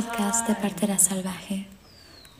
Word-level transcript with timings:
podcast 0.00 0.46
de 0.46 0.54
Partera 0.54 0.96
Salvaje, 0.96 1.66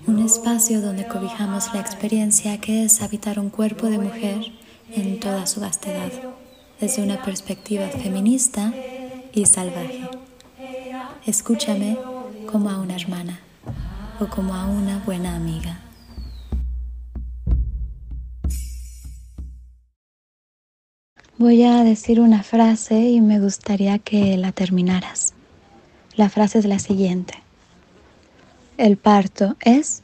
un 0.07 0.21
espacio 0.21 0.81
donde 0.81 1.09
cobijamos 1.09 1.75
la 1.75 1.81
experiencia 1.81 2.61
que 2.61 2.85
es 2.85 3.03
habitar 3.03 3.41
un 3.41 3.51
cuerpo 3.51 3.89
de 3.89 3.99
mujer 3.99 4.53
en 4.95 5.19
toda 5.19 5.45
su 5.49 5.61
vastedad, 5.61 6.13
desde 6.81 7.03
una 7.03 7.21
perspectiva 7.21 7.89
feminista 7.89 8.73
y 9.33 9.45
salvaje. 9.47 10.09
Escúchame 11.27 11.99
como 12.49 12.71
a 12.71 12.79
una 12.79 12.95
hermana 12.95 13.41
o 14.21 14.27
como 14.27 14.55
a 14.55 14.67
una 14.67 15.01
buena 15.01 15.35
amiga. 15.35 15.81
Voy 21.39 21.65
a 21.65 21.83
decir 21.83 22.21
una 22.21 22.45
frase 22.45 23.01
y 23.01 23.21
me 23.21 23.41
gustaría 23.41 23.99
que 23.99 24.37
la 24.37 24.53
terminaras. 24.53 25.35
La 26.15 26.29
frase 26.29 26.61
es 26.61 26.65
la 26.65 26.79
siguiente. 26.79 27.48
El 28.79 28.97
parto 28.97 29.57
es... 29.61 30.03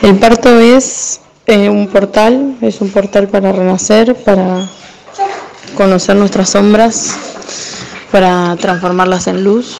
El 0.00 0.16
parto 0.18 0.60
es 0.60 1.20
eh, 1.46 1.68
un 1.68 1.88
portal, 1.88 2.56
es 2.60 2.80
un 2.80 2.90
portal 2.90 3.28
para 3.28 3.50
renacer, 3.50 4.14
para 4.14 4.68
conocer 5.76 6.14
nuestras 6.14 6.50
sombras, 6.50 7.16
para 8.12 8.56
transformarlas 8.56 9.26
en 9.26 9.42
luz. 9.42 9.78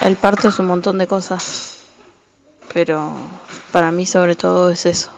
El 0.00 0.16
parto 0.16 0.48
es 0.48 0.58
un 0.58 0.66
montón 0.66 0.98
de 0.98 1.06
cosas, 1.06 1.78
pero 2.74 3.12
para 3.70 3.92
mí 3.92 4.04
sobre 4.04 4.34
todo 4.34 4.70
es 4.70 4.84
eso, 4.84 5.10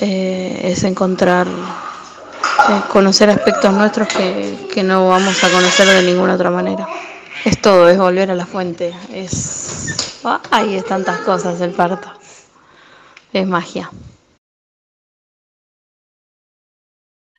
eh, 0.00 0.60
es 0.62 0.84
encontrar, 0.84 1.48
eh, 1.48 2.80
conocer 2.92 3.28
aspectos 3.28 3.72
nuestros 3.72 4.06
que, 4.06 4.68
que 4.72 4.84
no 4.84 5.08
vamos 5.08 5.42
a 5.42 5.50
conocer 5.50 5.88
de 5.88 6.02
ninguna 6.04 6.34
otra 6.34 6.50
manera. 6.50 6.86
Es 7.44 7.60
todo, 7.60 7.88
es 7.88 7.98
volver 7.98 8.30
a 8.30 8.34
la 8.34 8.46
fuente. 8.46 8.94
Es. 9.12 10.07
Ay, 10.24 10.74
es 10.74 10.84
tantas 10.84 11.20
cosas 11.20 11.60
el 11.60 11.72
parto. 11.72 12.08
Es 13.32 13.46
magia. 13.46 13.90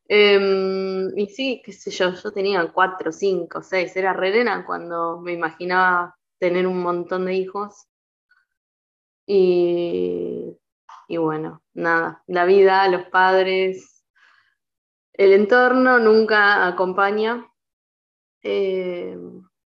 Em, 0.08 1.18
y 1.18 1.28
sí, 1.28 1.62
qué 1.64 1.72
sé 1.72 1.92
yo, 1.92 2.14
yo 2.14 2.32
tenía 2.32 2.72
cuatro, 2.72 3.12
cinco, 3.12 3.62
seis, 3.62 3.96
era 3.96 4.14
re 4.14 4.44
cuando 4.66 5.20
me 5.20 5.34
imaginaba 5.34 6.18
tener 6.40 6.66
un 6.66 6.82
montón 6.82 7.26
de 7.26 7.36
hijos. 7.36 7.88
Y, 9.28 10.58
y 11.08 11.18
bueno, 11.18 11.62
nada, 11.74 12.24
la 12.28 12.46
vida, 12.46 12.88
los 12.88 13.04
padres, 13.10 14.04
el 15.14 15.34
entorno 15.34 16.00
nunca 16.00 16.66
acompaña. 16.66 17.46
Eh, 18.42 19.18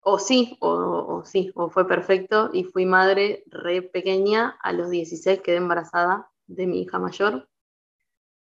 o 0.04 0.18
sí, 0.18 0.56
o, 0.60 1.22
sí, 1.24 1.50
o 1.54 1.70
fue 1.70 1.88
perfecto 1.88 2.50
y 2.52 2.64
fui 2.64 2.84
madre 2.84 3.42
re 3.46 3.82
pequeña, 3.82 4.56
a 4.62 4.72
los 4.72 4.90
16 4.90 5.40
quedé 5.40 5.56
embarazada 5.56 6.30
de 6.46 6.66
mi 6.66 6.82
hija 6.82 6.98
mayor. 6.98 7.48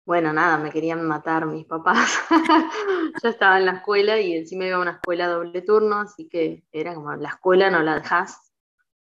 Bueno, 0.06 0.32
nada, 0.32 0.58
me 0.58 0.70
querían 0.70 1.06
matar 1.06 1.46
mis 1.46 1.66
papás. 1.66 2.18
Yo 3.22 3.28
estaba 3.28 3.58
en 3.58 3.66
la 3.66 3.72
escuela 3.72 4.18
y 4.20 4.34
encima 4.34 4.66
iba 4.66 4.76
a 4.76 4.80
una 4.80 4.92
escuela 4.92 5.28
doble 5.28 5.62
turno, 5.62 6.00
así 6.00 6.28
que 6.28 6.64
era 6.72 6.94
como 6.94 7.14
la 7.16 7.28
escuela 7.28 7.70
no 7.70 7.82
la 7.82 7.96
dejas. 7.96 8.52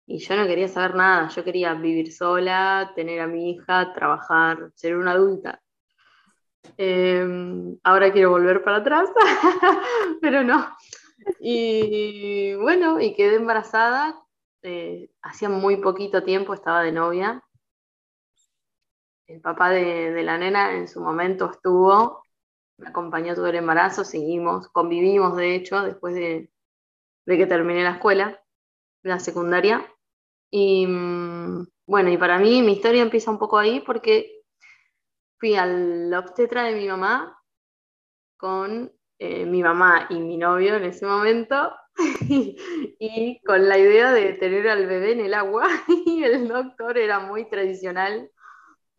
Y 0.05 0.17
yo 0.17 0.35
no 0.35 0.45
quería 0.45 0.67
saber 0.67 0.95
nada, 0.95 1.29
yo 1.29 1.45
quería 1.45 1.73
vivir 1.75 2.11
sola, 2.11 2.91
tener 2.93 3.21
a 3.21 3.27
mi 3.27 3.51
hija, 3.51 3.93
trabajar, 3.93 4.69
ser 4.75 4.97
una 4.97 5.11
adulta. 5.11 5.61
Em, 6.77 7.77
ahora 7.83 8.11
quiero 8.11 8.31
volver 8.31 8.63
para 8.63 8.77
atrás, 8.77 9.09
pero 10.21 10.43
no. 10.43 10.75
Y 11.39 12.55
bueno, 12.55 12.99
y 12.99 13.13
quedé 13.15 13.35
embarazada. 13.35 14.23
Eh, 14.61 15.09
hacía 15.21 15.49
muy 15.49 15.77
poquito 15.77 16.23
tiempo 16.23 16.53
estaba 16.53 16.83
de 16.83 16.91
novia. 16.91 17.43
El 19.27 19.41
papá 19.41 19.69
de, 19.71 20.23
la 20.23 20.37
nena 20.37 20.73
en 20.73 20.87
su 20.87 21.01
momento 21.01 21.49
estuvo, 21.51 22.23
me 22.77 22.89
acompañó 22.89 23.35
todo 23.35 23.47
el 23.47 23.55
embarazo, 23.55 24.03
seguimos, 24.03 24.67
convivimos 24.69 25.35
de 25.37 25.55
hecho 25.55 25.81
después 25.81 26.13
de, 26.15 26.49
que 27.25 27.45
terminé 27.45 27.83
la 27.83 27.91
escuela, 27.91 28.41
la 29.01 29.19
secundaria. 29.19 29.85
Y 30.49 30.87
mm, 30.87 31.67
bueno, 31.87 32.09
y 32.09 32.17
para 32.17 32.37
mí 32.37 32.61
mi 32.61 32.73
historia 32.73 33.01
empieza 33.01 33.31
un 33.31 33.39
poco 33.39 33.57
ahí 33.57 33.81
porque 33.81 34.43
fui 35.39 35.55
al 35.55 36.13
obstetra 36.13 36.63
de 36.63 36.75
mi 36.75 36.87
mamá 36.87 37.37
con 38.37 38.91
eh, 39.25 39.45
mi 39.45 39.63
mamá 39.63 40.07
y 40.09 40.19
mi 40.19 40.35
novio 40.35 40.75
en 40.75 40.83
ese 40.83 41.05
momento, 41.05 41.73
y, 42.99 43.39
con 43.45 43.69
la 43.69 43.77
idea 43.77 44.11
de 44.11 44.33
tener 44.33 44.67
al 44.67 44.85
bebé 44.85 45.13
en 45.13 45.21
el 45.21 45.33
agua, 45.33 45.65
y 46.05 46.25
el 46.25 46.49
doctor 46.49 46.97
era 46.97 47.21
muy 47.21 47.49
tradicional, 47.49 48.29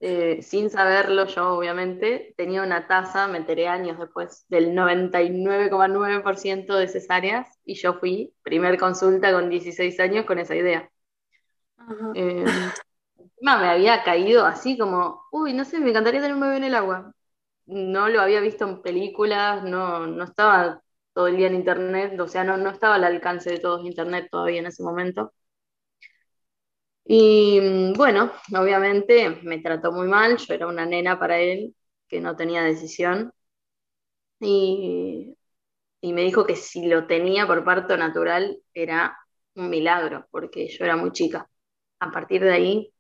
eh, 0.01 0.41
sin 0.41 0.71
saberlo 0.71 1.27
yo 1.27 1.53
obviamente, 1.53 2.33
tenía 2.39 2.63
una 2.63 2.87
tasa, 2.87 3.29
me 3.29 3.37
enteré 3.37 3.69
años 3.69 3.99
después, 3.99 4.47
del 4.49 4.75
99,9% 4.75 6.75
de 6.75 6.89
cesáreas, 6.89 7.61
y 7.63 7.75
yo 7.75 8.01
fui, 8.01 8.33
primer 8.43 8.79
consulta 8.79 9.31
con 9.31 9.51
16 9.51 10.01
años 10.01 10.25
con 10.25 10.39
esa 10.39 10.57
idea. 10.57 10.91
Eh, 12.15 12.47
me 13.43 13.51
había 13.51 14.03
caído 14.05 14.47
así 14.47 14.79
como, 14.79 15.23
uy, 15.31 15.53
no 15.53 15.67
sé, 15.67 15.81
me 15.81 15.91
encantaría 15.91 16.23
tener 16.23 16.35
un 16.35 16.41
bebé 16.41 16.57
en 16.57 16.65
el 16.65 16.75
agua 16.75 17.15
no 17.67 18.09
lo 18.09 18.21
había 18.21 18.41
visto 18.41 18.65
en 18.69 18.83
películas, 18.83 19.65
no, 19.65 20.07
no 20.07 20.25
estaba 20.25 20.83
todo 21.13 21.29
el 21.29 21.37
día 21.37 21.47
en 21.49 21.55
internet, 21.57 22.19
o 22.21 22.29
sea, 22.29 22.45
no, 22.45 22.57
no 22.57 22.71
estaba 22.71 22.97
al 22.97 23.05
alcance 23.05 23.51
de 23.51 23.59
todos 23.61 23.85
internet 23.87 24.29
todavía 24.31 24.61
en 24.61 24.67
ese 24.67 24.83
momento. 24.83 25.33
Y 27.07 27.61
mm, 27.61 27.93
bueno, 27.95 28.33
obviamente 28.59 29.31
me 29.43 29.59
trató 29.61 29.93
muy 29.93 30.07
mal, 30.09 30.37
yo 30.39 30.55
era 30.55 30.67
una 30.67 30.87
nena 30.87 31.19
para 31.19 31.39
él 31.39 31.75
que 32.09 32.21
no 32.21 32.37
tenía 32.37 32.63
decisión. 32.63 33.33
Y, 34.41 35.37
y 36.03 36.13
me 36.15 36.23
dijo 36.23 36.47
que 36.47 36.57
si 36.57 36.87
lo 36.89 37.07
tenía 37.07 37.47
por 37.47 37.65
parto 37.65 37.97
natural 37.97 38.61
era 38.75 39.19
un 39.57 39.71
milagro, 39.71 40.27
porque 40.31 40.69
yo 40.69 40.85
era 40.85 40.97
muy 40.97 41.13
chica. 41.13 41.49
A 42.01 42.11
partir 42.13 42.43
de 42.45 42.53
ahí, 42.53 42.95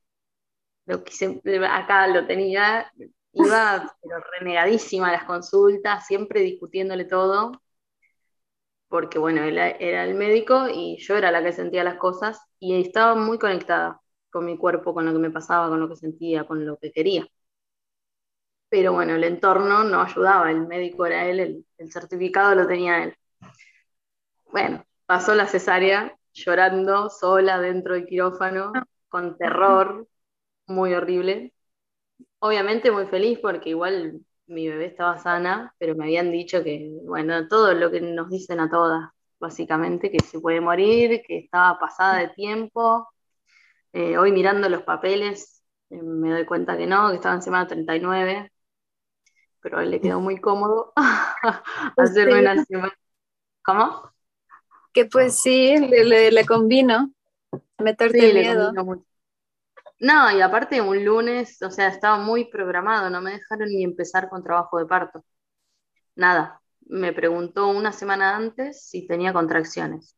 lo 0.86 1.04
quise, 1.04 1.40
acá 1.70 2.08
lo 2.08 2.26
tenía, 2.26 2.92
Iba 3.34 3.94
pero 4.02 4.16
renegadísima 4.38 5.08
a 5.08 5.12
las 5.12 5.24
consultas, 5.24 6.06
siempre 6.06 6.40
discutiéndole 6.40 7.04
todo, 7.04 7.52
porque 8.88 9.18
bueno, 9.18 9.42
él 9.44 9.58
era 9.58 10.04
el 10.04 10.14
médico 10.14 10.68
y 10.72 10.96
yo 10.98 11.16
era 11.16 11.30
la 11.30 11.42
que 11.42 11.52
sentía 11.52 11.84
las 11.84 11.96
cosas 11.96 12.40
y 12.60 12.80
estaba 12.80 13.14
muy 13.14 13.38
conectada 13.38 14.00
con 14.30 14.44
mi 14.46 14.56
cuerpo, 14.58 14.94
con 14.94 15.04
lo 15.06 15.12
que 15.12 15.18
me 15.18 15.30
pasaba, 15.30 15.68
con 15.68 15.80
lo 15.80 15.88
que 15.88 15.96
sentía, 15.96 16.44
con 16.44 16.64
lo 16.66 16.78
que 16.78 16.92
quería. 16.92 17.26
Pero 18.68 18.92
bueno, 18.92 19.14
el 19.14 19.24
entorno 19.24 19.84
no 19.84 20.02
ayudaba, 20.02 20.50
el 20.50 20.66
médico 20.66 21.06
era 21.06 21.26
él, 21.28 21.40
el, 21.40 21.66
el 21.78 21.92
certificado 21.92 22.54
lo 22.54 22.66
tenía 22.66 23.04
él. 23.04 23.16
Bueno, 24.50 24.84
pasó 25.06 25.34
la 25.34 25.46
cesárea 25.46 26.16
llorando 26.32 27.10
sola 27.10 27.60
dentro 27.60 27.94
del 27.94 28.06
quirófano, 28.06 28.72
con 29.08 29.36
terror, 29.36 30.08
muy 30.68 30.94
horrible 30.94 31.53
obviamente 32.44 32.90
muy 32.90 33.06
feliz 33.06 33.38
porque 33.40 33.70
igual 33.70 34.20
mi 34.46 34.68
bebé 34.68 34.84
estaba 34.84 35.16
sana, 35.16 35.74
pero 35.78 35.94
me 35.94 36.04
habían 36.04 36.30
dicho 36.30 36.62
que, 36.62 36.90
bueno, 37.04 37.48
todo 37.48 37.72
lo 37.72 37.90
que 37.90 38.02
nos 38.02 38.28
dicen 38.28 38.60
a 38.60 38.68
todas, 38.68 39.08
básicamente, 39.40 40.10
que 40.10 40.20
se 40.20 40.38
puede 40.40 40.60
morir, 40.60 41.22
que 41.26 41.38
estaba 41.38 41.78
pasada 41.78 42.18
de 42.18 42.28
tiempo. 42.28 43.08
Eh, 43.94 44.18
hoy 44.18 44.30
mirando 44.30 44.68
los 44.68 44.82
papeles 44.82 45.64
eh, 45.88 46.02
me 46.02 46.32
doy 46.32 46.44
cuenta 46.44 46.76
que 46.76 46.86
no, 46.86 47.08
que 47.08 47.14
estaba 47.14 47.34
en 47.34 47.42
semana 47.42 47.66
39, 47.66 48.52
pero 49.62 49.78
a 49.78 49.82
él 49.82 49.90
le 49.90 50.00
quedó 50.02 50.20
muy 50.20 50.38
cómodo 50.38 50.92
hacerme 51.96 52.40
una 52.40 52.62
semana. 52.62 52.92
¿Cómo? 53.64 54.10
Que 54.92 55.06
pues 55.06 55.40
sí, 55.40 55.78
le, 55.78 56.30
le, 56.30 56.44
convino 56.44 57.10
meterte 57.78 58.20
sí, 58.20 58.34
miedo. 58.34 58.70
No, 60.08 60.30
y 60.36 60.40
aparte 60.42 60.80
un 60.82 61.02
lunes, 61.04 61.60
o 61.62 61.70
sea, 61.70 61.88
estaba 61.88 62.18
muy 62.18 62.44
programado, 62.50 63.08
no 63.10 63.22
me 63.22 63.32
dejaron 63.32 63.68
ni 63.70 63.84
empezar 63.84 64.28
con 64.28 64.42
trabajo 64.42 64.78
de 64.78 64.86
parto. 64.86 65.24
Nada. 66.16 66.60
Me 66.86 67.12
preguntó 67.12 67.68
una 67.68 67.92
semana 67.92 68.36
antes 68.36 68.86
si 68.88 69.06
tenía 69.06 69.32
contracciones. 69.32 70.16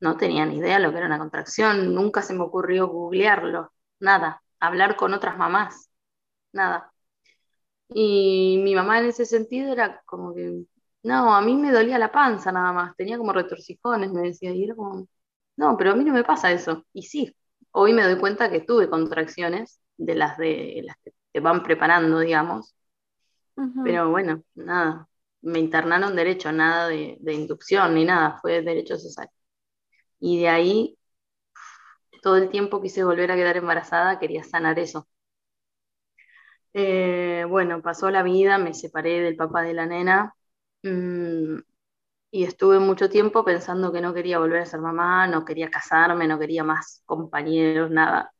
No 0.00 0.16
tenía 0.18 0.46
ni 0.46 0.58
idea 0.58 0.78
lo 0.80 0.92
que 0.92 0.98
era 0.98 1.06
una 1.06 1.18
contracción, 1.18 1.94
nunca 1.94 2.22
se 2.22 2.34
me 2.34 2.42
ocurrió 2.44 2.88
googlearlo, 2.88 3.72
nada. 4.00 4.42
Hablar 4.60 4.96
con 4.96 5.14
otras 5.14 5.38
mamás, 5.38 5.90
nada. 6.52 6.92
Y 7.88 8.58
mi 8.64 8.74
mamá 8.74 8.98
en 9.00 9.06
ese 9.06 9.26
sentido 9.26 9.72
era 9.72 10.02
como 10.06 10.34
que, 10.34 10.64
no, 11.02 11.34
a 11.34 11.40
mí 11.42 11.54
me 11.56 11.70
dolía 11.72 11.98
la 11.98 12.10
panza 12.12 12.50
nada 12.52 12.72
más, 12.72 12.96
tenía 12.96 13.18
como 13.18 13.32
retorcijones, 13.32 14.12
me 14.12 14.22
decía, 14.22 14.52
y 14.52 14.64
era 14.64 14.74
como, 14.74 15.06
no, 15.56 15.76
pero 15.76 15.92
a 15.92 15.96
mí 15.96 16.04
no 16.04 16.12
me 16.14 16.24
pasa 16.24 16.52
eso. 16.52 16.84
Y 16.92 17.02
sí, 17.04 17.36
hoy 17.72 17.92
me 17.92 18.02
doy 18.04 18.18
cuenta 18.18 18.50
que 18.50 18.60
tuve 18.60 18.88
contracciones 18.88 19.80
de 19.96 20.14
las 20.14 20.38
de 20.38 20.82
las 20.84 20.96
que 21.04 21.12
te 21.32 21.40
van 21.40 21.62
preparando, 21.62 22.20
digamos. 22.20 22.74
Pero 23.84 24.10
bueno, 24.10 24.42
nada, 24.54 25.08
me 25.42 25.58
internaron 25.58 26.16
derecho, 26.16 26.52
nada 26.52 26.88
de, 26.88 27.18
inducción 27.32 27.94
ni 27.94 28.04
nada, 28.04 28.38
fue 28.40 28.62
derecho 28.62 28.96
cesárea. 28.98 29.30
Y 30.20 30.40
de 30.40 30.48
ahí 30.48 30.98
todo 32.22 32.36
el 32.36 32.50
tiempo 32.50 32.80
quise 32.80 33.04
volver 33.04 33.30
a 33.32 33.36
quedar 33.36 33.56
embarazada, 33.56 34.18
quería 34.18 34.44
sanar 34.44 34.78
eso. 34.78 35.08
Eh, 36.74 37.44
bueno, 37.48 37.82
pasó 37.82 38.10
la 38.10 38.22
vida, 38.22 38.58
me 38.58 38.74
separé 38.74 39.20
del 39.20 39.36
papá 39.36 39.62
de 39.62 39.74
la 39.74 39.86
nena 39.86 40.34
mm, 40.82 41.58
y 42.32 42.44
estuve 42.44 42.78
mucho 42.80 43.10
tiempo 43.10 43.44
pensando 43.44 43.92
que 43.92 44.00
no 44.00 44.14
quería 44.14 44.38
volver 44.40 44.62
a 44.62 44.66
ser 44.66 44.80
mamá, 44.80 45.28
no 45.28 45.44
quería 45.44 45.70
casarme, 45.70 46.26
no 46.28 46.38
quería 46.38 46.64
más 46.64 47.02
compañeros, 47.06 47.90
nada. 47.90 48.32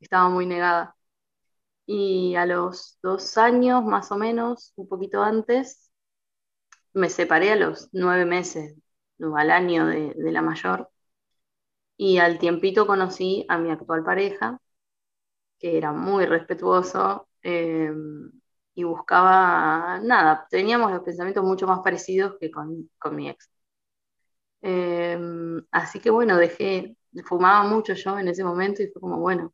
Estaba 0.00 0.28
muy 0.30 0.46
negada. 0.46 0.96
Y 1.86 2.36
a 2.36 2.46
los 2.46 2.98
dos 3.02 3.38
años, 3.38 3.84
más 3.84 4.12
o 4.12 4.18
menos, 4.18 4.72
un 4.76 4.88
poquito 4.88 5.22
antes, 5.22 5.90
me 6.92 7.10
separé 7.10 7.52
a 7.52 7.56
los 7.56 7.88
nueve 7.92 8.24
meses, 8.24 8.76
al 9.36 9.50
año 9.50 9.86
de, 9.86 10.14
la 10.16 10.42
mayor. 10.42 10.90
Y 11.96 12.18
al 12.18 12.38
tiempito 12.38 12.86
conocí 12.86 13.44
a 13.48 13.58
mi 13.58 13.70
actual 13.70 14.02
pareja, 14.04 14.60
que 15.58 15.76
era 15.78 15.92
muy 15.92 16.26
respetuoso 16.26 17.28
eh, 17.42 17.92
y 18.74 18.84
buscaba 18.84 20.00
nada. 20.02 20.46
Teníamos 20.50 20.92
los 20.92 21.02
pensamientos 21.02 21.44
mucho 21.44 21.66
más 21.66 21.80
parecidos 21.80 22.36
que 22.40 22.50
con, 22.50 22.88
mi 23.12 23.28
ex. 23.28 23.50
Eh, 24.62 25.18
así 25.70 26.00
que 26.00 26.10
bueno, 26.10 26.36
dejé, 26.36 26.96
fumaba 27.24 27.64
mucho 27.64 27.94
yo 27.94 28.18
en 28.18 28.28
ese 28.28 28.44
momento 28.44 28.82
y 28.82 28.88
fue 28.88 29.00
como, 29.00 29.18
bueno, 29.18 29.52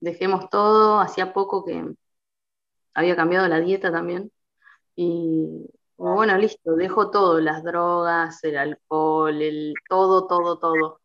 dejemos 0.00 0.50
todo, 0.50 1.00
hacía 1.00 1.32
poco 1.32 1.64
que 1.64 1.94
había 2.94 3.16
cambiado 3.16 3.48
la 3.48 3.60
dieta 3.60 3.92
también 3.92 4.32
y 4.96 5.66
bueno, 5.96 6.38
listo, 6.38 6.76
dejo 6.76 7.10
todo, 7.10 7.40
las 7.40 7.64
drogas, 7.64 8.42
el 8.44 8.58
alcohol, 8.58 9.42
el 9.42 9.74
todo, 9.88 10.26
todo, 10.28 10.58
todo. 10.58 11.00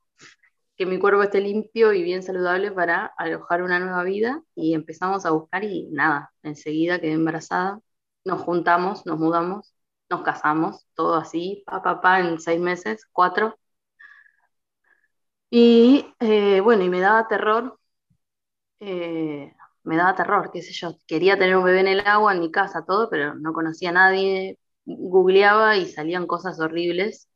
Que 0.84 0.90
mi 0.90 1.00
cuerpo 1.00 1.24
esté 1.24 1.40
limpio 1.40 1.94
y 1.94 2.04
bien 2.04 2.24
saludable 2.24 2.70
para 2.70 3.06
alojar 3.18 3.64
una 3.64 3.80
nueva 3.80 4.04
vida 4.04 4.44
y 4.54 4.74
empezamos 4.74 5.26
a 5.26 5.32
buscar 5.32 5.64
y 5.64 5.88
nada, 5.92 6.34
enseguida 6.44 7.00
quedé 7.00 7.14
embarazada, 7.14 7.80
nos 8.26 8.42
juntamos, 8.42 9.06
nos 9.06 9.18
mudamos, 9.18 9.74
nos 10.10 10.24
casamos, 10.24 10.86
todo 10.94 11.16
así, 11.16 11.64
pa, 11.66 11.82
pa, 11.82 12.02
pa, 12.02 12.20
en 12.20 12.38
seis 12.42 12.60
meses, 12.60 13.08
cuatro. 13.14 13.58
Y 15.50 16.06
eh, 16.20 16.60
bueno, 16.62 16.84
y 16.84 16.90
me 16.90 17.00
daba 17.00 17.28
terror 17.30 17.80
eh, 18.80 19.54
me 19.84 19.96
daba 19.98 20.16
terror, 20.16 20.50
qué 20.52 20.62
sé 20.62 20.74
yo. 20.74 20.98
Quería 21.08 21.38
tener 21.38 21.56
un 21.58 21.64
bebé 21.64 21.80
en 21.82 21.88
el 21.88 22.02
agua, 22.08 22.34
en 22.34 22.40
mi 22.42 22.52
casa, 22.52 22.86
todo, 22.86 23.10
pero 23.10 23.36
no 23.36 23.54
conocía 23.54 23.90
a 23.90 23.94
nadie. 23.94 24.60
Googleaba 24.86 25.78
y 25.78 25.86
salían 25.88 26.28
cosas 26.28 26.60
horribles. 26.60 27.30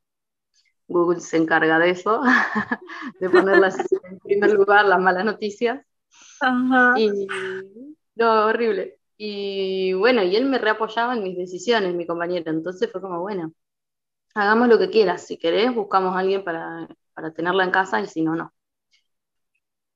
Google 0.87 1.19
se 1.19 1.37
encarga 1.37 1.79
de 1.79 1.91
eso, 1.91 2.21
de 3.19 3.29
ponerlas 3.29 3.77
en 4.09 4.19
primer 4.19 4.51
lugar, 4.51 4.85
las 4.85 4.99
malas 4.99 5.25
noticias. 5.25 5.85
Y, 6.97 7.27
no, 8.15 8.45
horrible. 8.45 8.99
Y 9.17 9.93
bueno, 9.93 10.23
y 10.23 10.35
él 10.35 10.45
me 10.45 10.59
reapoyaba 10.59 11.15
en 11.15 11.23
mis 11.23 11.37
decisiones, 11.37 11.93
mi 11.95 12.05
compañero. 12.05 12.51
Entonces 12.51 12.91
fue 12.91 13.01
como, 13.01 13.21
bueno, 13.21 13.53
hagamos 14.35 14.67
lo 14.69 14.79
que 14.79 14.89
quieras. 14.89 15.25
Si 15.25 15.37
querés, 15.37 15.73
buscamos 15.73 16.15
a 16.15 16.19
alguien 16.19 16.43
para, 16.43 16.87
para 17.13 17.33
tenerla 17.33 17.63
en 17.63 17.71
casa 17.71 18.01
y 18.01 18.07
si 18.07 18.21
no, 18.21 18.35
no. 18.35 18.53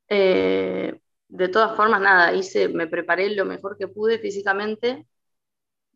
Eh, 0.10 1.00
de 1.30 1.48
todas 1.48 1.76
formas, 1.78 2.02
nada, 2.02 2.34
hice, 2.34 2.68
me 2.68 2.88
preparé 2.88 3.34
lo 3.36 3.46
mejor 3.46 3.78
que 3.78 3.88
pude 3.88 4.20
físicamente. 4.20 5.08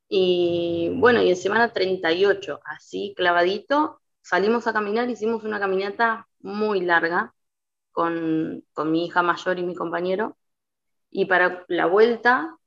Y 0.07 0.91
bueno, 0.97 1.21
y 1.21 1.29
en 1.29 1.35
semana 1.35 1.73
38, 1.73 2.59
así 2.65 3.13
clavadito, 3.17 4.01
salimos 4.25 4.67
a 4.67 4.73
caminar, 4.73 5.09
hicimos 5.09 5.43
una 5.43 5.59
caminata 5.59 6.27
muy 6.39 6.81
larga 6.81 7.35
con, 7.91 8.63
mi 8.85 9.05
hija 9.05 9.23
mayor 9.23 9.59
y 9.59 9.63
mi 9.63 9.75
compañero. 9.75 10.37
Y 11.11 11.25
para 11.25 11.65
la 11.69 11.87
vuelta 11.87 12.57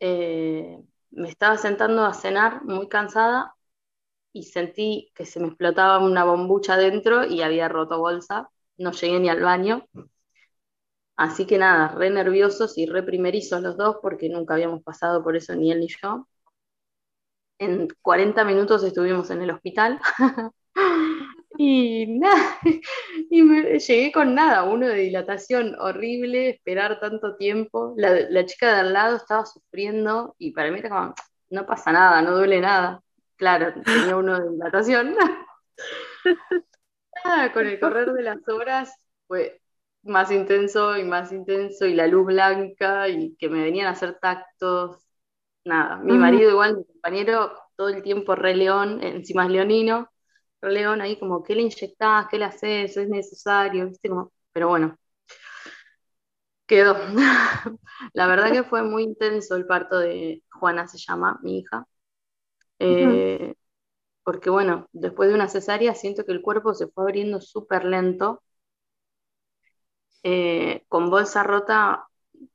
eh, 0.00 0.78
me 1.10 1.28
estaba 1.28 1.58
sentando 1.58 2.04
a 2.06 2.14
cenar 2.14 2.64
muy 2.64 2.88
cansada 2.88 3.54
y 4.32 4.44
sentí 4.44 5.12
que 5.14 5.26
se 5.26 5.40
me 5.40 5.48
explotaba 5.48 5.98
una 6.00 6.24
bombucha 6.24 6.76
dentro 6.76 7.26
y 7.26 7.42
había 7.42 7.68
roto 7.68 7.98
bolsa. 7.98 8.50
No 8.78 8.92
llegué 8.92 9.20
ni 9.20 9.28
al 9.30 9.42
baño. 9.42 9.88
Así 11.16 11.46
que 11.46 11.58
nada, 11.58 11.88
re 11.96 12.10
nerviosos 12.10 12.76
y 12.78 12.86
re 12.86 13.02
primerizos 13.02 13.62
los 13.62 13.76
dos 13.76 13.96
porque 14.02 14.28
nunca 14.28 14.54
habíamos 14.54 14.82
pasado 14.82 15.22
por 15.24 15.36
eso 15.36 15.54
ni 15.54 15.72
él 15.72 15.80
ni 15.80 15.88
yo. 15.88 16.28
En 17.58 17.88
40 18.02 18.44
minutos 18.44 18.82
estuvimos 18.84 19.30
en 19.30 19.42
el 19.42 19.50
hospital 19.50 20.00
y 21.62 22.06
nada, 22.18 22.58
y 23.30 23.42
me, 23.42 23.78
llegué 23.78 24.10
con 24.12 24.34
nada, 24.34 24.64
uno 24.64 24.88
de 24.88 24.96
dilatación 24.96 25.76
horrible, 25.78 26.50
esperar 26.50 26.98
tanto 26.98 27.36
tiempo. 27.36 27.94
La, 27.96 28.44
chica 28.46 28.74
de 28.74 28.80
al 28.80 28.92
lado 28.92 29.16
estaba 29.16 29.46
sufriendo 29.46 30.34
y 30.38 30.50
para 30.52 30.70
mí 30.72 30.80
era 30.80 30.88
como, 30.88 31.14
no 31.50 31.66
pasa 31.66 31.92
nada, 31.92 32.20
no 32.22 32.32
duele 32.32 32.60
nada. 32.60 33.00
Claro, 33.36 33.72
tenía 33.84 34.16
uno 34.16 34.40
de 34.40 34.50
dilatación. 34.50 35.14
con 37.54 37.66
el 37.66 37.78
correr 37.78 38.12
de 38.12 38.22
las 38.22 38.48
horas 38.48 38.92
fue 39.28 39.60
más 40.02 40.32
intenso 40.32 40.96
y 40.96 41.04
más 41.04 41.30
intenso 41.30 41.86
y 41.86 41.94
la 41.94 42.08
luz 42.08 42.26
blanca 42.26 43.08
y 43.08 43.36
que 43.36 43.48
me 43.48 43.62
venían 43.62 43.86
a 43.86 43.90
hacer 43.90 44.18
tactos. 44.20 44.98
Nada, 45.64 45.98
mi 45.98 46.18
marido 46.18 46.50
igual, 46.50 46.78
mi 46.78 46.84
compañero, 46.84 47.52
todo 47.76 47.88
el 47.88 48.02
tiempo 48.02 48.34
re 48.34 48.56
león, 48.56 49.00
encima 49.00 49.44
es 49.44 49.50
leonino, 49.52 50.08
león 50.68 51.00
ahí 51.00 51.18
como, 51.18 51.42
¿qué 51.42 51.54
le 51.54 51.62
inyectás? 51.62 52.28
¿Qué 52.30 52.38
le 52.38 52.44
haces? 52.46 52.96
¿Es 52.96 53.08
necesario? 53.08 53.88
¿Viste? 53.88 54.08
Como, 54.08 54.32
pero 54.52 54.68
bueno, 54.68 54.96
quedó. 56.66 56.96
la 58.14 58.26
verdad 58.26 58.52
que 58.52 58.64
fue 58.64 58.82
muy 58.82 59.02
intenso 59.04 59.56
el 59.56 59.66
parto 59.66 59.98
de 59.98 60.42
Juana, 60.50 60.88
se 60.88 60.98
llama, 60.98 61.38
mi 61.42 61.58
hija. 61.60 61.86
Eh, 62.80 63.54
porque 64.24 64.50
bueno, 64.50 64.88
después 64.92 65.28
de 65.30 65.34
una 65.36 65.48
cesárea 65.48 65.94
siento 65.94 66.24
que 66.24 66.32
el 66.32 66.42
cuerpo 66.42 66.74
se 66.74 66.88
fue 66.88 67.04
abriendo 67.04 67.40
súper 67.40 67.84
lento 67.84 68.42
eh, 70.22 70.84
con 70.88 71.10
bolsa 71.10 71.42
rota, 71.42 72.06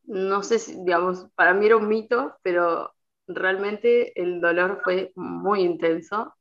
no 0.05 0.43
sé 0.43 0.59
si, 0.59 0.75
digamos, 0.83 1.27
para 1.35 1.53
mí 1.53 1.65
era 1.65 1.77
un 1.77 1.87
mito, 1.87 2.37
pero 2.41 2.93
realmente 3.27 4.19
el 4.21 4.39
dolor 4.41 4.81
fue 4.83 5.11
muy 5.15 5.61
intenso. 5.61 6.33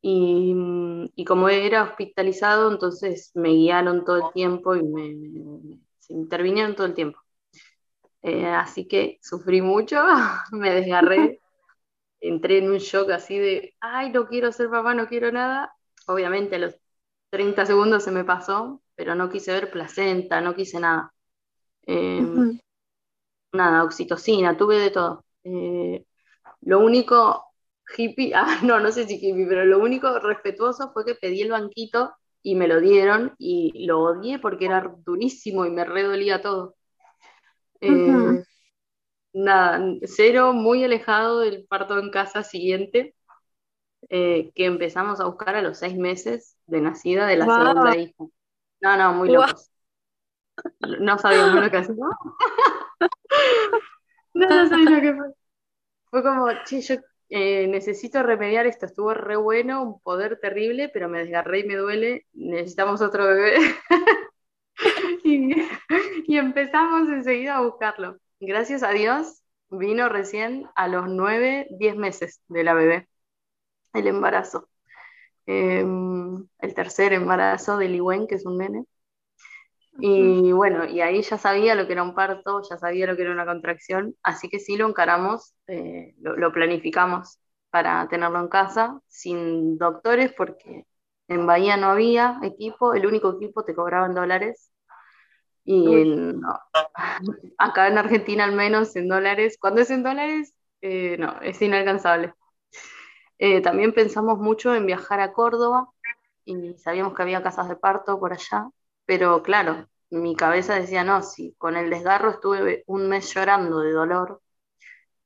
Y, 0.00 1.24
como 1.26 1.48
era 1.48 1.82
hospitalizado, 1.82 2.70
entonces 2.70 3.32
me 3.34 3.50
guiaron 3.50 4.04
todo 4.04 4.28
el 4.28 4.32
tiempo 4.32 4.76
y 4.76 4.82
me, 4.82 5.78
se 5.98 6.12
intervinieron 6.12 6.76
todo 6.76 6.86
el 6.86 6.94
tiempo. 6.94 7.18
Eh, 8.22 8.46
así 8.46 8.86
que 8.86 9.18
sufrí 9.22 9.60
mucho, 9.62 9.96
me 10.52 10.72
desgarré, 10.72 11.40
entré 12.20 12.58
en 12.58 12.70
un 12.70 12.78
shock 12.78 13.10
así 13.10 13.38
de, 13.38 13.74
ay, 13.80 14.10
no 14.10 14.26
quiero 14.26 14.52
ser 14.52 14.70
papá, 14.70 14.94
no 14.94 15.06
quiero 15.08 15.32
nada. 15.32 15.72
Obviamente 16.06 16.56
a 16.56 16.60
los 16.60 16.76
30 17.30 17.66
segundos 17.66 18.04
se 18.04 18.10
me 18.10 18.24
pasó, 18.24 18.82
pero 18.94 19.14
no 19.14 19.28
quise 19.30 19.52
ver 19.52 19.70
placenta, 19.70 20.40
no 20.40 20.54
quise 20.54 20.80
nada. 20.80 21.12
Eh, 21.86 22.22
nada, 23.52 23.84
oxitocina, 23.84 24.56
tuve 24.56 24.78
de 24.78 24.90
todo. 24.90 25.24
Eh, 25.44 26.04
lo 26.62 26.80
único 26.80 27.47
hippie, 27.96 28.32
ah, 28.34 28.60
no, 28.62 28.80
no 28.80 28.90
sé 28.92 29.06
si 29.06 29.14
hippie, 29.14 29.46
pero 29.46 29.64
lo 29.64 29.78
único 29.78 30.18
respetuoso 30.18 30.92
fue 30.92 31.04
que 31.04 31.14
pedí 31.14 31.42
el 31.42 31.50
banquito 31.50 32.14
y 32.42 32.54
me 32.54 32.68
lo 32.68 32.80
dieron 32.80 33.34
y 33.38 33.86
lo 33.86 34.00
odié 34.00 34.38
porque 34.38 34.66
era 34.66 34.94
durísimo 35.04 35.66
y 35.66 35.70
me 35.70 35.84
redolía 35.84 36.40
todo. 36.40 36.76
Eh, 37.80 38.42
nada, 39.32 39.80
cero, 40.02 40.52
muy 40.52 40.84
alejado 40.84 41.40
del 41.40 41.66
parto 41.66 41.98
en 41.98 42.10
casa 42.10 42.42
siguiente, 42.42 43.14
que 44.08 44.52
empezamos 44.56 45.20
a 45.20 45.26
buscar 45.26 45.56
a 45.56 45.62
los 45.62 45.78
seis 45.78 45.96
meses 45.96 46.56
de 46.66 46.80
nacida 46.80 47.26
de 47.26 47.36
la 47.36 47.46
segunda 47.46 47.96
hija. 47.96 48.24
No, 48.80 48.96
no, 48.96 49.12
muy 49.14 49.30
locos. 49.30 49.70
No 50.80 51.18
sabíamos 51.18 51.62
lo 51.62 51.70
que 51.70 51.76
hacíamos. 51.76 52.14
no, 54.34 54.48
no 54.48 54.68
sabía 54.68 54.90
lo 54.90 55.00
que 55.00 55.14
fue. 55.14 55.26
Fue 56.10 56.22
como, 56.22 56.48
che, 56.64 56.80
yo 56.80 56.96
eh, 57.30 57.66
necesito 57.68 58.22
remediar 58.22 58.66
esto, 58.66 58.86
estuvo 58.86 59.12
re 59.14 59.36
bueno, 59.36 59.82
un 59.82 60.00
poder 60.00 60.38
terrible, 60.40 60.88
pero 60.88 61.08
me 61.08 61.18
desgarré 61.20 61.60
y 61.60 61.64
me 61.64 61.76
duele, 61.76 62.26
necesitamos 62.32 63.00
otro 63.02 63.26
bebé. 63.26 63.56
y, 65.24 66.36
empezamos 66.36 67.08
enseguida 67.10 67.56
a 67.56 67.62
buscarlo. 67.62 68.18
Gracias 68.40 68.82
a 68.82 68.90
Dios, 68.90 69.42
vino 69.70 70.08
recién 70.08 70.68
a 70.74 70.88
los 70.88 71.08
nueve, 71.08 71.66
diez 71.70 71.96
meses 71.96 72.40
de 72.48 72.64
la 72.64 72.74
bebé, 72.74 73.08
el 73.94 74.06
embarazo. 74.08 74.68
Em, 75.46 76.46
el 76.60 76.74
tercer 76.74 77.12
embarazo 77.12 77.78
de 77.78 77.88
Liwen, 77.88 78.26
que 78.26 78.36
es 78.36 78.46
un 78.46 78.58
nene. 78.58 78.84
Y 80.00 80.52
bueno, 80.52 80.84
y 80.84 81.00
ahí 81.00 81.22
ya 81.22 81.38
sabía 81.38 81.74
lo 81.74 81.86
que 81.86 81.92
era 81.92 82.04
un 82.04 82.14
parto, 82.14 82.62
ya 82.68 82.78
sabía 82.78 83.06
lo 83.06 83.16
que 83.16 83.22
era 83.22 83.32
una 83.32 83.44
contracción, 83.44 84.14
así 84.22 84.48
que 84.48 84.60
sí 84.60 84.76
lo 84.76 84.88
encaramos, 84.88 85.54
eh, 85.66 86.14
lo, 86.20 86.52
planificamos 86.52 87.40
para 87.70 88.06
tenerlo 88.08 88.38
en 88.38 88.48
casa, 88.48 89.00
sin 89.08 89.76
doctores, 89.76 90.32
porque 90.32 90.86
en 91.26 91.46
Bahía 91.46 91.76
no 91.76 91.88
había 91.88 92.38
equipo, 92.44 92.94
el 92.94 93.06
único 93.06 93.32
equipo 93.32 93.64
te 93.64 93.74
cobraban 93.74 94.14
dólares. 94.14 94.70
Y 95.64 96.04
no. 96.04 96.58
acá 97.58 97.88
en 97.88 97.98
Argentina 97.98 98.44
al 98.44 98.52
menos 98.52 98.94
en 98.94 99.08
dólares, 99.08 99.58
cuando 99.60 99.80
es 99.80 99.90
en 99.90 100.04
dólares, 100.04 100.54
eh, 100.80 101.16
no, 101.18 101.40
es 101.40 101.60
inalcanzable. 101.60 102.34
Eh, 103.38 103.60
también 103.62 103.92
pensamos 103.92 104.38
mucho 104.38 104.74
en 104.74 104.86
viajar 104.86 105.20
a 105.20 105.32
Córdoba 105.32 105.88
y 106.44 106.74
sabíamos 106.78 107.14
que 107.14 107.22
había 107.22 107.42
casas 107.42 107.68
de 107.68 107.76
parto 107.76 108.18
por 108.18 108.32
allá, 108.32 108.68
pero 109.08 109.42
claro, 109.42 109.88
mi 110.10 110.36
cabeza 110.36 110.74
decía, 110.74 111.02
no, 111.02 111.22
si 111.22 111.54
con 111.54 111.78
el 111.78 111.88
desgarro 111.88 112.30
estuve 112.32 112.84
un 112.86 113.08
mes 113.08 113.32
llorando 113.34 113.80
de 113.80 113.92
dolor, 113.92 114.42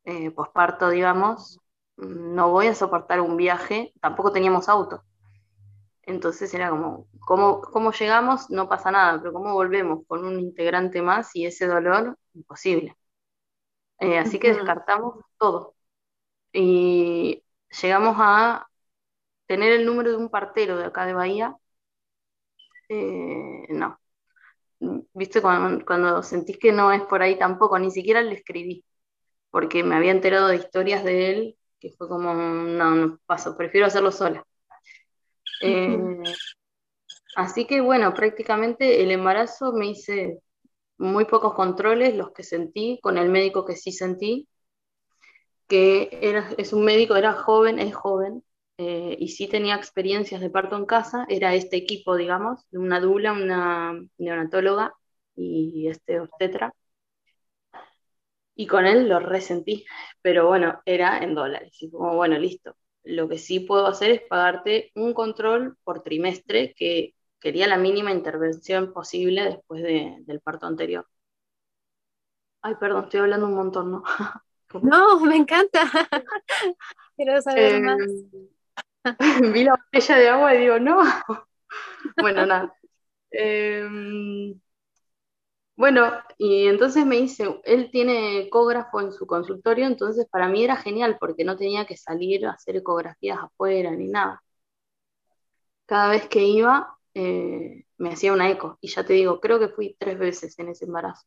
eh, 0.04 0.30
posparto, 0.30 0.90
digamos, 0.90 1.60
no 1.96 2.50
voy 2.50 2.68
a 2.68 2.76
soportar 2.76 3.20
un 3.20 3.36
viaje, 3.36 3.92
tampoco 4.00 4.32
teníamos 4.32 4.68
auto. 4.68 5.02
Entonces 6.02 6.54
era 6.54 6.70
como, 6.70 7.08
¿cómo, 7.26 7.92
llegamos? 7.92 8.50
No 8.50 8.68
pasa 8.68 8.92
nada, 8.92 9.18
pero 9.18 9.32
¿cómo 9.32 9.52
volvemos 9.52 10.06
con 10.06 10.24
un 10.24 10.38
integrante 10.38 11.02
más 11.02 11.34
y 11.34 11.46
ese 11.46 11.66
dolor? 11.66 12.16
Imposible. 12.34 12.96
Eh, 13.98 14.18
así 14.18 14.38
que 14.38 14.54
descartamos 14.54 15.24
todo. 15.38 15.74
Y 16.52 17.44
llegamos 17.82 18.16
a 18.20 18.68
tener 19.46 19.72
el 19.72 19.86
número 19.86 20.10
de 20.12 20.18
un 20.18 20.30
partero 20.30 20.76
de 20.78 20.86
acá 20.86 21.06
de 21.06 21.14
Bahía. 21.14 21.56
Eh, 22.92 23.66
no. 23.70 23.98
¿Viste? 25.14 25.40
Cuando, 25.40 25.84
cuando 25.84 26.22
sentís 26.22 26.58
que 26.58 26.72
no 26.72 26.92
es 26.92 27.02
por 27.02 27.22
ahí 27.22 27.38
tampoco, 27.38 27.78
ni 27.78 27.90
siquiera 27.90 28.20
le 28.20 28.34
escribí, 28.34 28.84
porque 29.50 29.82
me 29.82 29.94
había 29.94 30.10
enterado 30.10 30.48
de 30.48 30.56
historias 30.56 31.04
de 31.04 31.30
él 31.30 31.56
que 31.78 31.90
fue 31.90 32.08
como, 32.08 32.32
no, 32.32 32.94
no 32.94 33.18
paso, 33.26 33.56
prefiero 33.56 33.86
hacerlo 33.86 34.12
sola. 34.12 34.46
Eh, 35.60 35.98
así 37.34 37.66
que 37.66 37.80
bueno, 37.80 38.14
prácticamente 38.14 39.02
el 39.02 39.10
embarazo 39.10 39.72
me 39.72 39.86
hice 39.86 40.38
muy 40.96 41.24
pocos 41.24 41.54
controles, 41.54 42.14
los 42.14 42.30
que 42.32 42.44
sentí, 42.44 43.00
con 43.02 43.18
el 43.18 43.30
médico 43.30 43.64
que 43.64 43.74
sí 43.74 43.90
sentí, 43.90 44.46
que 45.66 46.08
es 46.56 46.72
un 46.72 46.84
médico, 46.84 47.16
era 47.16 47.32
joven, 47.32 47.80
es 47.80 47.94
joven, 47.94 48.44
eh, 48.84 49.16
y 49.20 49.28
sí 49.28 49.46
tenía 49.48 49.76
experiencias 49.76 50.40
de 50.40 50.50
parto 50.50 50.76
en 50.76 50.86
casa, 50.86 51.24
era 51.28 51.54
este 51.54 51.76
equipo, 51.76 52.16
digamos, 52.16 52.66
de 52.70 52.78
una 52.78 52.98
dula, 53.00 53.32
una 53.32 53.94
neonatóloga 54.18 54.92
y 55.36 55.88
este 55.88 56.18
obstetra. 56.20 56.74
Y 58.56 58.66
con 58.66 58.86
él 58.86 59.08
lo 59.08 59.20
resentí, 59.20 59.84
pero 60.20 60.48
bueno, 60.48 60.80
era 60.84 61.18
en 61.18 61.34
dólares. 61.34 61.76
Y 61.80 61.90
como, 61.90 62.16
bueno, 62.16 62.36
listo, 62.38 62.76
lo 63.04 63.28
que 63.28 63.38
sí 63.38 63.60
puedo 63.60 63.86
hacer 63.86 64.10
es 64.10 64.22
pagarte 64.22 64.90
un 64.96 65.14
control 65.14 65.76
por 65.84 66.02
trimestre, 66.02 66.74
que 66.74 67.14
quería 67.38 67.68
la 67.68 67.78
mínima 67.78 68.10
intervención 68.10 68.92
posible 68.92 69.44
después 69.44 69.82
del 69.82 70.40
parto 70.40 70.66
anterior. 70.66 71.06
Ay, 72.62 72.74
perdón, 72.80 73.04
estoy 73.04 73.20
hablando 73.20 73.46
un 73.46 73.54
montón, 73.54 73.90
¿no? 73.92 74.02
No, 74.80 75.20
me 75.20 75.36
encanta. 75.36 75.82
Quiero 77.16 77.42
saber 77.42 77.74
eh, 77.74 77.80
más. 77.80 77.98
Vi 79.54 79.64
la 79.64 79.74
botella 79.74 80.16
de 80.16 80.28
agua 80.28 80.54
y 80.54 80.58
digo, 80.58 80.78
no. 80.78 81.02
Bueno, 82.20 82.44
nada. 82.44 82.74
Eh, 83.30 84.54
bueno, 85.76 86.12
y 86.38 86.66
entonces 86.66 87.04
me 87.06 87.16
dice, 87.16 87.60
él 87.64 87.90
tiene 87.90 88.38
ecógrafo 88.40 89.00
en 89.00 89.12
su 89.12 89.26
consultorio, 89.26 89.86
entonces 89.86 90.26
para 90.30 90.48
mí 90.48 90.62
era 90.64 90.76
genial 90.76 91.16
porque 91.18 91.44
no 91.44 91.56
tenía 91.56 91.86
que 91.86 91.96
salir 91.96 92.46
a 92.46 92.52
hacer 92.52 92.76
ecografías 92.76 93.38
afuera 93.38 93.90
ni 93.90 94.08
nada. 94.08 94.42
Cada 95.86 96.08
vez 96.10 96.28
que 96.28 96.44
iba, 96.44 96.96
eh, 97.14 97.84
me 97.98 98.10
hacía 98.12 98.32
una 98.32 98.50
eco. 98.50 98.78
Y 98.80 98.88
ya 98.88 99.04
te 99.04 99.12
digo, 99.14 99.40
creo 99.40 99.58
que 99.58 99.68
fui 99.68 99.96
tres 99.98 100.18
veces 100.18 100.58
en 100.58 100.68
ese 100.68 100.84
embarazo. 100.86 101.26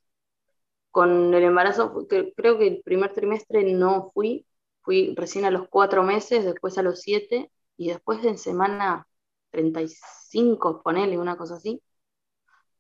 Con 0.92 1.34
el 1.34 1.44
embarazo, 1.44 2.08
creo 2.08 2.58
que 2.58 2.68
el 2.68 2.82
primer 2.84 3.14
trimestre 3.14 3.64
no 3.74 4.12
fui, 4.14 4.48
fui 4.82 5.14
recién 5.18 5.46
a 5.46 5.52
los 5.52 5.68
cuatro 5.70 6.04
meses, 6.04 6.46
después 6.46 6.78
a 6.78 6.84
los 6.84 7.02
siete, 7.02 7.52
y 7.78 7.90
después 7.90 8.24
en 8.26 8.38
semana 8.38 9.08
35, 9.52 10.82
ponele 10.84 11.18
una 11.18 11.38
cosa 11.38 11.56
así, 11.56 11.82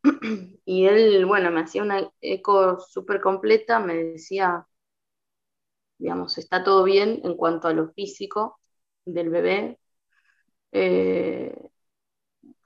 y 0.65 0.85
él, 0.85 1.25
bueno, 1.25 1.51
me 1.51 1.61
hacía 1.61 1.83
una 1.83 2.09
eco 2.21 2.79
súper 2.79 3.21
completa, 3.21 3.79
me 3.79 3.95
decía, 3.95 4.67
digamos, 5.97 6.37
está 6.37 6.63
todo 6.63 6.83
bien 6.83 7.21
en 7.23 7.35
cuanto 7.35 7.67
a 7.67 7.73
lo 7.73 7.89
físico 7.93 8.59
del 9.05 9.29
bebé. 9.29 9.79
Eh, 10.71 11.55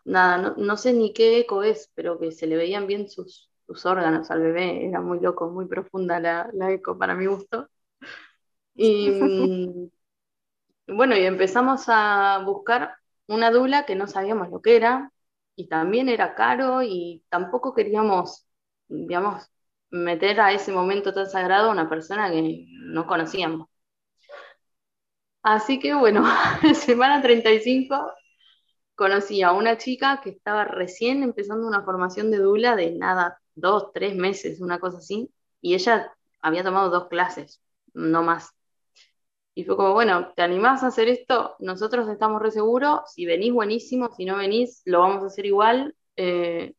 nada, 0.05 0.55
no, 0.57 0.77
sé 0.77 0.93
ni 0.93 1.13
qué 1.13 1.39
eco 1.39 1.63
es, 1.63 1.91
pero 1.95 2.19
que 2.19 2.31
se 2.31 2.47
le 2.47 2.57
veían 2.57 2.87
bien 2.87 3.09
sus, 3.09 3.49
órganos 3.85 4.31
al 4.31 4.41
bebé, 4.41 4.87
era 4.87 5.01
muy 5.01 5.19
loco, 5.19 5.49
muy 5.49 5.67
profunda 5.67 6.19
la, 6.19 6.49
la 6.53 6.71
eco 6.71 6.97
para 6.97 7.15
mi 7.15 7.27
gusto. 7.27 7.69
Y 8.75 9.09
mm, 9.11 9.89
bueno, 10.95 11.15
y 11.17 11.25
empezamos 11.25 11.85
a 11.87 12.39
buscar 12.45 12.95
una 13.27 13.51
dula 13.51 13.85
que 13.85 13.95
no 13.95 14.07
sabíamos 14.07 14.49
lo 14.49 14.61
que 14.61 14.75
era, 14.75 15.11
y 15.55 15.67
también 15.67 16.09
era 16.09 16.35
caro 16.35 16.81
y 16.83 17.23
tampoco 17.29 17.73
queríamos, 17.73 18.47
digamos, 18.87 19.43
meter 19.91 20.39
a 20.41 20.53
ese 20.53 20.71
momento 20.71 21.13
tan 21.13 21.29
sagrado 21.29 21.69
a 21.69 21.71
una 21.73 21.89
persona 21.89 22.31
que 22.31 22.65
no 22.69 23.05
conocíamos. 23.07 23.67
Así 25.43 25.79
que 25.79 25.93
bueno, 25.95 26.23
en 26.63 26.75
semana 26.75 27.21
35 27.21 28.11
conocí 28.95 29.43
a 29.43 29.53
una 29.53 29.77
chica 29.77 30.21
que 30.23 30.31
estaba 30.31 30.65
recién 30.65 31.23
empezando 31.23 31.67
una 31.67 31.83
formación 31.83 32.31
de 32.31 32.39
dula 32.39 32.75
de 32.77 32.93
nada, 32.93 33.41
dos, 33.55 33.91
tres 33.93 34.15
meses, 34.15 34.61
una 34.61 34.79
cosa 34.79 34.99
así, 34.99 35.31
y 35.61 35.75
ella 35.75 36.13
había 36.41 36.63
tomado 36.63 36.89
dos 36.91 37.09
clases, 37.09 37.61
no 37.93 38.23
más. 38.23 38.51
Y 39.59 39.65
fue 39.65 39.75
como, 39.75 39.91
bueno, 39.91 40.31
¿te 40.37 40.41
animás 40.41 40.83
a 40.83 40.87
hacer 40.87 41.09
esto? 41.09 41.57
Nosotros 41.59 42.07
estamos 42.07 42.41
re 42.41 42.49
seguros, 42.49 43.01
si 43.13 43.25
venís 43.25 43.51
buenísimo, 43.51 44.09
si 44.15 44.23
no 44.23 44.37
venís, 44.37 44.81
lo 44.85 45.01
vamos 45.01 45.21
a 45.21 45.25
hacer 45.25 45.45
igual. 45.45 45.93
Eh, 46.15 46.75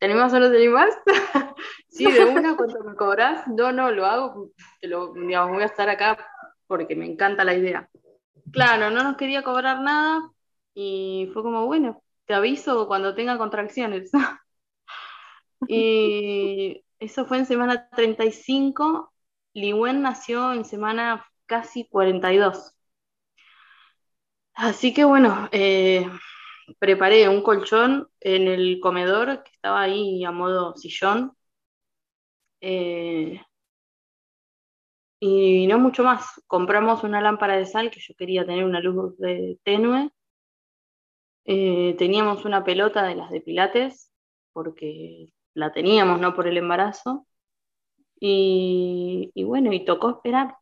¿Te 0.00 0.06
animás 0.06 0.34
o 0.34 0.40
no 0.40 0.50
te 0.50 0.56
animás? 0.56 0.92
sí, 1.88 2.10
de 2.10 2.24
una, 2.24 2.56
¿cuánto 2.56 2.82
me 2.82 2.96
cobras? 2.96 3.46
No, 3.46 3.70
no, 3.70 3.92
lo 3.92 4.06
hago, 4.06 4.50
te 4.80 4.88
lo, 4.88 5.12
digamos, 5.14 5.52
voy 5.52 5.62
a 5.62 5.66
estar 5.66 5.88
acá 5.88 6.18
porque 6.66 6.96
me 6.96 7.06
encanta 7.06 7.44
la 7.44 7.54
idea. 7.54 7.88
Claro, 8.50 8.90
no 8.90 9.04
nos 9.04 9.16
quería 9.16 9.44
cobrar 9.44 9.80
nada 9.80 10.28
y 10.74 11.30
fue 11.32 11.44
como, 11.44 11.66
bueno, 11.66 12.02
te 12.24 12.34
aviso 12.34 12.88
cuando 12.88 13.14
tenga 13.14 13.38
contracciones. 13.38 14.10
y 15.68 16.82
eso 16.98 17.24
fue 17.24 17.38
en 17.38 17.46
semana 17.46 17.88
35. 17.90 19.12
Liwen 19.52 20.02
nació 20.02 20.52
en 20.52 20.64
semana 20.64 21.24
casi 21.46 21.88
42. 21.88 22.74
Así 24.54 24.94
que 24.94 25.04
bueno, 25.04 25.48
eh, 25.52 26.06
preparé 26.78 27.28
un 27.28 27.42
colchón 27.42 28.08
en 28.20 28.48
el 28.48 28.80
comedor 28.80 29.42
que 29.44 29.50
estaba 29.52 29.82
ahí 29.82 30.24
a 30.24 30.30
modo 30.32 30.76
sillón. 30.76 31.36
Eh, 32.60 33.40
y 35.20 35.66
no 35.66 35.78
mucho 35.78 36.04
más. 36.04 36.24
Compramos 36.46 37.02
una 37.04 37.20
lámpara 37.20 37.56
de 37.56 37.66
sal 37.66 37.90
que 37.90 38.00
yo 38.00 38.14
quería 38.16 38.46
tener 38.46 38.64
una 38.64 38.80
luz 38.80 39.16
de 39.18 39.58
tenue. 39.64 40.10
Eh, 41.44 41.94
teníamos 41.98 42.44
una 42.44 42.64
pelota 42.64 43.02
de 43.06 43.14
las 43.16 43.30
de 43.30 43.40
Pilates, 43.40 44.10
porque 44.52 45.32
la 45.54 45.72
teníamos, 45.72 46.20
no 46.20 46.34
por 46.34 46.46
el 46.48 46.56
embarazo. 46.56 47.26
Y, 48.20 49.32
y 49.34 49.44
bueno, 49.44 49.72
y 49.72 49.84
tocó 49.84 50.10
esperar 50.10 50.56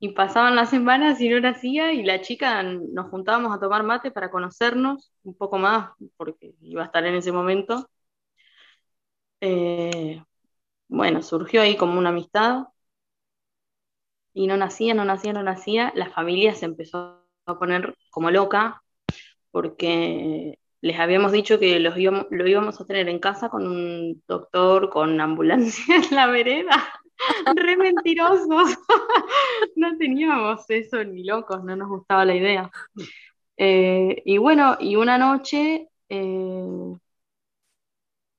y 0.00 0.10
pasaban 0.14 0.56
las 0.56 0.70
semanas 0.70 1.20
y 1.20 1.28
no 1.28 1.40
nacía 1.40 1.92
y 1.92 2.02
la 2.02 2.22
chica 2.22 2.62
nos 2.64 3.10
juntábamos 3.10 3.54
a 3.56 3.60
tomar 3.60 3.82
mate 3.84 4.10
para 4.10 4.30
conocernos 4.30 5.12
un 5.24 5.34
poco 5.36 5.58
más, 5.58 5.92
porque 6.16 6.54
iba 6.62 6.82
a 6.82 6.86
estar 6.86 7.04
en 7.06 7.14
ese 7.16 7.32
momento. 7.32 7.88
Eh, 9.40 10.22
bueno, 10.88 11.22
surgió 11.22 11.62
ahí 11.62 11.76
como 11.76 11.98
una 11.98 12.10
amistad 12.10 12.66
y 14.32 14.46
no 14.46 14.56
nacía, 14.56 14.94
no 14.94 15.04
nacía, 15.04 15.32
no 15.32 15.42
nacía. 15.42 15.92
La 15.94 16.10
familia 16.10 16.54
se 16.54 16.66
empezó 16.66 17.24
a 17.46 17.58
poner 17.58 17.96
como 18.10 18.30
loca 18.30 18.82
porque 19.50 20.58
les 20.82 20.98
habíamos 21.00 21.32
dicho 21.32 21.58
que 21.60 21.80
los 21.80 21.96
lo 21.96 22.48
íbamos 22.48 22.80
a 22.80 22.86
tener 22.86 23.08
en 23.08 23.18
casa 23.20 23.50
con 23.50 23.66
un 23.66 24.22
doctor, 24.28 24.90
con 24.90 25.20
ambulancia 25.20 25.96
en 25.96 26.16
la 26.16 26.26
vereda. 26.28 26.99
Re 27.56 27.76
mentirosos. 27.76 28.76
no 29.76 29.96
teníamos 29.98 30.64
eso 30.68 31.04
ni 31.04 31.24
locos, 31.24 31.62
no 31.64 31.76
nos 31.76 31.88
gustaba 31.88 32.24
la 32.24 32.34
idea. 32.34 32.70
Eh, 33.56 34.22
y 34.24 34.38
bueno, 34.38 34.76
y 34.80 34.96
una 34.96 35.18
noche, 35.18 35.88
eh, 36.08 36.66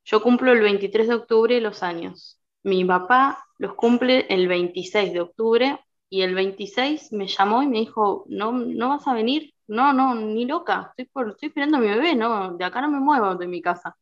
yo 0.06 0.22
cumplo 0.22 0.52
el 0.52 0.62
23 0.62 1.08
de 1.08 1.16
octubre 1.16 1.62
los 1.62 1.84
años. 1.84 2.40
Mi 2.64 2.84
papá 2.86 3.44
los 3.58 3.74
cumple 3.76 4.26
el 4.30 4.48
26 4.48 5.14
de 5.14 5.22
octubre 5.22 5.80
y 6.10 6.22
el 6.24 6.36
26 6.36 7.12
me 7.14 7.28
llamó 7.28 7.64
y 7.64 7.68
me 7.68 7.80
dijo, 7.80 8.26
no, 8.28 8.52
no 8.52 8.90
vas 8.90 9.08
a 9.08 9.14
venir, 9.14 9.54
no, 9.68 9.94
no, 9.94 10.16
ni 10.16 10.46
loca, 10.46 10.94
estoy, 10.98 11.30
estoy 11.32 11.48
esperando 11.50 11.78
a 11.78 11.80
mi 11.80 11.88
bebé, 11.88 12.16
no, 12.16 12.54
de 12.58 12.66
acá 12.66 12.82
no 12.82 12.90
me 12.90 13.00
muevo 13.00 13.36
de 13.36 13.48
mi 13.48 13.62
casa. 13.62 13.96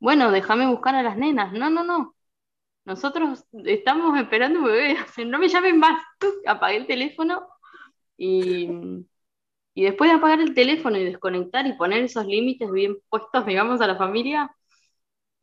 bueno, 0.00 0.30
déjame 0.32 0.66
buscar 0.68 0.94
a 0.96 1.02
las 1.04 1.16
nenas. 1.18 1.52
No, 1.52 1.70
no, 1.70 1.84
no. 1.84 2.16
Nosotros 2.88 3.44
estamos 3.66 4.18
esperando 4.18 4.60
un 4.60 4.64
bebé, 4.66 4.96
no 5.26 5.38
me 5.38 5.48
llamen 5.48 5.78
más. 5.78 6.02
Apagué 6.46 6.76
el 6.78 6.86
teléfono 6.86 7.46
y, 8.16 8.70
y 9.74 9.84
después 9.84 10.10
de 10.10 10.16
apagar 10.16 10.40
el 10.40 10.54
teléfono 10.54 10.98
y 10.98 11.04
desconectar 11.04 11.66
y 11.66 11.74
poner 11.74 12.02
esos 12.02 12.26
límites 12.26 12.70
bien 12.70 12.96
puestos, 13.08 13.46
digamos, 13.46 13.80
a 13.80 13.86
la 13.86 13.96
familia, 13.96 14.50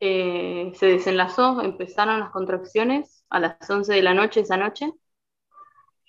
eh, 0.00 0.72
se 0.74 0.86
desenlazó, 0.86 1.62
empezaron 1.62 2.20
las 2.20 2.30
contracciones 2.30 3.24
a 3.30 3.40
las 3.40 3.70
11 3.70 3.94
de 3.94 4.02
la 4.02 4.14
noche 4.14 4.40
esa 4.40 4.56
noche. 4.58 4.92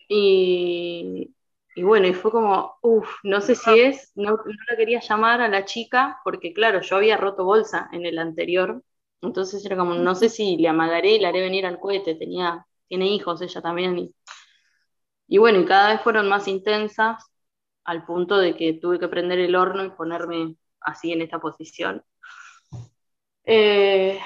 Y, 0.09 1.33
y 1.75 1.83
bueno, 1.83 2.07
y 2.07 2.13
fue 2.13 2.31
como, 2.31 2.75
uff, 2.81 3.09
no 3.23 3.41
sé 3.41 3.55
si 3.55 3.79
es, 3.79 4.11
no, 4.15 4.31
no, 4.31 4.37
la 4.69 4.77
quería 4.77 5.01
llamar 5.01 5.41
a 5.41 5.47
la 5.49 5.65
chica, 5.65 6.19
porque 6.23 6.53
claro, 6.53 6.81
yo 6.81 6.95
había 6.97 7.17
roto 7.17 7.43
bolsa 7.45 7.89
en 7.91 8.05
el 8.05 8.17
anterior, 8.19 8.83
entonces 9.21 9.65
era 9.65 9.77
como, 9.77 9.95
no 9.95 10.15
sé 10.15 10.29
si 10.29 10.57
le 10.57 10.67
amagaré 10.67 11.15
y 11.15 11.19
le 11.19 11.27
haré 11.27 11.41
venir 11.41 11.65
al 11.65 11.79
cohete, 11.79 12.15
tenía, 12.15 12.65
tiene 12.87 13.07
hijos 13.07 13.41
ella 13.41 13.61
también. 13.61 13.97
Y, 13.97 14.15
y 15.27 15.37
bueno, 15.37 15.59
y 15.59 15.65
cada 15.65 15.93
vez 15.93 16.01
fueron 16.01 16.29
más 16.29 16.47
intensas, 16.47 17.31
al 17.83 18.05
punto 18.05 18.37
de 18.37 18.55
que 18.55 18.73
tuve 18.73 18.99
que 18.99 19.07
prender 19.07 19.39
el 19.39 19.55
horno 19.55 19.83
y 19.83 19.91
ponerme 19.91 20.55
así 20.81 21.13
en 21.13 21.21
esta 21.21 21.39
posición. 21.39 22.03
Eh, 23.45 24.19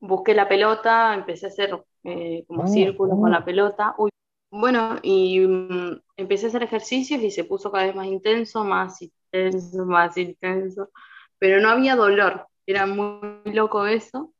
busqué 0.00 0.34
la 0.34 0.48
pelota, 0.48 1.14
empecé 1.14 1.46
a 1.46 1.48
hacer 1.48 1.82
eh, 2.04 2.44
como 2.46 2.64
oh, 2.64 2.66
círculos 2.66 3.18
con 3.18 3.30
la 3.30 3.44
pelota. 3.44 3.94
Uy, 3.96 4.10
bueno, 4.50 4.96
y 5.02 5.44
um, 5.44 5.98
empecé 6.16 6.46
a 6.46 6.48
hacer 6.50 6.62
ejercicios 6.62 7.22
y 7.22 7.30
se 7.30 7.44
puso 7.44 7.72
cada 7.72 7.86
vez 7.86 7.94
más 7.94 8.06
intenso, 8.06 8.64
más 8.64 9.00
intenso, 9.00 9.84
más 9.86 10.16
intenso, 10.18 10.90
pero 11.38 11.60
no 11.60 11.70
había 11.70 11.96
dolor, 11.96 12.48
era 12.68 12.86
muy 12.86 13.52
loco 13.52 13.86
eso. 13.86 14.34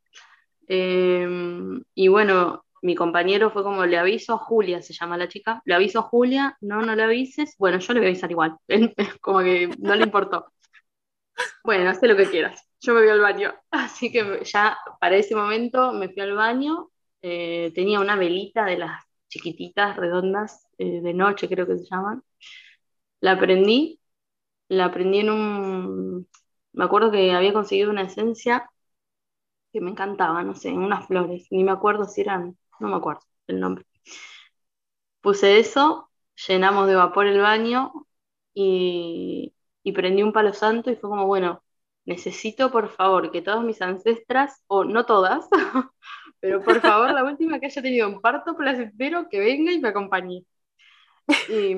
Eh, 0.67 1.27
y 1.95 2.07
bueno, 2.07 2.63
mi 2.81 2.95
compañero 2.95 3.51
fue 3.51 3.63
como, 3.63 3.85
le 3.85 3.97
aviso 3.97 4.33
a 4.33 4.37
Julia, 4.37 4.81
se 4.81 4.93
llama 4.93 5.17
la 5.17 5.27
chica, 5.27 5.61
le 5.65 5.73
aviso 5.73 5.99
a 5.99 6.03
Julia, 6.03 6.57
no, 6.61 6.81
no 6.81 6.95
le 6.95 7.03
avises, 7.03 7.55
bueno, 7.57 7.79
yo 7.79 7.93
le 7.93 7.99
voy 8.01 8.07
a 8.07 8.09
avisar 8.11 8.31
igual, 8.31 8.55
como 9.21 9.39
que 9.39 9.69
no 9.79 9.95
le 9.95 10.03
importó. 10.03 10.53
Bueno, 11.63 11.89
haz 11.89 12.01
lo 12.01 12.15
que 12.15 12.29
quieras, 12.29 12.67
yo 12.79 12.93
me 12.93 13.01
voy 13.01 13.09
al 13.09 13.19
baño. 13.19 13.53
Así 13.71 14.11
que 14.11 14.41
ya 14.43 14.77
para 14.99 15.17
ese 15.17 15.35
momento 15.35 15.91
me 15.93 16.09
fui 16.09 16.21
al 16.21 16.33
baño, 16.35 16.89
eh, 17.21 17.71
tenía 17.75 17.99
una 17.99 18.15
velita 18.15 18.65
de 18.65 18.77
las 18.77 19.03
chiquititas, 19.27 19.97
redondas, 19.97 20.67
eh, 20.77 21.01
de 21.01 21.13
noche 21.13 21.49
creo 21.49 21.67
que 21.67 21.77
se 21.77 21.85
llaman. 21.89 22.23
La 23.21 23.39
prendí, 23.39 23.99
la 24.69 24.91
prendí 24.91 25.19
en 25.19 25.29
un, 25.29 26.27
me 26.73 26.85
acuerdo 26.85 27.11
que 27.11 27.31
había 27.33 27.53
conseguido 27.53 27.89
una 27.91 28.03
esencia 28.03 28.69
que 29.71 29.81
me 29.81 29.91
encantaba, 29.91 30.43
no 30.43 30.55
sé, 30.55 30.71
unas 30.73 31.07
flores, 31.07 31.47
ni 31.51 31.63
me 31.63 31.71
acuerdo 31.71 32.05
si 32.05 32.21
eran, 32.21 32.57
no 32.79 32.89
me 32.89 32.95
acuerdo 32.95 33.21
el 33.47 33.59
nombre. 33.59 33.85
Puse 35.21 35.59
eso, 35.59 36.09
llenamos 36.47 36.87
de 36.87 36.95
vapor 36.95 37.27
el 37.27 37.41
baño 37.41 37.91
y, 38.53 39.53
y 39.83 39.91
prendí 39.91 40.23
un 40.23 40.31
palo 40.33 40.53
santo 40.53 40.91
y 40.91 40.95
fue 40.95 41.09
como, 41.09 41.25
bueno, 41.27 41.61
necesito 42.05 42.71
por 42.71 42.89
favor 42.89 43.31
que 43.31 43.41
todas 43.41 43.63
mis 43.63 43.81
ancestras, 43.81 44.63
o 44.67 44.83
no 44.85 45.05
todas, 45.05 45.47
pero 46.39 46.63
por 46.63 46.81
favor 46.81 47.11
la 47.11 47.23
última 47.25 47.59
que 47.59 47.67
haya 47.67 47.81
tenido 47.81 48.07
un 48.09 48.21
parto 48.21 48.55
placentero, 48.55 49.27
que 49.29 49.39
venga 49.39 49.71
y 49.73 49.79
me 49.79 49.89
acompañe. 49.89 50.45
Y 51.47 51.75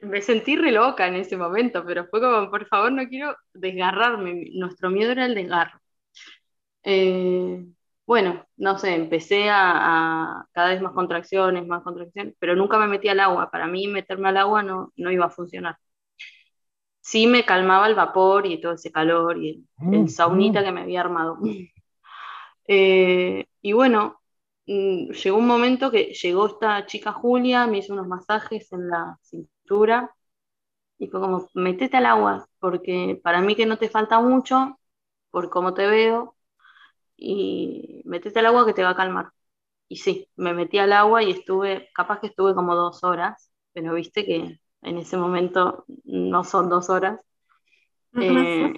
me 0.00 0.22
sentí 0.22 0.56
re 0.56 0.72
loca 0.72 1.06
en 1.06 1.16
ese 1.16 1.36
momento, 1.36 1.84
pero 1.86 2.06
fue 2.06 2.20
como, 2.20 2.50
por 2.50 2.66
favor, 2.66 2.92
no 2.92 3.06
quiero 3.08 3.36
desgarrarme. 3.54 4.50
Nuestro 4.54 4.90
miedo 4.90 5.12
era 5.12 5.26
el 5.26 5.34
desgarro. 5.34 5.80
Eh, 6.82 7.66
bueno, 8.06 8.46
no 8.56 8.78
sé, 8.78 8.94
empecé 8.94 9.50
a, 9.50 10.40
a, 10.40 10.46
cada 10.52 10.68
vez 10.70 10.80
más 10.80 10.92
contracciones, 10.92 11.66
más 11.66 11.82
contracciones, 11.82 12.34
pero 12.38 12.54
nunca 12.54 12.78
me 12.78 12.86
metí 12.88 13.08
al 13.08 13.20
agua. 13.20 13.50
Para 13.50 13.66
mí 13.66 13.88
meterme 13.88 14.28
al 14.28 14.36
agua 14.36 14.62
no, 14.62 14.92
no 14.96 15.10
iba 15.10 15.26
a 15.26 15.30
funcionar 15.30 15.76
sí 17.06 17.28
me 17.28 17.44
calmaba 17.44 17.86
el 17.86 17.94
vapor 17.94 18.46
y 18.46 18.60
todo 18.60 18.72
ese 18.72 18.90
calor 18.90 19.38
y 19.38 19.50
el, 19.50 19.94
el 19.94 20.02
mm, 20.02 20.08
saunita 20.08 20.60
mm. 20.60 20.64
que 20.64 20.72
me 20.72 20.82
había 20.82 21.00
armado. 21.00 21.38
Eh, 22.68 23.46
y 23.62 23.72
bueno, 23.74 24.20
mm, 24.66 25.12
llegó 25.12 25.38
un 25.38 25.46
momento 25.46 25.92
que 25.92 26.06
llegó 26.06 26.48
esta 26.48 26.84
chica 26.84 27.12
Julia, 27.12 27.68
me 27.68 27.78
hizo 27.78 27.92
unos 27.92 28.08
masajes 28.08 28.72
en 28.72 28.88
la 28.88 29.16
cintura 29.22 29.55
y 30.98 31.08
fue 31.08 31.20
como, 31.20 31.48
metete 31.54 31.96
al 31.96 32.06
agua, 32.06 32.48
porque 32.58 33.20
para 33.22 33.40
mí 33.40 33.54
que 33.54 33.66
no 33.66 33.78
te 33.78 33.88
falta 33.88 34.20
mucho, 34.20 34.78
por 35.30 35.50
cómo 35.50 35.74
te 35.74 35.86
veo, 35.86 36.36
y 37.16 38.02
metete 38.04 38.38
al 38.40 38.46
agua 38.46 38.66
que 38.66 38.74
te 38.74 38.82
va 38.82 38.90
a 38.90 38.96
calmar. 38.96 39.30
Y 39.88 39.96
sí, 39.96 40.28
me 40.36 40.54
metí 40.54 40.78
al 40.78 40.92
agua 40.92 41.22
y 41.22 41.30
estuve, 41.30 41.90
capaz 41.94 42.20
que 42.20 42.28
estuve 42.28 42.54
como 42.54 42.74
dos 42.74 43.04
horas, 43.04 43.50
pero 43.72 43.94
viste 43.94 44.24
que 44.24 44.60
en 44.82 44.98
ese 44.98 45.16
momento 45.16 45.84
no 46.04 46.44
son 46.44 46.68
dos 46.68 46.90
horas. 46.90 47.20
Eh, 48.14 48.72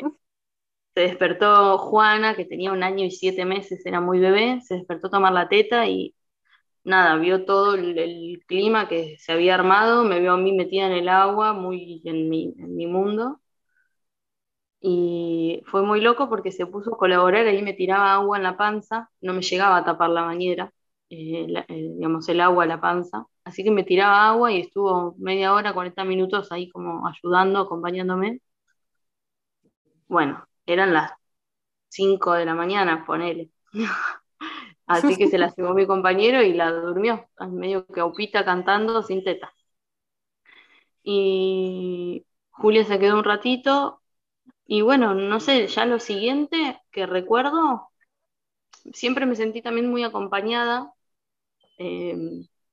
se 0.94 1.01
despertó 1.01 1.79
Juana, 1.79 2.35
que 2.35 2.44
tenía 2.44 2.72
un 2.72 2.83
año 2.83 3.05
y 3.05 3.11
siete 3.11 3.44
meses, 3.44 3.85
era 3.87 4.01
muy 4.01 4.18
bebé, 4.18 4.61
se 4.62 4.77
despertó 4.77 5.07
a 5.09 5.11
tomar 5.11 5.33
la 5.33 5.48
teta 5.48 5.87
y 5.87 6.14
nada, 6.84 7.16
vio 7.16 7.44
todo 7.44 7.74
el, 7.74 8.42
clima 8.46 8.88
que 8.88 9.16
se 9.18 9.32
había 9.32 9.54
armado, 9.54 10.04
me 10.04 10.20
vio 10.20 10.32
a 10.32 10.36
mí 10.38 10.52
metida 10.52 10.86
en 10.86 10.92
el 10.92 11.08
agua, 11.08 11.52
muy 11.52 12.02
en 12.04 12.28
mi, 12.28 12.86
mundo. 12.86 13.40
Y 14.80 15.62
fue 15.66 15.82
muy 15.82 16.00
loco 16.00 16.28
porque 16.28 16.52
se 16.52 16.66
puso 16.66 16.94
a 16.94 16.98
colaborar, 16.98 17.46
ahí 17.46 17.62
me 17.62 17.72
tiraba 17.74 18.14
agua 18.14 18.36
en 18.36 18.44
la 18.44 18.56
panza, 18.56 19.10
no 19.20 19.32
me 19.34 19.42
llegaba 19.42 19.78
a 19.78 19.84
tapar 19.84 20.10
la 20.10 20.22
bañera, 20.22 20.72
eh, 21.10 21.46
eh, 21.68 21.90
digamos, 21.96 22.28
el 22.28 22.40
agua 22.40 22.64
a 22.64 22.66
la 22.66 22.80
panza. 22.80 23.26
Así 23.44 23.64
que 23.64 23.70
me 23.72 23.82
tiraba 23.84 24.28
agua 24.28 24.52
y 24.52 24.60
estuvo 24.60 25.14
media 25.18 25.52
hora, 25.54 25.74
40 25.74 26.04
minutos 26.04 26.52
ahí 26.52 26.68
como 26.70 27.06
ayudando, 27.08 27.60
acompañándome. 27.60 28.40
Bueno, 30.08 30.46
eran 30.66 30.92
las 30.94 31.12
5 31.88 32.34
de 32.34 32.44
la 32.46 32.54
mañana, 32.54 33.04
ponele. 33.06 33.50
Así 34.88 35.16
que 35.16 35.29
se 35.29 35.38
la 35.38 35.55
llevó 35.55 35.74
mi 35.74 35.87
compañero 35.87 36.42
y 36.42 36.55
la 36.55 36.72
durmió, 36.72 37.29
medio 37.51 37.87
que 37.87 38.03
cantando 38.44 39.03
sin 39.03 39.24
teta. 39.24 39.53
Y 41.03 42.27
Julia 42.51 42.85
se 42.85 42.98
quedó 42.98 43.16
un 43.18 43.24
ratito 43.24 44.03
y 44.66 44.83
bueno, 44.83 45.14
no 45.14 45.40
sé, 45.40 45.66
ya 45.68 45.87
lo 45.87 46.01
siguiente 46.01 46.81
que 46.92 47.07
recuerdo, 47.07 47.90
siempre 48.92 49.27
me 49.27 49.37
sentí 49.37 49.62
también 49.62 49.90
muy 49.90 50.05
acompañada. 50.05 50.92
Eh, 51.79 52.16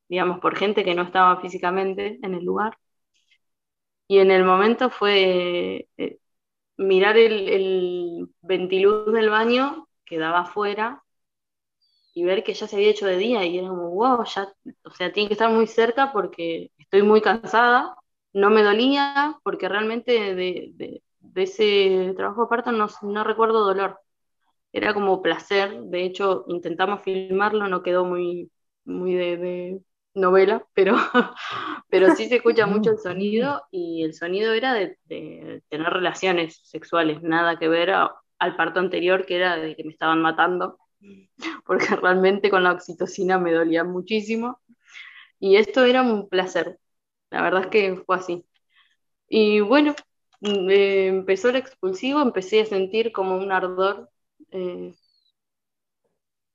digamos, 0.08 0.40
por 0.40 0.56
gente 0.58 0.84
que 0.84 0.96
no 0.96 1.04
estaba 1.04 1.42
físicamente 1.42 2.20
en 2.24 2.36
el 2.36 2.46
lugar. 2.46 2.78
Y 4.08 4.20
en 4.20 4.32
el 4.32 4.44
momento 4.44 4.90
fue 4.90 5.88
eh, 5.98 6.20
mirar 6.78 7.18
el, 7.18 7.50
el, 7.50 8.30
ventiluz 8.42 9.12
del 9.14 9.30
baño 9.30 9.88
que 10.06 10.18
daba 10.20 10.42
afuera 10.42 11.04
y 12.16 12.24
ver 12.24 12.44
que 12.44 12.56
ya 12.56 12.68
se 12.68 12.76
había 12.78 12.90
hecho 12.90 13.06
de 13.06 13.18
día 13.18 13.46
y 13.46 13.60
era 13.60 13.70
como, 13.70 13.92
wow, 13.92 14.24
ya, 14.26 14.52
o 14.86 14.92
sea, 14.92 15.12
tiene 15.12 15.30
que 15.30 15.34
estar 15.36 15.52
muy 15.52 15.68
cerca 15.68 16.12
porque 16.14 16.72
estoy 16.80 17.04
muy 17.04 17.22
cansada, 17.22 17.96
no 18.34 18.50
me 18.50 18.64
dolía 18.64 19.38
porque 19.44 19.70
realmente 19.70 20.34
de, 20.36 20.72
de, 20.76 21.04
de 21.20 21.44
ese 21.44 22.14
trabajo 22.18 22.44
de 22.44 22.50
parto 22.50 22.72
no, 22.72 22.88
no 23.04 23.24
recuerdo 23.24 23.66
dolor, 23.66 24.00
era 24.74 24.94
como 24.94 25.22
placer, 25.22 25.82
de 25.84 26.06
hecho 26.06 26.46
intentamos 26.50 27.02
filmarlo, 27.04 27.68
no 27.68 27.84
quedó 27.84 28.06
muy, 28.06 28.52
muy 28.86 29.14
de, 29.16 29.82
novela, 30.16 30.66
pero, 30.74 30.96
pero 31.90 32.16
sí 32.16 32.28
se 32.28 32.38
escucha 32.38 32.66
mucho 32.66 32.92
el 32.92 33.00
sonido 33.00 33.64
y 33.70 34.04
el 34.04 34.14
sonido 34.14 34.54
era 34.54 34.74
de, 34.74 34.98
tener 35.08 35.94
relaciones 35.94 36.62
sexuales, 36.64 37.22
nada 37.22 37.60
que 37.60 37.68
ver 37.68 37.92
al 37.92 38.56
parto 38.56 38.80
anterior 38.80 39.26
que 39.26 39.36
era 39.36 39.58
de 39.58 39.76
que 39.76 39.84
me 39.84 39.92
estaban 39.92 40.22
matando, 40.22 40.80
porque 41.66 41.88
realmente 41.96 42.50
con 42.50 42.64
la 42.64 42.72
oxitocina 42.72 43.40
me 43.40 43.54
dolía 43.54 43.84
muchísimo 43.84 44.60
y 45.40 45.58
esto 45.58 45.84
era 45.86 46.02
un 46.02 46.30
placer, 46.30 46.80
la 47.32 47.42
verdad 47.42 47.64
es 47.64 47.68
que 47.68 47.96
fue 48.06 48.16
así. 48.18 48.46
Y 49.30 49.62
bueno, 49.62 49.96
mm, 50.42 50.70
eh, 50.70 51.08
empezó 51.08 51.50
el 51.50 51.58
expulsivo, 51.58 52.22
empecé 52.22 52.62
a 52.62 52.66
sentir 52.66 53.12
como 53.12 53.38
un 53.38 53.52
ardor 53.52 54.10
eh, 54.52 54.96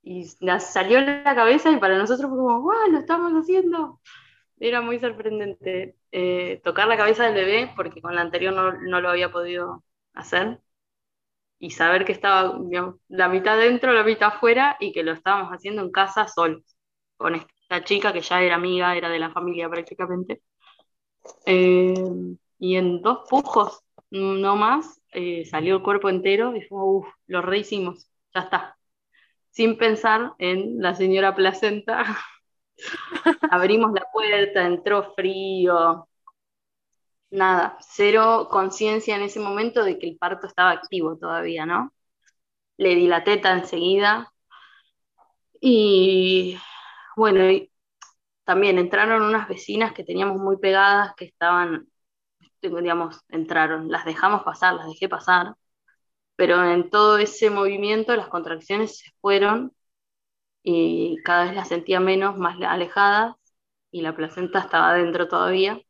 y 0.03 0.25
salió 0.59 1.01
la 1.01 1.35
cabeza 1.35 1.71
y 1.71 1.77
para 1.77 1.97
nosotros 1.97 2.29
fue 2.29 2.39
como, 2.39 2.61
¡guau! 2.61 2.91
Lo 2.91 2.99
estamos 2.99 3.33
haciendo. 3.33 4.01
Era 4.59 4.81
muy 4.81 4.99
sorprendente 4.99 5.97
eh, 6.11 6.61
tocar 6.63 6.87
la 6.87 6.97
cabeza 6.97 7.25
del 7.25 7.35
bebé 7.35 7.71
porque 7.75 8.01
con 8.01 8.15
la 8.15 8.21
anterior 8.21 8.53
no, 8.53 8.73
no, 8.73 9.01
lo 9.01 9.09
había 9.09 9.31
podido 9.31 9.83
hacer 10.13 10.61
y 11.61 11.69
saber 11.69 12.05
que 12.05 12.11
estaba 12.11 12.57
la 13.07 13.29
mitad 13.29 13.55
dentro, 13.57 13.93
la 13.93 14.03
mitad 14.03 14.29
afuera 14.29 14.77
y 14.79 14.91
que 14.91 15.03
lo 15.03 15.11
estábamos 15.13 15.51
haciendo 15.51 15.83
en 15.83 15.91
casa 15.91 16.27
solos 16.27 16.63
con 17.17 17.35
esta 17.35 17.83
chica 17.83 18.11
que 18.11 18.21
ya 18.21 18.41
era 18.41 18.55
amiga, 18.55 18.95
era 18.95 19.09
de 19.09 19.19
la 19.19 19.29
familia 19.31 19.69
prácticamente. 19.69 20.41
Eh, 21.45 21.93
y 22.57 22.75
en 22.75 23.01
dos 23.03 23.19
pujos 23.29 23.83
no 24.09 24.55
más, 24.55 25.01
eh, 25.13 25.45
salió 25.45 25.75
el 25.77 25.83
cuerpo 25.83 26.09
entero 26.09 26.55
y 26.55 26.61
fue, 26.63 26.79
uff, 26.83 27.07
lo 27.27 27.43
rehicimos, 27.43 28.09
ya 28.33 28.41
está. 28.41 28.77
Sin 29.51 29.77
pensar 29.77 30.33
en 30.39 30.81
la 30.81 30.95
señora 30.95 31.35
placenta, 31.35 32.17
abrimos 33.51 33.91
la 33.93 34.07
puerta, 34.11 34.65
entró 34.65 35.13
frío, 35.13 36.07
nada, 37.31 37.77
cero 37.81 38.47
conciencia 38.51 39.15
en 39.15 39.23
ese 39.23 39.39
momento 39.39 39.83
de 39.83 39.97
que 39.99 40.07
el 40.09 40.17
parto 40.17 40.47
estaba 40.47 40.71
activo 40.71 41.17
todavía, 41.17 41.65
¿no? 41.65 41.93
Le 42.77 42.95
di 42.95 43.07
la 43.07 43.23
teta 43.23 43.53
enseguida 43.53 44.33
y 45.61 46.57
bueno, 47.15 47.41
también 48.43 48.77
entraron 48.79 49.23
unas 49.23 49.47
vecinas 49.47 49.93
que 49.93 50.03
teníamos 50.03 50.37
muy 50.37 50.57
pegadas 50.57 51.13
que 51.15 51.25
estaban, 51.25 51.87
digamos, 52.61 53.21
entraron, 53.29 53.91
las 53.91 54.05
dejamos 54.05 54.43
pasar, 54.43 54.75
las 54.75 54.87
dejé 54.87 55.09
pasar, 55.09 55.55
pero 56.35 56.63
en 56.65 56.89
todo 56.91 57.17
ese 57.19 57.49
movimiento 57.49 58.15
las 58.15 58.29
contracciones 58.29 58.99
se 58.99 59.11
fueron 59.21 59.73
y 60.63 61.17
cada 61.23 61.45
vez 61.45 61.55
las 61.55 61.69
sentía 61.69 61.99
menos, 61.99 62.37
más 62.37 62.57
alejadas 62.61 63.35
y 63.91 64.01
la 64.01 64.15
placenta 64.15 64.59
estaba 64.59 64.93
dentro 64.95 65.27
todavía. 65.27 65.81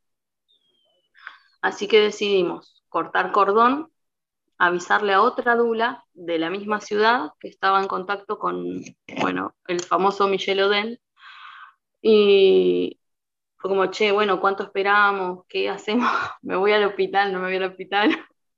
Así 1.62 1.88
que 1.88 2.00
decidimos 2.02 2.84
cortar 2.90 3.32
cordón, 3.32 3.92
avisarle 4.58 5.14
a 5.14 5.22
otra 5.22 5.56
dula 5.56 6.06
de 6.14 6.40
la 6.40 6.50
misma 6.50 6.82
ciudad 6.82 7.32
que 7.40 7.48
estaba 7.48 7.82
en 7.82 7.88
contacto 7.88 8.38
con, 8.38 8.82
bueno, 9.20 9.56
el 9.68 9.82
famoso 9.82 10.28
Michel 10.28 10.62
Oden. 10.62 11.00
Y 12.02 13.00
fue 13.58 13.70
como, 13.70 13.86
che, 13.88 14.12
bueno, 14.12 14.42
¿cuánto 14.42 14.64
esperamos? 14.64 15.46
¿Qué 15.48 15.70
hacemos? 15.70 16.10
¿Me 16.42 16.56
voy 16.56 16.74
al 16.74 16.84
hospital? 16.84 17.32
¿No 17.34 17.40
me 17.40 17.46
voy 17.46 17.56
al 17.58 17.72
hospital? 17.72 18.10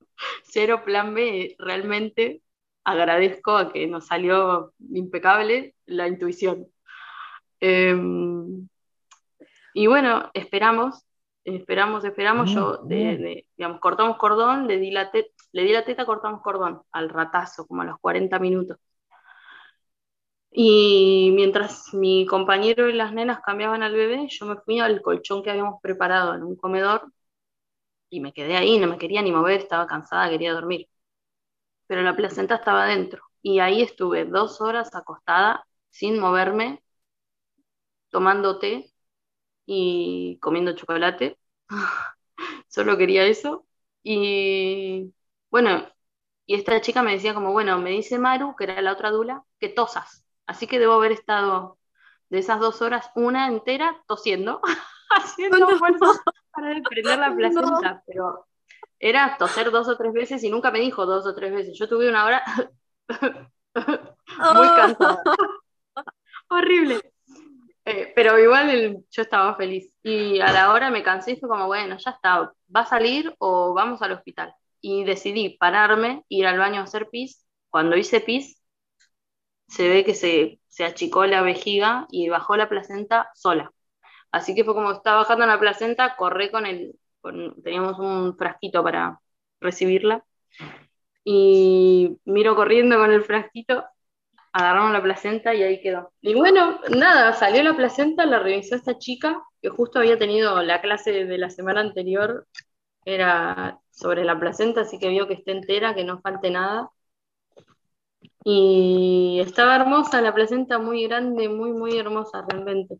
Cero 0.44 0.84
plan 0.86 1.14
B, 1.14 1.56
realmente 1.60 2.42
agradezco 2.84 3.58
a 3.58 3.72
que 3.72 3.88
nos 3.88 4.08
salió 4.08 4.74
impecable 4.92 5.76
la 5.86 6.08
intuición. 6.08 6.68
Em, 7.60 8.68
y 9.74 9.88
bueno, 9.88 10.30
esperamos 10.34 11.06
esperamos, 11.44 12.04
esperamos, 12.06 12.54
yo, 12.54 12.80
digamos, 12.84 13.80
cortamos 13.80 14.18
cordón, 14.18 14.68
le 14.68 14.78
di, 14.78 14.92
la 14.92 15.12
teta, 15.12 15.30
le 15.52 15.64
di 15.64 15.72
la 15.74 15.84
teta, 15.86 16.06
cortamos 16.06 16.42
cordón, 16.42 16.82
al 16.92 17.10
ratazo, 17.10 17.66
como 17.68 17.82
a 17.82 17.86
los 17.86 18.00
40 18.00 18.40
minutos. 18.40 18.78
Y 20.52 21.32
mientras 21.36 21.94
mi 21.94 22.26
compañero 22.28 22.88
y 22.90 22.94
las 22.94 23.12
nenas 23.14 23.42
cambiaban 23.42 23.82
al 23.84 23.94
bebé, 23.94 24.28
yo 24.30 24.46
me 24.46 24.56
fui 24.58 24.80
al 24.80 25.02
colchón 25.02 25.42
que 25.44 25.50
habíamos 25.50 25.82
preparado 25.82 26.36
en 26.36 26.44
un 26.44 26.56
comedor 26.56 27.12
y 28.10 28.20
me 28.22 28.34
quedé 28.34 28.56
ahí, 28.58 28.78
no 28.80 28.88
me 28.88 28.98
quería 28.98 29.22
ni 29.22 29.32
mover, 29.32 29.60
estaba 29.62 29.88
cansada, 29.88 30.30
quería 30.30 30.54
dormir. 30.54 30.88
Pero 31.88 32.02
la 32.04 32.16
placenta 32.16 32.56
estaba 32.56 32.86
dentro 32.86 33.24
y 33.42 33.60
ahí 33.60 33.82
estuve 33.82 34.26
dos 34.26 34.62
horas 34.62 34.94
acostada 34.96 35.66
sin 35.90 36.20
moverme, 36.20 36.84
tomando 38.10 38.60
té 38.60 38.93
y 39.66 40.38
comiendo 40.40 40.76
chocolate. 40.76 41.38
Solo 42.68 42.98
quería 42.98 43.26
eso. 43.26 43.66
Y 44.04 45.14
bueno, 45.50 45.88
y 46.46 46.56
esta 46.56 46.82
chica 46.82 47.04
me 47.04 47.14
decía 47.14 47.34
como, 47.34 47.52
bueno, 47.52 47.80
me 47.80 47.92
dice 47.92 48.20
Maru, 48.20 48.56
que 48.56 48.66
era 48.66 48.82
la 48.82 48.94
otra 48.94 49.12
dula, 49.12 49.44
que 49.60 49.70
tosas. 49.70 50.26
Así 50.46 50.68
que 50.68 50.80
debo 50.80 50.94
haber 50.94 51.14
estado 51.14 51.78
de 52.30 52.40
esas 52.40 52.60
dos 52.60 52.82
horas, 52.82 53.10
una 53.16 53.48
entera 53.48 54.04
tosiendo, 54.08 54.62
haciendo 55.10 55.70
fuerza 55.78 56.06
para 56.52 56.70
desprender 56.70 57.20
la 57.20 57.34
placenta. 57.36 58.04
Pero 58.06 58.48
era 59.00 59.38
toser 59.38 59.72
dos 59.72 59.88
o 59.88 59.98
tres 59.98 60.14
veces 60.14 60.44
y 60.44 60.50
nunca 60.50 60.72
me 60.72 60.80
dijo 60.80 61.06
dos 61.06 61.26
o 61.26 61.36
tres 61.36 61.54
veces. 61.54 61.78
Yo 61.78 61.88
tuve 61.88 62.10
una 62.10 62.26
hora 62.26 62.44
muy 64.56 64.68
oh. 64.68 64.76
cansada. 64.76 65.24
Horrible. 66.50 67.13
Eh, 67.86 68.14
pero 68.16 68.40
igual 68.40 69.04
yo 69.12 69.22
estaba 69.22 69.56
feliz. 69.56 69.92
Y 70.04 70.40
a 70.40 70.52
la 70.52 70.72
hora 70.72 70.90
me 70.90 71.04
cansé 71.04 71.34
y 71.34 71.40
fue 71.40 71.50
como, 71.50 71.68
bueno, 71.68 71.98
ya 71.98 72.12
está, 72.12 72.54
¿va 72.76 72.82
a 72.82 72.86
salir 72.86 73.34
o 73.40 73.74
vamos 73.74 74.02
al 74.02 74.14
hospital? 74.14 74.54
Y 74.82 75.04
decidí 75.04 75.58
pararme, 75.58 76.24
ir 76.30 76.46
al 76.48 76.60
baño 76.60 76.82
a 76.82 76.84
hacer 76.86 77.10
pis. 77.10 77.46
Cuando 77.70 77.98
hice 77.98 78.22
pis, 78.22 78.62
se 79.68 79.90
ve 79.90 80.04
que 80.06 80.14
se, 80.16 80.60
achicó 80.84 81.26
la 81.26 81.42
vejiga 81.42 82.08
y 82.12 82.30
bajó 82.30 82.56
la 82.58 82.70
placenta 82.70 83.30
sola. 83.36 83.72
Así 84.32 84.56
que 84.56 84.64
fue 84.64 84.76
como 84.76 84.92
estaba 84.94 85.20
bajando 85.20 85.46
la 85.46 85.60
placenta, 85.60 86.16
corré 86.18 86.52
con 86.52 86.66
el, 86.66 86.96
teníamos 87.64 88.00
un 88.00 88.38
frasquito 88.38 88.84
para 88.84 89.20
recibirla. 89.62 90.26
Y 91.24 92.18
miro 92.26 92.56
corriendo 92.56 92.98
con 92.98 93.12
el 93.12 93.24
frasquito 93.24 93.86
agarramos 94.54 94.94
la 94.94 95.04
placenta 95.04 95.54
y 95.54 95.64
ahí 95.64 95.82
quedó. 95.82 96.14
Y 96.22 96.36
bueno, 96.36 96.80
nada, 96.90 97.34
salió 97.34 97.64
la 97.64 97.76
placenta, 97.76 98.26
la 98.26 98.40
revisó 98.40 98.76
esta 98.76 98.98
chica, 98.98 99.44
que 99.62 99.70
justo 99.70 100.00
había 100.00 100.18
tenido 100.20 100.62
la 100.64 100.82
clase 100.82 101.26
de 101.26 101.38
la 101.38 101.50
semana 101.50 101.82
anterior, 101.82 102.48
era 103.06 103.80
sobre 103.92 104.24
la 104.26 104.40
placenta, 104.40 104.82
así 104.82 105.00
que 105.00 105.10
vio 105.10 105.28
que 105.28 105.36
esté 105.36 105.52
entera, 105.52 105.96
que 105.96 106.04
no 106.06 106.22
falte 106.22 106.52
nada. 106.52 106.90
Y 108.46 109.40
estaba 109.42 109.76
hermosa 109.76 110.22
la 110.22 110.34
placenta, 110.34 110.78
muy 110.80 111.04
grande, 111.08 111.50
muy, 111.50 111.72
muy 111.72 111.98
hermosa 111.98 112.46
realmente. 112.48 113.00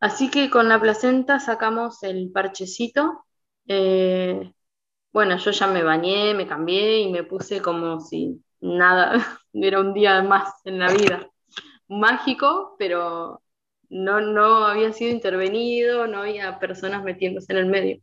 Así 0.00 0.30
que 0.30 0.50
con 0.50 0.68
la 0.68 0.80
placenta 0.80 1.40
sacamos 1.40 2.02
el 2.02 2.30
parchecito. 2.32 3.24
Eh, 3.66 4.52
bueno, 5.12 5.38
yo 5.38 5.50
ya 5.52 5.66
me 5.68 5.82
bañé, 5.82 6.34
me 6.34 6.46
cambié 6.46 7.00
y 7.00 7.12
me 7.12 7.24
puse 7.24 7.62
como 7.62 8.00
si 8.00 8.43
nada, 8.64 9.40
era 9.54 9.80
un 9.80 9.94
día 9.94 10.22
más 10.22 10.52
en 10.64 10.78
la 10.80 10.92
vida. 10.92 11.30
Mágico, 11.88 12.76
pero 12.78 13.42
no, 13.90 14.20
no 14.20 14.66
había 14.66 14.92
sido 14.92 15.12
intervenido, 15.12 16.06
no 16.08 16.20
había 16.22 16.58
personas 16.58 17.04
metiéndose 17.04 17.52
en 17.52 17.58
el 17.60 17.66
medio. 17.66 18.02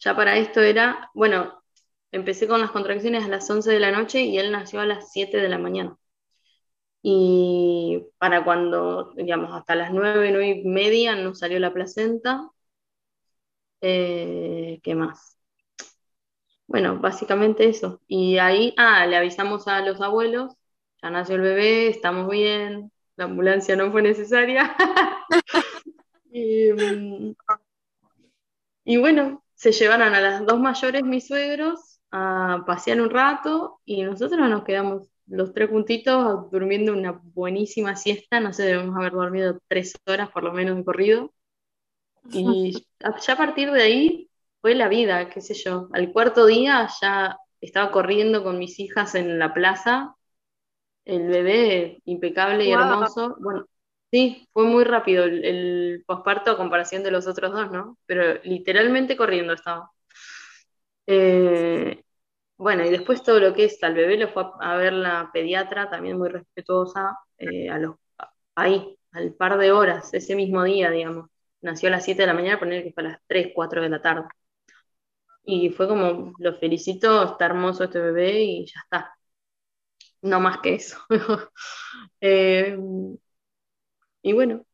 Ya 0.00 0.14
para 0.16 0.36
esto 0.36 0.60
era, 0.60 1.10
bueno, 1.14 1.62
empecé 2.12 2.46
con 2.48 2.60
las 2.60 2.70
contracciones 2.70 3.24
a 3.24 3.28
las 3.28 3.48
11 3.50 3.70
de 3.72 3.80
la 3.80 3.90
noche 3.92 4.22
y 4.22 4.38
él 4.38 4.52
nació 4.52 4.80
a 4.80 4.86
las 4.86 5.12
7 5.12 5.38
de 5.38 5.48
la 5.48 5.58
mañana. 5.58 5.96
Y 7.02 8.06
para 8.18 8.44
cuando, 8.44 9.12
digamos, 9.16 9.52
hasta 9.52 9.74
las 9.74 9.92
9, 9.92 10.30
9 10.32 10.48
y 10.48 10.64
media 10.64 11.16
no 11.16 11.34
salió 11.34 11.58
la 11.58 11.72
placenta. 11.72 12.50
Eh, 13.80 14.80
¿Qué 14.82 14.94
más? 14.94 15.38
Bueno, 16.72 16.98
básicamente 16.98 17.68
eso. 17.68 18.00
Y 18.08 18.38
ahí, 18.38 18.74
ah, 18.78 19.04
le 19.06 19.16
avisamos 19.18 19.68
a 19.68 19.82
los 19.82 20.00
abuelos, 20.00 20.54
ya 21.02 21.10
nació 21.10 21.34
el 21.34 21.42
bebé, 21.42 21.88
estamos 21.88 22.30
bien, 22.30 22.90
la 23.16 23.26
ambulancia 23.26 23.76
no 23.76 23.92
fue 23.92 24.02
necesaria. 24.02 24.74
Mm, 26.34 27.34
y, 28.84 28.96
bueno, 28.96 29.44
se 29.54 29.70
llevaron 29.72 30.14
a 30.14 30.20
las 30.20 30.46
dos 30.46 30.58
mayores, 30.58 31.02
mis 31.02 31.26
suegros, 31.26 32.00
a 32.10 32.64
pasear 32.66 33.02
un 33.02 33.10
rato 33.10 33.80
y 33.84 34.02
nosotros 34.02 34.48
nos 34.48 34.64
quedamos 34.64 35.10
los 35.26 35.52
tres 35.52 35.68
puntitos 35.68 36.50
durmiendo 36.50 36.94
una 36.94 37.20
buenísima 37.34 37.96
siesta, 37.96 38.40
no 38.40 38.54
sé, 38.54 38.62
debemos 38.62 38.96
haber 38.96 39.12
dormido 39.12 39.60
tres 39.68 39.92
horas 40.06 40.30
por 40.30 40.42
lo 40.42 40.54
menos 40.54 40.78
de 40.78 40.84
corrido. 40.84 41.34
Y 42.32 42.86
ya 42.98 43.34
a 43.34 43.36
partir 43.36 43.70
de 43.70 43.82
ahí 43.82 44.30
fue 44.62 44.74
la 44.76 44.88
vida, 44.88 45.28
qué 45.28 45.42
sé 45.42 45.54
yo. 45.54 45.88
Al 45.92 46.12
cuarto 46.12 46.46
día 46.46 46.88
ya 47.02 47.36
estaba 47.60 47.90
corriendo 47.90 48.42
con 48.44 48.58
mis 48.58 48.78
hijas 48.80 49.14
en 49.16 49.38
la 49.38 49.52
plaza, 49.52 50.14
el 51.04 51.26
bebé 51.28 52.00
impecable 52.04 52.64
y 52.64 52.72
hermoso. 52.72 53.36
Bueno, 53.40 53.66
sí, 54.10 54.48
fue 54.52 54.64
muy 54.64 54.84
rápido 54.84 55.24
el, 55.24 56.04
posparto 56.06 56.52
a 56.52 56.56
comparación 56.56 57.02
de 57.02 57.10
los 57.10 57.26
otros 57.26 57.52
dos, 57.52 57.72
¿no? 57.72 57.98
Pero 58.06 58.40
literalmente 58.44 59.16
corriendo 59.16 59.52
estaba. 59.52 59.90
Eh, 61.06 62.04
bueno, 62.56 62.84
y 62.84 62.90
después 62.90 63.24
todo 63.24 63.40
lo 63.40 63.54
que 63.54 63.64
es 63.64 63.82
al 63.82 63.94
bebé 63.94 64.16
lo 64.16 64.28
fue 64.28 64.44
a, 64.60 64.76
ver 64.76 64.92
la 64.92 65.30
pediatra, 65.32 65.90
también 65.90 66.18
muy 66.18 66.28
respetuosa, 66.28 67.18
eh, 67.38 67.68
a 67.68 67.78
los, 67.78 67.96
ahí, 68.54 68.96
al 69.10 69.34
par 69.34 69.58
de 69.58 69.72
horas, 69.72 70.14
ese 70.14 70.36
mismo 70.36 70.62
día, 70.62 70.90
digamos. 70.90 71.30
Nació 71.62 71.88
a 71.88 71.92
las 71.92 72.04
7 72.04 72.22
de 72.22 72.26
la 72.28 72.34
mañana, 72.34 72.60
poner 72.60 72.84
que 72.84 72.92
fue 72.92 73.04
a 73.04 73.08
las 73.08 73.20
3, 73.26 73.52
4 73.54 73.82
de 73.82 73.88
la 73.88 74.02
tarde. 74.02 74.28
Y 75.44 75.70
fue 75.70 75.88
como, 75.88 76.32
lo 76.38 76.58
felicito, 76.58 77.24
está 77.24 77.46
hermoso 77.46 77.84
este 77.84 78.00
bebé 78.00 78.42
y 78.42 78.66
ya 78.66 78.80
está. 78.84 79.16
No 80.22 80.40
más 80.40 80.58
que 80.60 80.74
eso. 80.74 80.98
Eh, 82.24 82.76
y 84.22 84.32
bueno, 84.32 84.64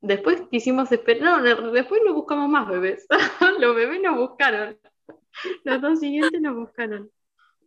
después 0.00 0.42
quisimos 0.50 0.92
esperar, 0.92 1.42
no, 1.42 1.72
después 1.72 2.02
no 2.04 2.14
buscamos 2.14 2.48
más 2.48 2.68
bebés. 2.68 3.06
Los 3.60 3.74
bebés 3.76 4.00
nos 4.02 4.16
buscaron. 4.16 4.78
Los 5.64 5.80
dos 5.82 6.00
siguientes 6.00 6.40
nos 6.40 6.54
buscaron. 6.56 7.10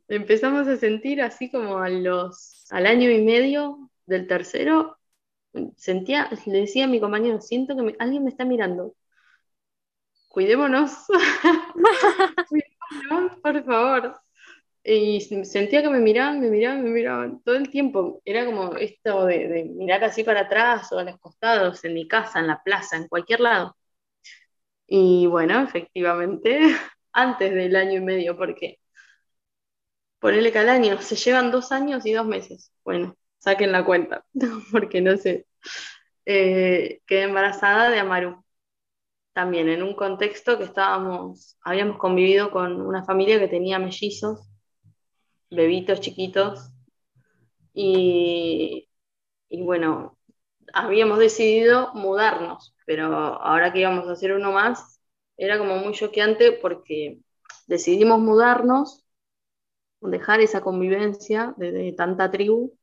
Empezamos 0.08 0.68
a 0.68 0.78
sentir 0.78 1.22
así 1.22 1.50
como 1.52 1.80
a 1.80 1.90
los, 1.90 2.66
al 2.70 2.86
año 2.86 3.10
y 3.10 3.24
medio 3.24 3.90
del 4.06 4.28
tercero, 4.28 4.98
sentía, 5.78 6.30
le 6.46 6.62
decía 6.62 6.86
a 6.86 6.88
mi 6.88 7.00
compañero, 7.00 7.42
siento 7.42 7.76
que 7.76 7.96
alguien 8.00 8.24
me 8.24 8.30
está 8.30 8.46
mirando 8.46 8.96
cuidémonos, 10.36 10.92
no, 13.10 13.42
por 13.42 13.64
favor. 13.64 14.20
Y 14.84 15.22
sentía 15.22 15.82
que 15.82 15.90
me 15.90 16.00
miraban, 16.00 16.42
me 16.42 16.50
miraban, 16.50 16.84
me 16.84 16.90
miraban 16.92 17.42
todo 17.44 17.56
el 17.56 17.70
tiempo. 17.72 18.22
Era 18.26 18.46
como 18.46 18.76
esto 18.76 19.26
de, 19.26 19.66
mirar 19.76 20.04
así 20.04 20.24
para 20.24 20.42
atrás 20.42 20.92
o 20.92 21.00
a 21.00 21.04
los 21.06 21.18
costados, 21.20 21.84
en 21.86 21.94
mi 21.96 22.08
casa, 22.08 22.40
en 22.40 22.48
la 22.48 22.62
plaza, 22.64 22.98
en 22.98 23.08
cualquier 23.08 23.40
lado. 23.40 23.76
Y 24.88 25.26
bueno, 25.28 25.64
efectivamente, 25.64 26.60
antes 27.14 27.54
del 27.54 27.76
año 27.76 27.94
y 28.00 28.02
medio, 28.02 28.38
porque 28.38 28.80
ponele 30.20 30.52
al 30.58 30.70
año, 30.70 31.02
se 31.02 31.16
llevan 31.16 31.52
dos 31.52 31.72
años 31.72 32.06
y 32.06 32.14
dos 32.14 32.28
meses. 32.28 32.72
Bueno, 32.84 33.16
saquen 33.40 33.72
la 33.72 33.86
cuenta, 33.86 34.26
porque 34.72 35.02
no 35.02 35.18
sé. 35.18 35.46
Eh, 36.26 37.02
quedé 37.08 37.24
embarazada 37.24 37.90
de 37.90 38.00
Amaru. 38.00 38.45
También 39.36 39.68
en 39.70 39.84
un 39.84 39.94
contexto 39.94 40.58
que 40.58 40.64
estábamos, 40.64 41.58
habíamos 41.62 41.98
convivido 41.98 42.52
con 42.52 42.82
una 42.82 43.04
familia 43.04 43.38
que 43.38 43.50
tenía 43.50 43.78
mellizos 43.78 44.48
bebitos 45.50 46.00
chiquitos. 46.00 46.72
Y, 47.74 48.88
bueno, 49.50 50.18
habíamos 50.74 51.20
decidido 51.20 51.94
mudarnos, 51.94 52.74
pero 52.86 53.14
ahora 53.14 53.74
que 53.74 53.82
íbamos 53.82 54.08
a 54.08 54.14
hacer 54.14 54.32
uno 54.32 54.54
más, 54.54 55.02
era 55.36 55.58
como 55.58 55.76
muy 55.76 55.94
choqueante 55.94 56.54
porque 56.54 57.20
decidimos 57.68 58.20
mudarnos, 58.20 59.06
dejar 60.00 60.40
esa 60.40 60.62
convivencia 60.62 61.54
de, 61.58 61.92
tanta 61.92 62.32
tribu 62.32 62.74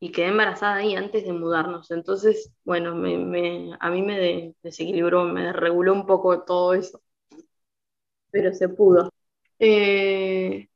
y 0.00 0.12
quedé 0.12 0.28
embarazada 0.28 0.76
ahí 0.76 0.94
antes 0.96 1.24
de 1.24 1.32
mudarnos. 1.32 1.90
Entonces, 1.90 2.52
bueno, 2.64 2.94
me, 2.96 3.76
a 3.80 3.90
mí 3.90 4.02
me 4.02 4.54
desequilibró, 4.62 5.24
me 5.24 5.44
desreguló 5.44 5.92
un 5.94 6.06
poco 6.06 6.42
todo 6.44 6.74
eso, 6.74 7.02
pero 8.30 8.52
se 8.54 8.68
pudo. 8.68 9.10
Eh, 9.58 10.68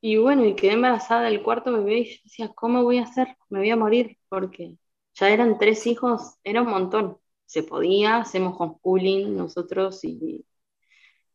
y 0.00 0.16
bueno, 0.18 0.44
y 0.46 0.54
quedé 0.56 0.72
embarazada 0.72 1.22
del 1.22 1.42
cuarto 1.42 1.72
bebé 1.72 1.98
y 2.00 2.04
yo 2.16 2.20
decía, 2.24 2.48
¿cómo 2.54 2.82
voy 2.84 2.98
a 2.98 3.04
hacer? 3.04 3.28
Me 3.50 3.58
voy 3.60 3.70
a 3.70 3.76
morir 3.76 4.18
porque 4.28 4.78
ya 5.14 5.28
eran 5.30 5.58
tres 5.58 5.86
hijos, 5.86 6.36
era 6.44 6.62
un 6.62 6.68
montón. 6.70 7.18
Se 7.46 7.62
podía, 7.62 8.18
hacemos 8.18 8.56
homeschooling 8.58 9.36
nosotros 9.36 10.04
y 10.04 10.44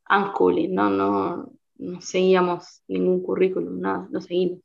unschooling, 0.09 0.73
no, 0.75 0.89
no, 0.89 1.51
no 1.77 2.01
seguíamos 2.01 2.81
ningún 2.87 3.21
currículum, 3.23 3.79
nada, 3.81 4.07
no 4.11 4.21
seguimos. 4.21 4.61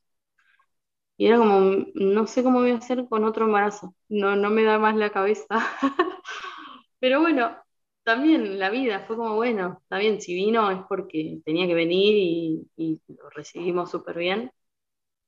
Y 1.20 1.26
era 1.26 1.36
como, 1.36 1.84
no 1.92 2.26
sé 2.26 2.42
cómo 2.42 2.60
voy 2.60 2.70
a 2.70 2.76
hacer 2.76 3.06
con 3.06 3.24
otro 3.24 3.44
embarazo, 3.44 3.94
no, 4.08 4.36
no 4.36 4.48
me 4.48 4.64
da 4.64 4.78
más 4.78 4.96
la 4.96 5.10
cabeza. 5.10 5.44
Pero 6.98 7.20
bueno, 7.20 7.54
también 8.04 8.58
la 8.58 8.70
vida 8.70 9.00
fue 9.00 9.16
como, 9.18 9.36
bueno, 9.36 9.80
está 9.82 9.98
bien, 9.98 10.22
si 10.22 10.32
vino 10.32 10.70
es 10.70 10.78
porque 10.88 11.42
tenía 11.44 11.66
que 11.66 11.74
venir 11.74 12.66
y, 12.74 13.00
lo 13.08 13.28
recibimos 13.28 13.90
súper 13.90 14.16
bien, 14.16 14.50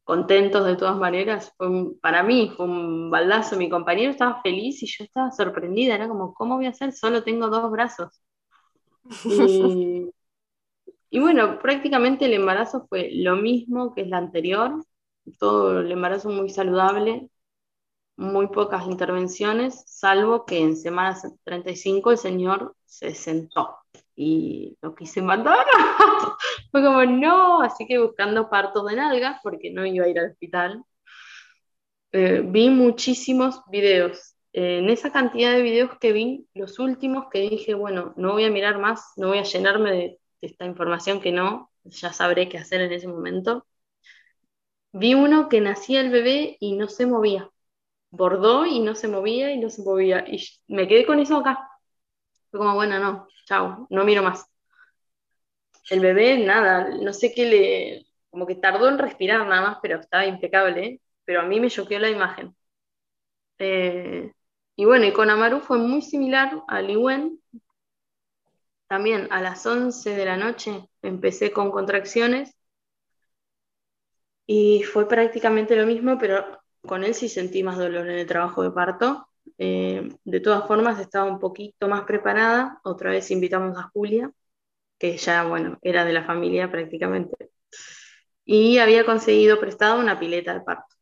contentos 0.03 0.65
de 0.65 0.77
todas 0.77 0.97
maneras. 0.97 1.53
Fue 1.59 1.69
para 2.01 2.23
mí 2.23 2.51
fue 2.57 2.65
un 2.65 3.11
baldazo, 3.11 3.59
mi 3.59 3.69
compañero 3.69 4.13
estaba 4.13 4.41
feliz 4.41 4.83
y 4.83 4.87
yo 4.87 5.05
estaba 5.05 5.31
sorprendida, 5.31 5.97
era 5.97 6.09
como, 6.09 6.33
¿cómo 6.33 6.57
voy 6.57 6.65
a 6.65 6.71
hacer? 6.71 6.95
Solo 6.95 7.23
tengo 7.23 7.49
dos 7.49 7.71
brazos. 7.71 8.23
Y, 9.27 10.11
y 11.11 11.19
bueno, 11.21 11.59
prácticamente 11.59 12.25
el 12.25 12.33
embarazo 12.33 12.87
fue 12.89 13.11
lo 13.13 13.37
mismo 13.37 13.95
que 13.95 14.01
el 14.01 14.15
anterior, 14.15 14.83
todo 15.39 15.81
el 15.81 15.93
embarazo 15.93 16.29
muy 16.31 16.51
saludable, 16.51 17.29
muy 18.17 18.49
pocas 18.49 18.87
intervenciones, 18.87 19.85
salvo 19.87 20.45
que 20.45 20.59
en 20.61 20.77
semana 20.77 21.19
35 21.45 22.13
el 22.13 22.19
señor 22.19 22.77
se 22.85 23.15
sentó 23.15 23.79
y 24.15 24.77
lo 24.83 24.95
quise 24.95 25.23
mandar. 25.23 25.67
Fue 26.71 26.83
como, 26.83 27.05
no, 27.05 27.63
así 27.63 27.87
que 27.87 27.99
buscando 27.99 28.49
partos 28.51 28.87
de 28.87 28.97
nalgas, 28.97 29.41
porque 29.43 29.71
no 29.73 29.87
iba 29.87 30.05
a 30.07 30.09
ir 30.09 30.19
al 30.19 30.31
hospital. 30.31 30.85
Eh, 32.13 32.43
vi 32.45 32.69
muchísimos 32.69 33.63
videos. 33.71 34.37
en 34.53 34.91
esa 34.91 35.11
cantidad 35.13 35.53
de 35.53 35.63
videos 35.63 35.99
que 35.99 36.13
vi, 36.13 36.47
los 36.55 36.79
últimos 36.79 37.27
que 37.31 37.41
dije, 37.41 37.75
bueno, 37.75 38.13
no 38.17 38.33
voy 38.33 38.45
a 38.45 38.51
mirar 38.51 38.79
más, 38.79 39.13
no 39.17 39.29
voy 39.29 39.39
a 39.39 39.45
llenarme 39.45 39.93
de 39.93 40.21
esta 40.43 40.67
información 40.67 41.21
que 41.23 41.33
no, 41.33 41.71
ya 41.85 42.13
sabré 42.13 42.49
qué 42.51 42.59
hacer 42.59 42.83
en 42.83 42.93
ese 42.93 43.09
momento. 43.09 43.67
Vi 44.93 45.15
uno 45.15 45.49
que 45.49 45.61
nacía 45.61 46.01
el 46.01 46.11
bebé 46.11 46.57
y 46.61 46.77
no 46.77 46.89
se 46.89 47.07
movía 47.07 47.53
bordó 48.13 48.67
y 48.67 48.81
no 48.81 48.95
se 48.95 49.09
movía 49.09 49.53
y 49.53 49.59
no 49.59 49.71
se 49.71 49.83
movía. 49.83 50.25
Y 50.29 50.45
me 50.69 50.87
quedé 50.87 51.07
con 51.07 51.19
eso 51.19 51.39
acá. 51.39 51.69
Fue 52.51 52.61
como, 52.61 52.75
bueno, 52.75 52.99
no, 53.01 53.29
chao, 53.47 53.87
no 53.91 54.05
miro 54.05 54.23
más. 54.23 54.47
El 55.91 56.01
bebé, 56.01 56.39
nada, 56.39 56.89
no 57.01 57.13
sé 57.13 57.33
qué 57.35 57.45
le, 57.47 58.07
como 58.31 58.47
que 58.47 58.55
tardó 58.57 58.89
en 58.89 58.99
respirar 58.99 59.47
nada 59.47 59.63
más, 59.63 59.79
pero 59.83 59.99
estaba 60.01 60.27
impecable, 60.27 61.01
pero 61.25 61.41
a 61.41 61.45
mí 61.45 61.61
me 61.61 61.71
choqueó 61.71 61.99
la 61.99 62.11
imagen. 62.11 62.55
Eh, 63.59 64.33
y 64.77 64.85
bueno, 64.85 65.07
y 65.07 65.13
con 65.13 65.31
Amaru 65.31 65.61
fue 65.61 65.79
muy 65.79 66.03
similar 66.03 66.63
a 66.69 66.83
Liwen. 66.83 67.41
También 68.89 69.29
a 69.31 69.41
las 69.41 69.65
11 69.67 70.15
de 70.15 70.25
la 70.25 70.37
noche 70.37 70.89
empecé 71.03 71.51
con 71.51 71.71
contracciones 71.71 72.55
y 74.55 74.83
fue 74.85 75.09
prácticamente 75.09 75.77
lo 75.77 75.87
mismo, 75.87 76.19
pero 76.19 76.45
con 76.83 77.05
él 77.05 77.15
sí 77.15 77.29
sentí 77.29 77.63
más 77.63 77.79
dolor 77.79 78.09
en 78.09 78.19
el 78.19 78.27
trabajo 78.27 78.63
de 78.63 78.71
parto. 78.73 79.29
Eh, 79.59 80.09
de 80.25 80.41
todas 80.41 80.67
formas, 80.67 80.99
estaba 81.01 81.31
un 81.31 81.39
poquito 81.41 81.89
más 81.89 82.03
preparada. 82.05 82.81
Otra 82.85 83.11
vez 83.11 83.31
invitamos 83.31 83.79
a 83.79 83.85
Julia, 83.93 84.31
que 84.99 85.17
ya, 85.19 85.45
bueno, 85.45 85.79
era 85.83 86.05
de 86.05 86.13
la 86.15 86.25
familia 86.25 86.71
prácticamente. 86.71 87.51
Y 88.45 88.79
había 88.79 89.05
conseguido 89.05 89.61
prestado 89.61 90.01
una 90.01 90.19
pileta 90.19 90.55
de 90.55 90.61
parto. 90.63 90.97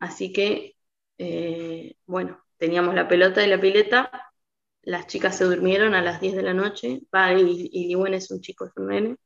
Así 0.00 0.32
que, 0.32 0.76
eh, 1.18 1.96
bueno, 2.06 2.42
teníamos 2.58 2.94
la 2.94 3.08
pelota 3.08 3.44
y 3.44 3.48
la 3.50 3.60
pileta. 3.60 4.10
Las 4.82 5.06
chicas 5.08 5.36
se 5.38 5.44
durmieron 5.44 5.94
a 5.94 6.02
las 6.02 6.20
10 6.20 6.36
de 6.36 6.42
la 6.44 6.54
noche. 6.54 7.02
y, 7.38 7.70
y 7.72 7.94
bueno, 7.96 8.16
es 8.16 8.30
un 8.30 8.40
chico, 8.42 8.66
es. 8.66 9.18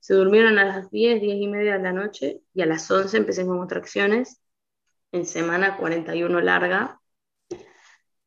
Se 0.00 0.14
durmieron 0.14 0.58
a 0.58 0.64
las 0.64 0.90
10, 0.90 1.20
10 1.20 1.36
y 1.36 1.46
media 1.48 1.74
de 1.74 1.82
la 1.82 1.92
noche 1.92 2.40
y 2.54 2.62
a 2.62 2.66
las 2.66 2.90
11 2.90 3.16
empecé 3.16 3.46
con 3.46 3.58
contracciones 3.58 4.40
en 5.12 5.26
semana 5.26 5.76
41 5.76 6.40
larga. 6.40 7.00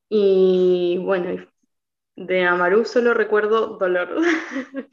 Y 0.10 0.98
bueno, 1.04 1.46
de 2.16 2.46
Amaru 2.46 2.86
solo 2.86 3.14
recuerdo 3.14 3.78
dolor, 3.78 4.16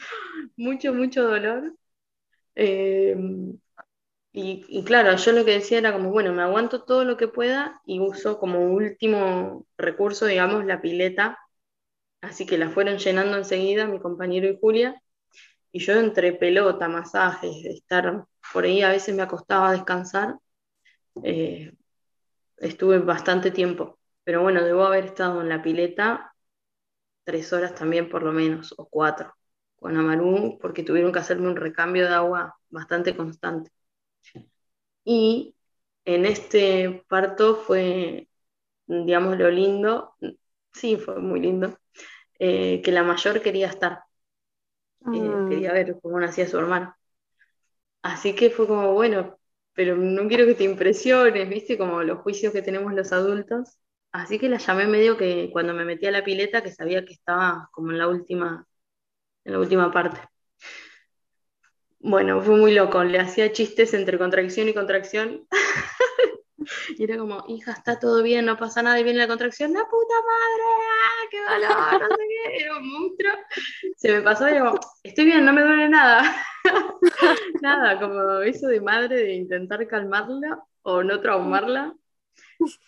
mucho, 0.56 0.94
mucho 0.94 1.24
dolor. 1.24 1.74
Em, 2.54 3.58
y, 4.32 4.84
claro, 4.84 5.16
yo 5.16 5.32
lo 5.32 5.44
que 5.44 5.52
decía 5.52 5.78
era 5.78 5.92
como, 5.92 6.10
bueno, 6.12 6.32
me 6.32 6.42
aguanto 6.42 6.84
todo 6.84 7.04
lo 7.04 7.16
que 7.16 7.28
pueda 7.28 7.80
y 7.86 8.00
uso 8.00 8.38
como 8.38 8.60
último 8.72 9.66
recurso, 9.76 10.26
digamos, 10.26 10.64
la 10.64 10.80
pileta. 10.80 11.38
Así 12.20 12.46
que 12.46 12.58
la 12.58 12.70
fueron 12.70 12.98
llenando 12.98 13.36
enseguida 13.38 13.86
mi 13.86 14.00
compañero 14.00 14.48
y 14.48 14.58
Julia. 14.60 15.02
Y 15.72 15.80
yo 15.80 15.94
entre 15.94 16.32
pelota, 16.32 16.88
masajes, 16.88 17.64
estar 17.64 18.24
por 18.52 18.64
ahí, 18.64 18.82
a 18.82 18.90
veces 18.90 19.14
me 19.14 19.22
acostaba 19.22 19.68
a 19.68 19.72
descansar. 19.72 20.36
Eh, 21.22 21.72
estuve 22.58 22.98
bastante 22.98 23.50
tiempo, 23.50 23.98
pero 24.24 24.42
bueno, 24.42 24.64
debo 24.64 24.84
haber 24.84 25.06
estado 25.06 25.40
en 25.42 25.48
la 25.48 25.62
pileta 25.62 26.34
tres 27.24 27.52
horas 27.52 27.74
también 27.74 28.08
por 28.08 28.22
lo 28.22 28.32
menos, 28.32 28.74
o 28.78 28.88
cuatro, 28.88 29.34
con 29.76 29.96
Amarú, 29.96 30.58
porque 30.60 30.82
tuvieron 30.82 31.12
que 31.12 31.18
hacerme 31.18 31.48
un 31.48 31.56
recambio 31.56 32.04
de 32.08 32.14
agua 32.14 32.56
bastante 32.70 33.14
constante. 33.14 33.70
Y 35.04 35.54
en 36.04 36.24
este 36.26 37.04
parto 37.08 37.56
fue, 37.56 38.28
digamos, 38.86 39.38
lo 39.38 39.50
lindo, 39.50 40.14
sí, 40.72 40.96
fue 40.96 41.20
muy 41.20 41.40
lindo, 41.40 41.78
eh, 42.38 42.80
que 42.82 42.92
la 42.92 43.02
mayor 43.02 43.42
quería 43.42 43.68
estar, 43.68 44.04
eh, 45.06 45.20
mm. 45.20 45.48
quería 45.48 45.72
ver 45.72 45.96
cómo 46.02 46.18
nacía 46.20 46.48
su 46.48 46.58
hermano. 46.58 46.94
Así 48.02 48.34
que 48.34 48.50
fue 48.50 48.66
como, 48.66 48.92
bueno, 48.94 49.38
pero 49.74 49.96
no 49.96 50.28
quiero 50.28 50.46
que 50.46 50.54
te 50.54 50.64
impresiones, 50.64 51.48
¿viste? 51.48 51.78
Como 51.78 52.02
los 52.02 52.18
juicios 52.20 52.52
que 52.52 52.62
tenemos 52.62 52.92
los 52.94 53.12
adultos. 53.12 53.78
Así 54.12 54.38
que 54.38 54.48
la 54.48 54.58
llamé 54.58 54.86
medio 54.86 55.16
que 55.16 55.50
cuando 55.52 55.74
me 55.74 55.84
metí 55.84 56.06
a 56.06 56.10
la 56.10 56.24
pileta, 56.24 56.62
que 56.62 56.72
sabía 56.72 57.04
que 57.04 57.12
estaba 57.12 57.68
como 57.72 57.92
en 57.92 57.98
la 57.98 58.08
última, 58.08 58.66
en 59.44 59.52
la 59.52 59.58
última 59.60 59.92
parte. 59.92 60.20
Bueno, 62.00 62.40
fue 62.42 62.56
muy 62.56 62.72
loco, 62.74 63.02
le 63.04 63.18
hacía 63.18 63.52
chistes 63.52 63.92
entre 63.94 64.18
contracción 64.18 64.68
y 64.68 64.74
contracción. 64.74 65.46
y 66.96 67.04
era 67.04 67.18
como, 67.18 67.44
hija, 67.48 67.72
está 67.72 67.98
todo 67.98 68.22
bien, 68.22 68.46
no 68.46 68.56
pasa 68.56 68.82
nada, 68.82 68.98
y 68.98 69.04
viene 69.04 69.18
la 69.18 69.28
contracción, 69.28 69.72
¡la 69.72 69.84
puta 69.84 70.14
madre! 70.14 70.64
¡Ah, 71.02 71.26
qué 71.30 71.40
dolor! 71.40 72.02
No 72.02 72.16
sé 72.16 72.22
qué, 72.28 72.64
era 72.64 72.76
un 72.76 72.92
monstruo. 72.92 73.32
Se 73.96 74.12
me 74.12 74.22
pasó 74.22 74.48
y 74.48 74.52
digo, 74.52 74.78
estoy 75.02 75.24
bien, 75.26 75.44
no 75.44 75.52
me 75.52 75.62
duele 75.62 75.88
nada. 75.88 76.22
Nada, 77.62 77.98
como 78.00 78.40
eso 78.42 78.68
de 78.68 78.80
madre 78.80 79.16
de 79.16 79.34
intentar 79.34 79.86
calmarla 79.86 80.62
o 80.82 81.02
no 81.02 81.20
traumarla. 81.20 81.94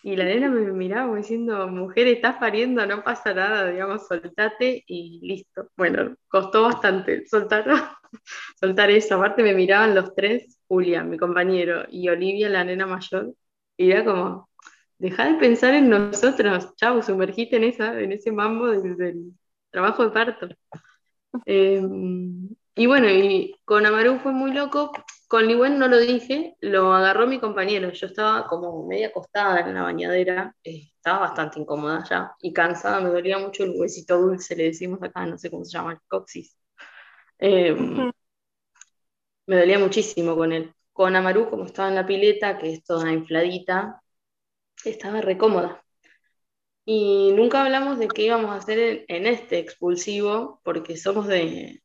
Y 0.03 0.17
la 0.17 0.25
nena 0.25 0.49
me 0.49 0.61
miraba 0.73 1.17
diciendo, 1.17 1.69
mujer, 1.69 2.09
estás 2.09 2.37
pariendo, 2.37 2.85
no 2.87 3.05
pasa 3.05 3.33
nada, 3.35 3.71
digamos, 3.71 4.07
soltate 4.07 4.83
y 4.87 5.21
listo. 5.23 5.71
Bueno, 5.77 6.17
costó 6.29 6.63
bastante 6.65 7.27
soltar, 7.27 7.65
soltar 8.61 8.91
eso. 8.91 9.17
Aparte 9.17 9.43
me 9.43 9.55
miraban 9.55 9.95
los 9.95 10.15
tres, 10.15 10.59
Julia, 10.67 11.05
mi 11.05 11.17
compañero, 11.19 11.85
y 11.89 12.09
Olivia, 12.09 12.49
la 12.49 12.65
nena 12.65 12.87
mayor, 12.87 13.35
y 13.81 13.93
era 13.93 14.05
como, 14.05 14.51
deja 14.99 15.33
de 15.33 15.39
pensar 15.39 15.75
en 15.75 15.89
nosotros, 15.89 16.75
chau, 16.77 17.03
sumergite 17.03 17.57
en, 17.57 17.65
esa, 17.65 17.99
en 17.99 18.13
ese 18.13 18.31
mambo 18.31 18.67
del, 18.69 19.33
trabajo 19.71 20.05
de 20.05 20.11
parto. 20.11 20.49
Em, 21.47 22.49
y 22.75 22.87
bueno, 22.87 23.09
y 23.09 23.57
con 23.65 23.87
Amaru 23.87 24.19
fue 24.19 24.33
muy 24.33 24.53
loco 24.53 24.93
con 25.29 25.47
Liwen 25.47 25.79
no 25.79 25.87
lo 25.89 25.99
dije, 25.99 26.57
lo 26.61 26.93
agarró 26.93 27.27
mi 27.27 27.39
compañero. 27.39 27.91
Yo 27.93 28.09
estaba 28.09 28.49
como 28.49 28.87
media 28.87 29.09
acostada 29.09 29.61
en 29.61 29.75
la 29.75 29.83
bañadera, 29.83 30.57
eh, 30.65 30.91
estaba 30.97 31.21
bastante 31.21 31.61
incómoda 31.61 32.05
ya 32.11 32.35
y 32.41 32.53
cansada, 32.53 33.01
me 33.01 33.11
dolía 33.11 33.39
mucho 33.39 33.63
el 33.65 33.71
huesito 33.77 34.21
dulce, 34.21 34.57
le 34.57 34.65
decimos 34.65 35.01
acá, 35.03 35.25
no 35.27 35.39
sé 35.39 35.51
cómo 35.51 35.65
se 35.65 35.73
llama, 35.73 35.93
el 35.93 36.01
coxis. 36.09 36.57
Em, 37.39 38.11
me 39.47 39.57
dolía 39.57 39.79
muchísimo 39.79 40.37
con 40.37 40.53
él. 40.53 40.75
Con 41.01 41.17
Amaru, 41.17 41.49
como 41.49 41.65
estaba 41.65 41.89
en 41.89 41.95
la 41.95 42.05
pileta, 42.05 42.59
que 42.59 42.75
es 42.75 42.85
toda 42.85 43.11
infladita, 43.11 44.03
estaba 44.85 45.23
recómoda. 45.23 45.83
Y 46.85 47.33
nunca 47.35 47.63
hablamos 47.63 47.99
de 47.99 48.09
qué 48.09 48.25
íbamos 48.25 48.51
a 48.51 48.57
hacer 48.57 49.07
en 49.09 49.27
este 49.27 49.59
expulsivo, 49.59 50.61
porque 50.63 50.99
somos 50.99 51.27
de, 51.27 51.83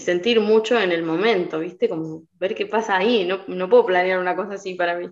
sentir 0.00 0.40
mucho 0.40 0.78
en 0.78 0.92
el 0.92 1.04
momento, 1.04 1.60
¿viste? 1.60 1.88
Como 1.88 2.24
ver 2.34 2.54
qué 2.54 2.66
pasa 2.66 2.98
ahí, 2.98 3.24
no, 3.24 3.44
no 3.48 3.70
puedo 3.70 3.86
planear 3.86 4.18
una 4.20 4.36
cosa 4.36 4.54
así 4.56 4.74
para 4.74 4.98
mí. 4.98 5.08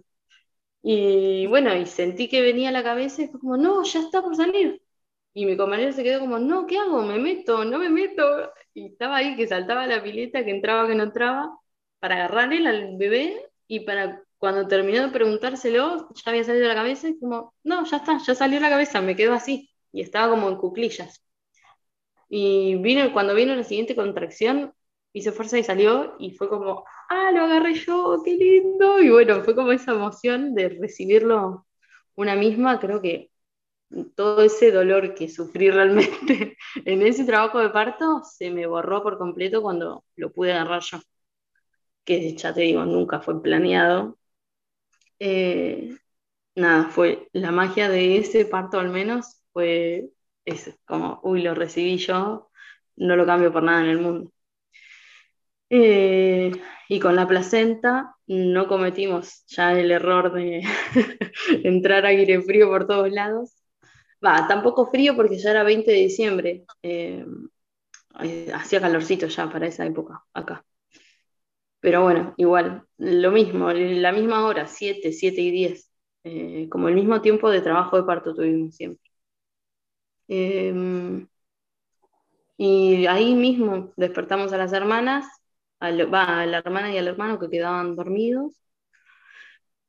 Y 0.82 1.46
bueno, 1.48 1.74
y 1.76 1.86
sentí 1.86 2.28
que 2.28 2.42
venía 2.42 2.70
a 2.70 2.72
la 2.72 2.82
cabeza 2.84 3.22
y 3.22 3.28
fue 3.28 3.40
como, 3.40 3.56
no, 3.56 3.82
ya 3.84 4.00
está 4.00 4.22
por 4.22 4.36
salir. 4.36 4.82
Y 5.34 5.46
mi 5.46 5.56
compañero 5.56 5.92
se 5.92 6.04
quedó 6.04 6.20
como, 6.20 6.38
no, 6.38 6.66
¿qué 6.66 6.78
hago? 6.78 7.02
¿Me 7.02 7.18
meto? 7.18 7.64
¿No 7.64 7.78
me 7.78 7.90
meto? 7.90 8.52
Y 8.74 8.88
estaba 8.88 9.18
ahí 9.18 9.36
que 9.36 9.48
saltaba 9.48 9.86
la 9.86 10.02
pileta, 10.02 10.44
que 10.44 10.50
entraba, 10.50 10.86
que 10.88 10.94
no 10.94 11.04
entraba, 11.04 11.58
para 12.06 12.24
agarrarle 12.24 12.68
al 12.68 12.96
bebé 12.96 13.50
y 13.66 13.80
para 13.80 14.22
cuando 14.38 14.68
terminó 14.68 15.02
de 15.02 15.08
preguntárselo, 15.08 16.08
ya 16.14 16.30
había 16.30 16.44
salido 16.44 16.68
la 16.68 16.76
cabeza 16.76 17.08
y 17.08 17.18
como, 17.18 17.52
no, 17.64 17.84
ya 17.84 17.96
está, 17.96 18.18
ya 18.24 18.32
salió 18.36 18.60
la 18.60 18.70
cabeza, 18.70 19.00
me 19.00 19.16
quedo 19.16 19.34
así. 19.34 19.68
Y 19.90 20.02
estaba 20.02 20.30
como 20.30 20.48
en 20.48 20.54
cuclillas. 20.54 21.20
Y 22.28 22.76
vino, 22.76 23.12
cuando 23.12 23.34
vino 23.34 23.56
la 23.56 23.64
siguiente 23.64 23.96
contracción, 23.96 24.72
hizo 25.12 25.32
fuerza 25.32 25.58
y 25.58 25.64
salió, 25.64 26.14
y 26.20 26.30
fue 26.30 26.48
como, 26.48 26.84
ah, 27.08 27.32
lo 27.32 27.42
agarré 27.42 27.74
yo, 27.74 28.22
qué 28.24 28.34
lindo. 28.34 29.00
Y 29.00 29.10
bueno, 29.10 29.42
fue 29.42 29.56
como 29.56 29.72
esa 29.72 29.90
emoción 29.90 30.54
de 30.54 30.68
recibirlo 30.68 31.66
una 32.14 32.36
misma, 32.36 32.78
creo 32.78 33.02
que 33.02 33.32
todo 34.14 34.44
ese 34.44 34.70
dolor 34.70 35.14
que 35.14 35.28
sufrí 35.28 35.72
realmente 35.72 36.56
en 36.84 37.02
ese 37.02 37.24
trabajo 37.24 37.58
de 37.58 37.70
parto 37.70 38.22
se 38.22 38.52
me 38.52 38.68
borró 38.68 39.02
por 39.02 39.18
completo 39.18 39.60
cuando 39.60 40.04
lo 40.14 40.32
pude 40.32 40.52
agarrar 40.52 40.82
yo, 40.82 41.00
que 42.06 42.36
ya 42.36 42.54
te 42.54 42.62
digo, 42.62 42.84
nunca 42.86 43.20
fue 43.20 43.42
planeado. 43.42 44.18
Eh, 45.18 45.96
nada, 46.56 46.90
fue 46.90 47.28
la 47.32 47.50
magia 47.52 47.88
de 47.90 48.18
ese 48.18 48.46
parto 48.46 48.80
al 48.80 48.90
menos, 48.90 49.42
fue 49.52 50.10
como, 50.86 51.20
uy, 51.24 51.42
lo 51.42 51.54
recibí 51.54 51.98
yo, 51.98 52.50
no 52.96 53.16
lo 53.16 53.26
cambio 53.26 53.52
por 53.52 53.62
nada 53.62 53.82
en 53.82 53.90
el 53.90 54.00
mundo. 54.00 54.32
Eh, 55.68 56.52
y 56.88 57.00
con 57.00 57.16
la 57.16 57.26
placenta 57.26 58.14
no 58.28 58.68
cometimos 58.68 59.44
ya 59.48 59.72
el 59.78 59.90
error 59.90 60.32
de 60.32 60.62
entrar 61.64 62.06
aire 62.06 62.40
frío 62.42 62.68
por 62.68 62.86
todos 62.86 63.10
lados. 63.12 63.52
Va, 64.24 64.46
tampoco 64.48 64.88
frío 64.90 65.16
porque 65.16 65.38
ya 65.38 65.50
era 65.52 65.64
20 65.64 65.92
de 65.92 65.98
diciembre. 65.98 66.64
Eh, 66.82 67.24
hacía 68.54 68.80
calorcito 68.80 69.26
ya 69.28 69.48
para 69.50 69.66
esa 69.68 69.86
época 69.86 70.24
acá. 70.34 70.64
Pero 71.86 72.02
bueno, 72.02 72.34
igual, 72.36 72.84
lo 72.98 73.30
mismo, 73.30 73.72
la 73.72 74.10
misma 74.10 74.44
hora, 74.44 74.66
7, 74.66 75.12
7 75.12 75.40
y 75.40 75.52
10. 75.52 75.88
Eh, 76.24 76.68
como 76.68 76.88
el 76.88 76.96
mismo 76.96 77.20
tiempo 77.22 77.48
de 77.48 77.60
trabajo 77.60 77.96
de 77.96 78.02
parto 78.02 78.34
tuvimos 78.34 78.74
siempre. 78.74 79.08
Em, 80.28 81.26
y 82.56 83.06
ahí 83.06 83.34
mismo 83.34 83.92
despertamos 83.96 84.52
a 84.52 84.56
las 84.58 84.72
hermanas, 84.72 85.26
a, 85.80 85.90
la 85.90 86.58
hermana 86.58 86.92
y 86.92 86.98
al 86.98 87.08
hermano 87.08 87.38
que 87.38 87.50
quedaban 87.50 87.96
dormidos. 87.96 88.54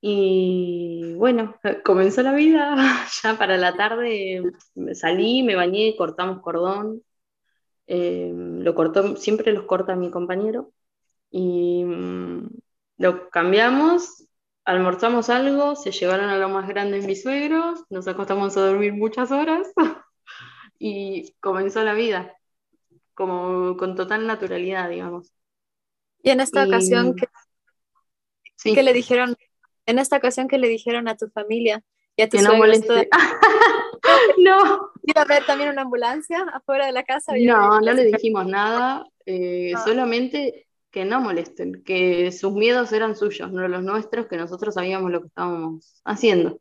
Y 0.02 1.14
bueno, 1.16 1.56
comenzó 1.86 2.22
la 2.24 2.34
vida. 2.34 2.76
Ya 3.24 3.38
para 3.38 3.58
la 3.58 3.76
tarde 3.76 4.44
salí, 4.94 5.44
me 5.44 5.56
bañé, 5.56 5.96
cortamos 5.98 6.42
cordón. 6.42 7.02
Em, 7.88 8.62
lo 8.62 8.76
cortó, 8.76 9.16
siempre 9.18 9.54
los 9.54 9.66
corta 9.66 9.96
mi 9.96 10.12
compañero. 10.12 10.74
Y 11.30 11.84
mm, 11.84 12.50
lo 12.98 13.30
cambiamos, 13.30 14.28
almorzamos 14.66 15.30
algo, 15.30 15.76
se 15.76 15.92
llevaron 15.92 16.30
a 16.30 16.38
lo 16.38 16.50
más 16.50 16.68
grande 16.68 17.02
mis 17.02 17.24
suegros, 17.24 17.84
nos 17.90 18.08
acostamos 18.08 18.58
a 18.58 18.62
dormir 18.62 18.94
muchas 18.94 19.32
horas. 19.32 19.68
y 20.80 21.34
comenzó 21.40 21.84
la 21.84 21.94
vida, 21.94 22.36
como 23.14 23.78
con 23.78 23.96
total 23.96 24.28
naturalidad, 24.28 24.90
digamos. 24.90 25.34
Y 26.22 26.32
en 26.32 26.40
esta 26.40 26.66
ocasión, 26.66 27.16
que, 28.64 28.84
le 28.84 28.94
dijeron, 28.94 29.38
en 29.86 30.00
esta 30.00 30.18
ocasión 30.18 30.48
que 30.48 30.58
le 30.58 30.68
dijeron 30.68 31.08
a 31.08 31.16
tu 31.16 31.30
familia 31.30 31.84
y 32.16 32.24
a 32.24 32.30
tu 32.30 32.38
que 32.38 32.44
no 32.44 32.58
moleste. 32.58 33.10
no. 34.40 34.92
¿Iba 35.04 35.22
a 35.22 35.24
haber 35.24 35.46
también 35.46 35.70
una 35.70 35.84
ambulancia 35.84 36.46
afuera 36.54 36.86
de 36.86 36.92
la 36.92 37.04
casa? 37.04 37.34
No, 37.40 37.80
no 37.80 37.94
le 37.94 38.06
dijimos 38.06 38.46
nada, 38.46 39.08
eh, 39.26 39.72
ah. 39.76 39.84
solamente 39.86 40.67
que 40.92 41.06
no 41.06 41.22
molesten, 41.22 41.84
que 41.84 42.32
sus 42.32 42.54
miedos 42.54 42.92
eran 42.94 43.16
suyos, 43.16 43.52
no 43.52 43.68
los 43.68 43.84
nuestros, 43.84 44.28
que 44.28 44.38
nosotros 44.38 44.76
sabíamos 44.76 45.12
lo 45.12 45.22
que 45.22 45.28
estábamos 45.28 46.02
haciendo. 46.06 46.60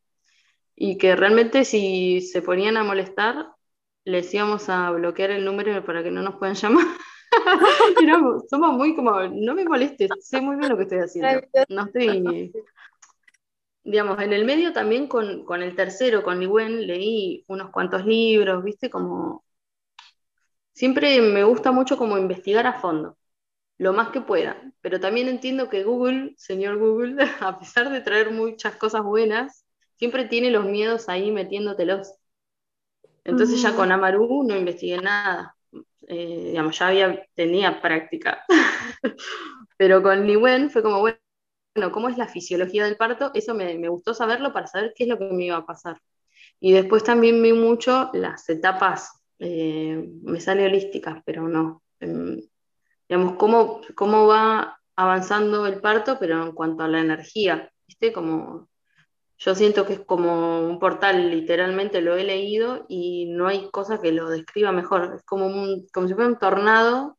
Y 0.75 0.99
que 0.99 1.17
realmente 1.17 1.65
si 1.65 2.21
se 2.21 2.43
ponían 2.43 2.77
a 2.77 2.85
molestar, 2.85 3.49
les 4.05 4.33
íbamos 4.35 4.69
a 4.69 4.91
bloquear 4.91 5.31
el 5.31 5.45
número 5.45 5.85
para 5.85 6.03
que 6.03 6.11
no 6.11 6.23
nos 6.23 6.37
puedan 6.37 6.55
llamar. 6.55 6.87
somos 8.51 8.73
muy 8.75 8.95
como, 8.95 9.23
no 9.23 9.55
me 9.55 9.65
molestes, 9.65 10.11
sé 10.21 10.41
muy 10.41 10.57
bien 10.57 10.71
lo 10.71 10.77
que 10.77 10.85
estoy 10.85 10.99
haciendo. 10.99 11.47
No 11.69 11.87
estoy. 11.87 12.53
Digamos, 13.85 14.21
en 14.21 14.33
el 14.33 14.45
medio 14.45 14.73
también 14.73 15.07
con, 15.07 15.45
con 15.45 15.63
el 15.63 15.77
tercero, 15.77 16.25
con 16.25 16.41
Liwen, 16.41 16.87
leí 16.87 17.45
unos 17.47 17.71
cuantos 17.71 18.05
libros, 18.05 18.65
viste, 18.65 18.91
como. 18.91 19.45
Siempre 20.73 21.21
me 21.23 21.43
gusta 21.45 21.73
mucho 21.73 21.97
como 21.97 22.19
investigar 22.19 22.67
a 22.67 22.81
fondo, 22.81 23.17
lo 23.79 23.93
más 23.93 24.09
que 24.11 24.21
pueda. 24.21 24.61
Pero 24.81 25.01
también 25.01 25.29
entiendo 25.29 25.69
que 25.69 25.85
Google, 25.85 26.35
señor 26.37 26.79
Google, 26.79 27.17
a 27.41 27.59
pesar 27.59 27.91
de 27.91 28.01
traer 28.01 28.31
muchas 28.31 28.77
cosas 28.77 29.03
buenas, 29.03 29.65
siempre 29.97 30.27
tiene 30.27 30.51
los 30.51 30.65
miedos 30.65 31.09
ahí 31.09 31.31
metiéndotelos. 31.31 32.15
Entonces 33.25 33.61
ya 33.61 33.75
con 33.75 33.91
Amaru 33.91 34.45
no 34.45 34.57
investigué 34.57 34.99
nada. 34.99 35.57
Eh, 36.09 36.51
digamos, 36.51 36.79
ya 36.79 36.89
había, 36.89 37.27
tenía 37.35 37.83
práctica. 37.83 38.45
Pero 39.77 40.03
con 40.03 40.27
Liwen 40.27 40.71
fue 40.71 40.83
como, 40.83 41.01
bueno, 41.01 41.93
¿cómo 41.93 42.09
es 42.09 42.17
la 42.17 42.29
fisiología 42.29 42.85
del 42.85 42.97
parto? 42.97 43.33
Eso 43.35 43.55
me, 43.55 43.89
gustó 43.89 44.15
saberlo 44.15 44.53
para 44.53 44.69
saber 44.69 44.93
qué 44.95 45.05
es 45.05 45.09
lo 45.09 45.19
que 45.19 45.25
me 45.25 45.47
iba 45.47 45.57
a 45.57 45.67
pasar. 45.67 46.01
Y 46.61 46.73
después 46.73 47.03
también 47.03 47.43
vi 47.43 47.53
mucho 47.53 48.11
las 48.15 48.49
etapas, 48.49 49.23
eh, 49.41 50.09
me 50.23 50.41
sale 50.41 50.65
holísticas, 50.65 51.23
pero 51.27 51.49
no. 51.49 51.83
Em, 52.01 52.41
digamos, 53.09 53.37
cómo, 53.37 53.81
cómo 53.95 54.27
va 54.27 54.81
avanzando 54.97 55.67
el 55.67 55.81
parto, 55.81 56.19
pero 56.19 56.43
en 56.43 56.53
cuanto 56.53 56.83
a 56.83 56.89
la 56.89 57.01
energía, 57.01 57.71
¿viste? 57.87 58.13
Como 58.13 58.69
yo 59.39 59.55
siento 59.55 59.87
que 59.87 59.95
es 59.95 60.01
como 60.01 60.61
un 60.67 60.79
portal, 60.79 61.31
literalmente 61.31 62.01
lo 62.01 62.17
he 62.17 62.25
leído 62.25 62.87
y 62.89 63.27
no 63.27 63.47
hay 63.49 63.71
cosa 63.71 64.01
que 64.01 64.13
lo 64.13 64.31
describa 64.31 64.73
mejor. 64.73 65.15
Es 65.17 65.23
como, 65.25 65.47
un, 65.47 65.87
como 65.93 66.09
si 66.09 66.15
fuera 66.15 66.31
un 66.31 66.39
tornado 66.39 67.19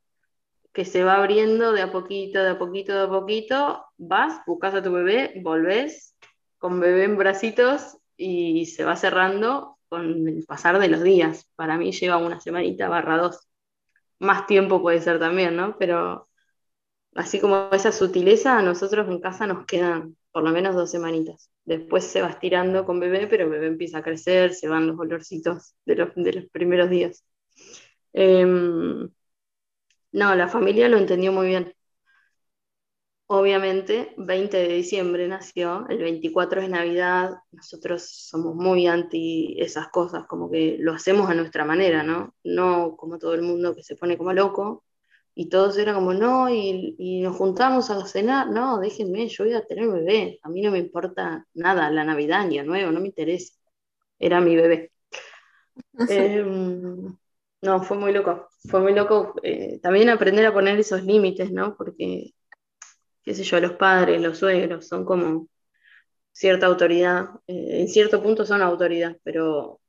que 0.73 0.85
se 0.85 1.03
va 1.03 1.15
abriendo 1.15 1.71
de 1.73 1.81
a 1.81 1.91
poquito, 1.91 2.41
de 2.43 2.49
a 2.49 2.59
poquito, 2.59 2.93
de 2.93 3.01
a 3.01 3.09
poquito. 3.09 3.85
Vas, 3.97 4.41
buscas 4.47 4.73
a 4.73 4.83
tu 4.83 4.91
bebé, 4.91 5.33
volvés 5.43 6.15
con 6.57 6.79
bebé 6.79 7.03
en 7.03 7.17
bracitos 7.17 7.97
y 8.15 8.65
se 8.65 8.83
va 8.83 8.95
cerrando 8.95 9.77
con 9.89 10.27
el 10.27 10.43
pasar 10.45 10.79
de 10.79 10.87
los 10.87 11.03
días. 11.03 11.47
Para 11.55 11.77
mí 11.77 11.91
lleva 11.91 12.17
una 12.17 12.39
semanita 12.39 12.89
barra 12.89 13.17
dos. 13.17 13.47
Más 14.19 14.47
tiempo 14.47 14.81
puede 14.81 15.01
ser 15.01 15.19
también, 15.19 15.55
¿no? 15.55 15.77
Pero 15.77 16.29
así 17.15 17.39
como 17.41 17.69
esa 17.73 17.91
sutileza, 17.91 18.57
a 18.59 18.61
nosotros 18.63 19.07
en 19.09 19.21
casa 19.21 19.47
nos 19.47 19.65
quedan 19.65 20.17
por 20.31 20.43
lo 20.43 20.51
menos 20.51 20.75
dos 20.75 20.91
semanitas. 20.91 21.51
Después 21.65 22.05
se 22.05 22.21
va 22.21 22.29
estirando 22.29 22.85
con 22.85 22.99
bebé, 22.99 23.27
pero 23.27 23.49
bebé 23.49 23.67
empieza 23.67 23.99
a 23.99 24.03
crecer, 24.03 24.53
se 24.53 24.67
van 24.69 24.87
los 24.87 24.99
olorcitos 24.99 25.75
de 25.85 25.95
los, 25.95 26.09
de 26.15 26.33
los 26.33 26.45
primeros 26.51 26.89
días. 26.89 27.25
Em, 28.13 29.09
no, 30.11 30.35
la 30.35 30.47
familia 30.49 30.89
lo 30.89 30.97
entendió 30.97 31.31
muy 31.31 31.47
bien. 31.47 31.73
Obviamente, 33.27 34.13
20 34.17 34.57
de 34.57 34.67
diciembre 34.69 35.27
nació, 35.27 35.85
el 35.89 35.99
24 35.99 36.61
es 36.61 36.69
Navidad, 36.69 37.35
nosotros 37.51 38.03
somos 38.09 38.55
muy 38.55 38.87
anti 38.87 39.55
esas 39.59 39.89
cosas, 39.89 40.25
como 40.27 40.49
que 40.49 40.77
lo 40.79 40.93
hacemos 40.93 41.29
a 41.29 41.35
nuestra 41.35 41.65
manera, 41.65 42.03
¿no? 42.03 42.33
No 42.43 42.95
como 42.97 43.19
todo 43.19 43.33
el 43.33 43.41
mundo 43.41 43.75
que 43.75 43.83
se 43.83 43.95
pone 43.95 44.17
como 44.17 44.33
loco, 44.33 44.85
y 45.39 45.49
todos 45.49 45.77
eran 45.77 45.95
como, 45.95 46.13
no, 46.13 46.49
y, 46.49 47.21
nos 47.21 47.35
juntamos 47.37 47.91
a 47.91 48.05
cenar, 48.07 48.49
no, 48.49 48.79
déjenme, 48.79 49.27
yo 49.27 49.43
voy 49.45 49.53
a 49.53 49.65
tener 49.65 49.87
bebé, 49.87 50.39
a 50.41 50.49
mí 50.49 50.61
no 50.61 50.71
me 50.71 50.79
importa 50.79 51.45
nada, 51.53 51.91
la 51.91 52.03
Navidad 52.03 52.47
ni 52.47 52.57
el 52.57 52.65
nuevo, 52.65 52.91
no 52.91 52.99
me 52.99 53.07
interesa, 53.07 53.53
era 54.19 54.41
mi 54.41 54.55
bebé. 54.55 54.91
Em, 56.09 57.15
no, 57.61 57.83
fue 57.83 57.97
muy 57.97 58.13
loco, 58.13 58.47
fue 58.69 58.79
muy 58.81 58.93
loco 58.93 59.35
eh, 59.43 59.79
también 59.79 60.09
aprender 60.09 60.45
a 60.45 60.53
poner 60.53 60.79
esos 60.79 61.03
límites, 61.03 61.51
¿no? 61.51 61.75
Porque, 61.77 62.33
qué 63.27 63.33
sé 63.35 63.43
yo, 63.43 63.59
los 63.59 63.73
padres, 63.73 64.21
los 64.21 64.37
suegros 64.37 64.87
son 64.87 65.03
como 65.03 65.49
cierta 66.31 66.67
autoridad, 66.67 67.27
eh, 67.47 67.81
en 67.81 67.89
cierto 67.89 68.23
punto 68.23 68.45
son 68.45 68.61
autoridad, 68.61 69.17
pero 69.23 69.81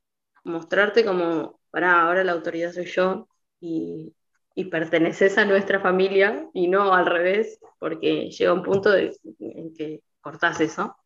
mostrarte 0.45 1.05
como, 1.05 1.61
para 1.71 2.03
ahora 2.03 2.25
la 2.25 2.33
autoridad 2.33 2.73
soy 2.73 2.87
yo 2.87 3.29
y, 3.61 4.13
y 4.57 4.65
perteneces 4.67 5.39
a 5.39 5.45
nuestra 5.45 5.79
familia 5.81 6.49
y 6.53 6.67
no 6.67 6.93
al 6.93 7.07
revés, 7.07 7.61
porque 7.79 8.29
llega 8.31 8.53
un 8.53 8.65
punto 8.65 8.93
en 8.97 9.75
que 9.75 10.03
cortás 10.21 10.61
eso. 10.61 10.97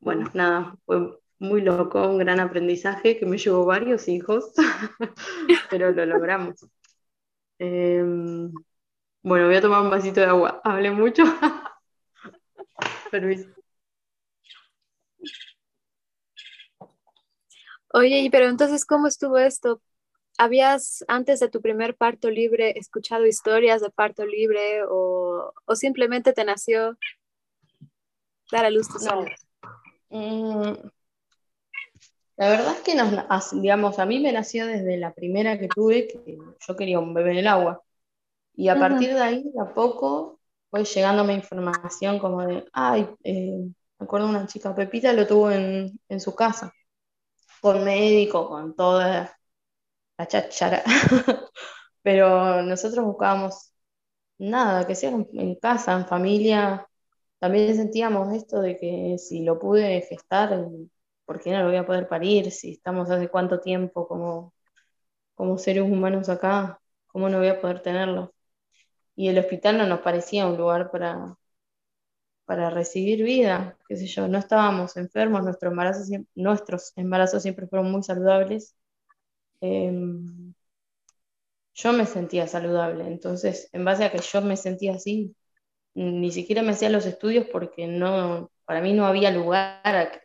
Bueno, 0.00 0.30
nada, 0.34 0.76
fue 0.84 1.18
muy 1.38 1.62
loco, 1.62 2.06
un 2.08 2.18
gran 2.18 2.40
aprendizaje 2.40 3.18
que 3.18 3.24
me 3.24 3.38
llevó 3.38 3.64
varios 3.64 4.06
hijos, 4.08 4.52
pero 5.70 5.92
lo 5.92 6.04
logramos. 6.04 6.66
Em, 7.58 8.52
bueno, 9.22 9.46
voy 9.46 9.56
a 9.56 9.60
tomar 9.60 9.82
un 9.82 9.90
vasito 9.90 10.20
de 10.20 10.26
agua. 10.26 10.60
Hablé 10.64 10.90
mucho. 10.90 11.22
Permiso. 13.10 13.48
Oye, 17.94 18.28
pero 18.32 18.48
entonces, 18.48 18.84
¿cómo 18.84 19.06
estuvo 19.06 19.38
esto? 19.38 19.80
¿Habías 20.38 21.04
antes 21.08 21.40
de 21.40 21.50
tu 21.50 21.60
primer 21.60 21.94
parto 21.94 22.30
libre 22.30 22.78
escuchado 22.78 23.26
historias 23.26 23.82
de 23.82 23.90
parto 23.90 24.24
libre 24.24 24.80
o, 24.88 25.52
simplemente 25.74 26.32
te 26.32 26.44
nació 26.44 26.96
dar 28.50 28.64
a 28.64 28.70
luz 28.70 28.88
tu 28.88 28.98
no. 29.04 29.26
Mm, 30.08 30.90
la 32.36 32.48
verdad 32.48 32.72
es 32.72 32.80
que 32.80 32.94
nos, 32.94 33.60
digamos, 33.60 33.98
a 33.98 34.06
mí 34.06 34.20
me 34.20 34.32
nació 34.32 34.66
desde 34.66 34.96
la 34.96 35.12
primera 35.12 35.58
que 35.58 35.68
tuve, 35.68 36.08
que 36.08 36.38
yo 36.66 36.76
quería 36.76 36.98
un 36.98 37.14
bebé 37.14 37.32
en 37.32 37.38
el 37.38 37.46
agua. 37.46 37.82
Y 38.54 38.68
a 38.68 38.78
partir 38.78 39.14
de 39.14 39.20
ahí, 39.22 39.42
de 39.54 39.60
a 39.60 39.74
poco, 39.74 40.40
fue 40.70 40.84
llegándome 40.84 41.34
información 41.34 42.18
como 42.18 42.42
de, 42.46 42.64
ay, 42.72 43.08
eh, 43.24 43.58
me 43.98 44.04
acuerdo 44.04 44.28
una 44.28 44.46
chica, 44.46 44.74
Pepita, 44.74 45.12
lo 45.12 45.26
tuvo 45.26 45.50
en, 45.50 45.98
en 46.08 46.20
su 46.20 46.34
casa, 46.34 46.72
con 47.60 47.84
médico, 47.84 48.48
con 48.48 48.74
toda 48.76 49.36
la 50.18 50.26
chachara. 50.28 50.82
Pero 52.02 52.62
nosotros 52.62 53.04
buscábamos 53.04 53.72
nada, 54.38 54.86
que 54.86 54.94
sea 54.94 55.10
en 55.10 55.56
casa, 55.56 55.94
en 55.94 56.06
familia. 56.06 56.88
También 57.40 57.76
sentíamos 57.76 58.34
esto 58.34 58.60
de 58.60 58.78
que 58.78 59.18
si 59.18 59.44
lo 59.44 59.58
pude 59.58 60.02
gestar, 60.02 60.66
¿por 61.26 61.40
qué 61.40 61.52
no 61.52 61.60
lo 61.60 61.66
voy 61.68 61.76
a 61.76 61.86
poder 61.86 62.08
parir? 62.08 62.50
Si 62.52 62.72
estamos 62.74 63.10
hace 63.10 63.28
cuánto 63.28 63.60
tiempo 63.60 64.08
como, 64.08 64.54
como 65.34 65.58
seres 65.58 65.84
humanos 65.84 66.28
acá, 66.28 66.80
¿cómo 67.08 67.28
no 67.28 67.38
voy 67.38 67.48
a 67.48 67.60
poder 67.60 67.82
tenerlo? 67.82 68.34
Y 69.16 69.28
el 69.28 69.38
hospital 69.38 69.78
no 69.78 69.86
nos 69.86 70.00
parecía 70.00 70.46
un 70.46 70.56
lugar 70.58 70.90
para, 70.90 71.36
para 72.44 72.70
recibir 72.70 73.22
vida, 73.24 73.76
qué 73.88 73.96
sé 73.96 74.06
yo, 74.06 74.28
no 74.28 74.38
estábamos 74.38 74.96
enfermos, 74.96 75.42
nuestros 75.44 75.72
embarazos, 75.72 76.08
nuestros 76.34 76.92
embarazos 76.96 77.42
siempre 77.42 77.66
fueron 77.66 77.90
muy 77.90 78.02
saludables 78.02 78.76
Em, 79.62 80.54
yo 81.74 81.92
me 81.92 82.06
sentía 82.06 82.46
saludable. 82.46 83.06
Entonces, 83.06 83.68
en 83.72 83.84
base 83.84 84.04
a 84.04 84.12
que 84.12 84.18
yo 84.20 84.42
me 84.42 84.56
sentía 84.56 84.94
así, 84.94 85.34
ni 85.94 86.32
siquiera 86.32 86.62
me 86.62 86.72
hacía 86.72 86.90
los 86.90 87.06
estudios 87.06 87.46
porque 87.52 87.86
no, 87.88 88.50
para 88.66 88.80
mí 88.82 88.92
no 88.94 89.06
había 89.06 89.30
lugar, 89.30 90.22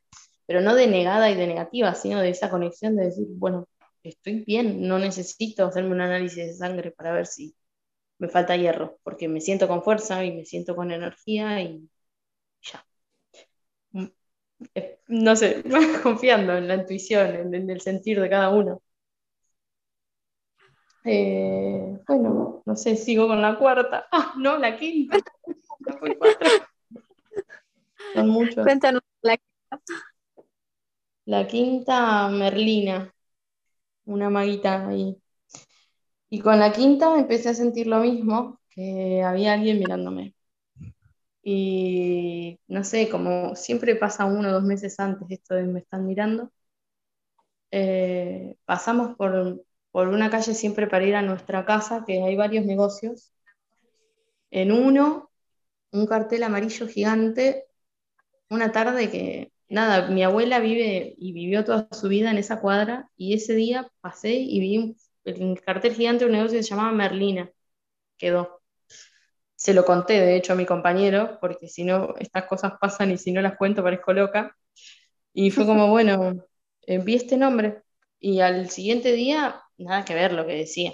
pero 0.48 0.62
no 0.62 0.76
de 0.76 0.88
negada 0.88 1.30
y 1.32 1.36
de 1.36 1.48
negativa, 1.48 1.96
sino 1.96 2.22
de 2.22 2.30
esa 2.30 2.50
conexión 2.50 2.96
de 2.96 3.06
decir, 3.06 3.28
bueno, 3.32 3.68
estoy 4.04 4.44
bien, 4.46 4.88
no 4.88 5.00
necesito 5.00 5.66
hacerme 5.68 5.92
un 5.92 6.02
análisis 6.02 6.38
de 6.48 6.54
sangre 6.54 6.92
para 6.92 7.14
ver 7.14 7.28
si 7.28 7.56
me 8.20 8.30
falta 8.30 8.56
hierro, 8.56 9.00
porque 9.04 9.28
me 9.28 9.42
siento 9.42 9.68
con 9.68 9.84
fuerza 9.84 10.24
y 10.26 10.34
me 10.36 10.46
siento 10.46 10.76
con 10.76 10.92
energía 10.92 11.62
y 11.62 11.90
ya. 12.62 12.86
Mm, 13.92 14.06
eh, 14.76 15.00
no 15.08 15.36
sé, 15.36 15.64
confiando 16.04 16.58
en 16.58 16.68
la 16.68 16.76
intuición, 16.76 17.54
en 17.54 17.70
el 17.70 17.82
sentir 17.82 18.20
de 18.22 18.30
cada 18.30 18.50
uno. 18.50 18.82
Eh, 21.10 21.98
bueno, 22.06 22.62
no 22.66 22.76
sé, 22.76 22.98
sigo 22.98 23.28
con 23.28 23.42
la 23.42 23.58
cuarta. 23.58 24.08
Ah, 24.12 24.34
no, 24.38 24.58
la 24.58 24.78
quinta. 24.78 25.18
Son 28.14 28.30
muchos. 28.30 28.64
Cuéntanos 28.64 29.02
la 29.22 29.38
quinta. 29.38 29.84
La 31.26 31.48
quinta, 31.48 32.28
Merlina. 32.30 33.14
Una 34.06 34.30
maguita 34.30 34.88
ahí. 34.88 35.18
Y 36.30 36.40
con 36.42 36.60
la 36.60 36.72
quinta 36.72 37.18
empecé 37.18 37.50
a 37.50 37.54
sentir 37.54 37.88
lo 37.88 38.00
mismo, 38.00 38.60
que 38.70 39.24
había 39.24 39.54
alguien 39.54 39.80
mirándome. 39.80 40.36
Y 41.44 42.60
no 42.68 42.84
sé, 42.84 43.10
como 43.10 43.56
siempre 43.56 43.96
pasa 43.96 44.26
uno 44.26 44.50
o 44.50 44.52
dos 44.54 44.64
meses 44.64 45.00
antes 45.00 45.28
esto 45.32 45.56
de 45.56 45.64
me 45.64 45.80
están 45.80 46.06
mirando, 46.06 46.52
eh, 47.72 48.56
pasamos 48.66 49.16
por 49.16 49.64
por 49.92 50.10
una 50.10 50.30
calle 50.30 50.54
siempre 50.54 50.86
para 50.88 51.06
ir 51.06 51.16
a 51.16 51.24
nuestra 51.24 51.66
casa, 51.66 52.04
que 52.06 52.22
hay 52.22 52.36
varios 52.36 52.66
negocios. 52.66 53.32
En 54.52 54.72
uno, 54.72 55.32
un 55.92 56.06
cartel 56.08 56.44
amarillo 56.44 56.88
gigante, 56.88 57.66
una 58.50 58.72
tarde 58.72 59.10
que, 59.12 59.52
nada, 59.70 60.10
mi 60.10 60.24
abuela 60.24 60.60
vive 60.60 61.16
y 61.18 61.34
vivió 61.34 61.66
toda 61.66 61.88
su 61.92 62.10
vida 62.10 62.32
en 62.32 62.38
esa 62.38 62.62
cuadra, 62.62 63.10
y 63.18 63.34
ese 63.34 63.56
día 63.56 63.92
pasé 64.02 64.36
y 64.36 64.60
vi 64.60 64.96
el 65.28 65.62
cartel 65.62 65.94
gigante 65.96 66.26
de 66.26 66.32
un 66.32 66.38
negocio 66.38 66.58
que 66.58 66.64
se 66.64 66.70
llamaba 66.70 66.92
Merlina. 66.92 67.52
Quedó. 68.18 68.62
Se 69.56 69.74
lo 69.74 69.86
conté, 69.86 70.14
de 70.22 70.36
hecho, 70.38 70.54
a 70.54 70.56
mi 70.56 70.66
compañero, 70.66 71.40
porque 71.42 71.68
si 71.68 71.84
no, 71.84 72.16
estas 72.20 72.46
cosas 72.46 72.74
pasan 72.80 73.12
y 73.12 73.18
si 73.18 73.32
no 73.32 73.42
las 73.42 73.58
cuento 73.58 73.84
parezco 73.84 74.14
loca. 74.14 74.56
Y 75.34 75.52
fue 75.52 75.66
como, 75.66 75.88
bueno, 75.92 76.46
eh, 76.84 77.00
vi 77.00 77.16
este 77.16 77.38
nombre. 77.38 77.84
Y 78.20 78.42
al 78.42 78.70
siguiente 78.70 79.14
día 79.14 79.62
nada 79.78 80.06
que 80.06 80.16
ver 80.16 80.34
lo 80.34 80.46
que 80.46 80.54
decía. 80.56 80.94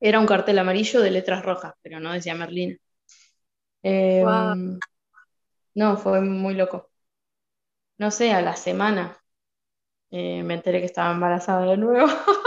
Era 0.00 0.20
un 0.20 0.26
cartel 0.26 0.58
amarillo 0.58 1.00
de 1.00 1.10
letras 1.10 1.44
rojas, 1.44 1.74
pero 1.82 2.00
no 2.00 2.12
decía 2.12 2.34
Merlina. 2.34 2.76
Em, 3.82 4.78
no, 5.74 5.96
fue 5.96 6.20
muy 6.20 6.54
loco. 6.54 6.90
No 7.98 8.10
sé, 8.10 8.32
a 8.32 8.40
la 8.42 8.56
semana 8.56 9.18
eh, 10.10 10.42
me 10.42 10.54
enteré 10.54 10.80
que 10.80 10.86
estaba 10.86 11.12
embarazada 11.12 11.66
de 11.66 11.76
nuevo. 11.76 12.08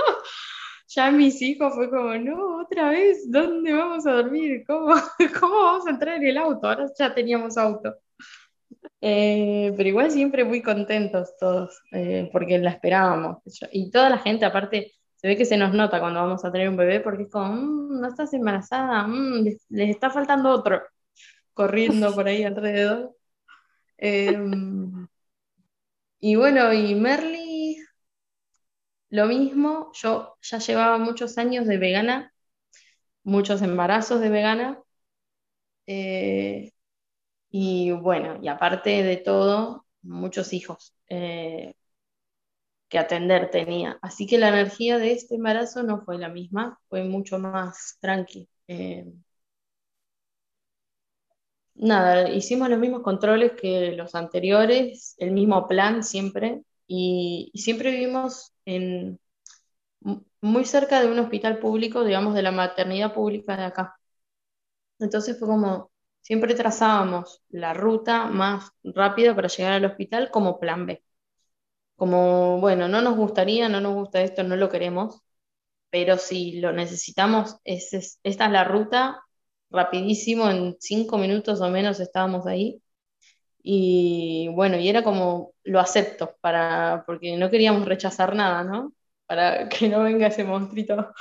ya 0.94 1.12
mis 1.12 1.42
hijos 1.42 1.74
fue 1.74 1.89
como, 1.89 2.14
no, 2.16 2.62
otra 2.62 2.89
vez, 2.89 3.30
¿dónde 3.32 3.74
vamos 3.74 4.06
a 4.06 4.12
dormir? 4.14 4.64
¿Cómo, 4.68 4.94
cómo 5.39 5.56
vamos 5.64 5.88
a 5.88 5.92
entrar 5.92 6.18
en 6.18 6.28
el 6.28 6.38
auto? 6.38 6.68
Ahora 6.68 6.88
ya 6.98 7.14
teníamos 7.14 7.58
auto. 7.58 7.96
Eh, 9.00 9.74
pero 9.78 9.89
igual 9.89 10.12
siempre 10.12 10.44
muy 10.44 10.62
contentos 10.62 11.36
todos, 11.39 11.82
eh, 11.92 12.30
porque 12.32 12.60
la 12.60 12.72
esperábamos. 12.72 13.38
Y 13.72 13.89
toda 13.92 14.10
la 14.10 14.20
gente, 14.20 14.46
aparte, 14.46 14.94
se 15.16 15.28
ve 15.28 15.38
que 15.38 15.46
se 15.46 15.58
nos 15.58 15.74
nota 15.74 16.00
cuando 16.00 16.20
vamos 16.22 16.44
a 16.46 16.52
tener 16.52 16.70
un 16.70 16.78
bebé 16.78 17.00
porque 17.00 17.24
es 17.24 17.30
como, 17.32 17.54
mm, 17.54 18.02
no 18.02 18.08
estás 18.08 18.34
embarazada, 18.34 19.08
mm, 19.08 19.44
les, 19.70 19.89
está 19.89 20.10
faltando 20.10 20.50
otro, 20.50 20.82
corriendo 21.54 22.14
por 22.16 22.28
ahí 22.28 22.44
alrededor. 22.44 23.16
Em, 24.04 25.08
y 26.20 26.36
bueno, 26.36 26.74
y 26.74 26.96
Merly, 26.96 27.41
lo 29.12 29.28
mismo, 29.28 29.91
yo 29.93 30.38
ya 30.41 30.59
llevaba 30.59 30.97
muchos 30.97 31.38
años 31.38 31.68
de 31.68 31.78
vegana, 31.78 32.34
muchos 33.24 33.62
embarazos 33.62 34.22
de 34.22 34.30
vegana. 34.30 34.82
Eh, 35.88 36.74
y 37.51 37.91
bueno, 37.91 38.39
y 38.41 38.47
aparte 38.49 39.03
de 39.03 39.18
todo, 39.18 39.86
muchos 40.03 40.53
hijos. 40.53 40.95
Eh, 41.09 41.76
que 42.89 42.99
atender 42.99 43.49
tenía. 43.51 43.97
Así 44.01 44.28
que 44.28 44.38
la 44.38 44.49
energía 44.49 44.97
de 44.99 45.14
este 45.14 45.36
embarazo 45.36 45.84
no 45.84 46.01
fue 46.03 46.18
la 46.20 46.30
misma, 46.30 46.80
fue 46.89 47.03
mucho 47.05 47.39
más 47.39 47.97
tranqui. 48.01 48.49
Eh, 48.68 49.05
nada, 51.76 52.30
hicimos 52.30 52.70
los 52.70 52.80
mismos 52.80 53.01
controles 53.01 53.53
que 53.53 53.91
los 53.93 54.16
anteriores, 54.16 55.16
el 55.20 55.32
mismo 55.32 55.68
plan 55.68 56.03
siempre, 56.03 56.62
y, 56.88 57.51
siempre 57.55 57.91
vivimos 57.91 58.51
muy 60.41 60.65
cerca 60.65 61.01
de 61.01 61.11
un 61.11 61.19
hospital 61.19 61.59
público, 61.59 62.03
digamos, 62.03 62.34
de 62.36 62.41
la 62.43 62.51
maternidad 62.51 63.13
pública 63.13 63.57
de 63.57 63.63
acá. 63.65 63.95
Entonces 64.99 65.38
fue 65.39 65.47
como, 65.47 65.91
siempre 66.22 66.53
trazábamos 66.55 67.41
la 67.49 67.74
ruta 67.74 68.26
más 68.28 68.72
rápida 68.84 69.36
para 69.36 69.47
llegar 69.47 69.74
al 69.74 69.86
hospital 69.86 70.30
como 70.32 70.59
plan 70.59 70.86
B. 70.86 71.03
Como, 71.95 72.59
bueno, 72.61 72.88
no 72.89 73.01
nos 73.01 73.17
gustaría, 73.17 73.69
no 73.69 73.82
nos 73.82 73.95
gusta 73.95 74.22
esto, 74.24 74.43
no 74.43 74.55
lo 74.57 74.69
queremos, 74.69 75.22
pero 75.91 76.17
si 76.17 76.61
lo 76.61 76.74
necesitamos, 76.74 77.57
esta 77.65 77.99
es 78.24 78.39
la 78.51 78.63
ruta, 78.65 79.22
rapidísimo, 79.72 80.49
en 80.49 80.78
cinco 80.80 81.17
minutos 81.17 81.61
o 81.61 81.69
menos 81.69 81.99
estábamos 81.99 82.47
ahí. 82.47 82.82
Y 83.64 84.49
bueno, 84.53 84.78
y 84.78 84.89
era 84.89 85.03
como, 85.03 85.53
lo 85.64 85.80
acepto, 85.80 86.36
para, 86.41 87.03
porque 87.05 87.38
no 87.38 87.49
queríamos 87.51 87.86
rechazar 87.88 88.36
nada, 88.36 88.64
¿no? 88.64 88.93
Para 89.28 89.70
que 89.70 89.89
no 89.89 90.03
venga 90.03 90.28
ese 90.28 90.43
monstruito, 90.43 91.14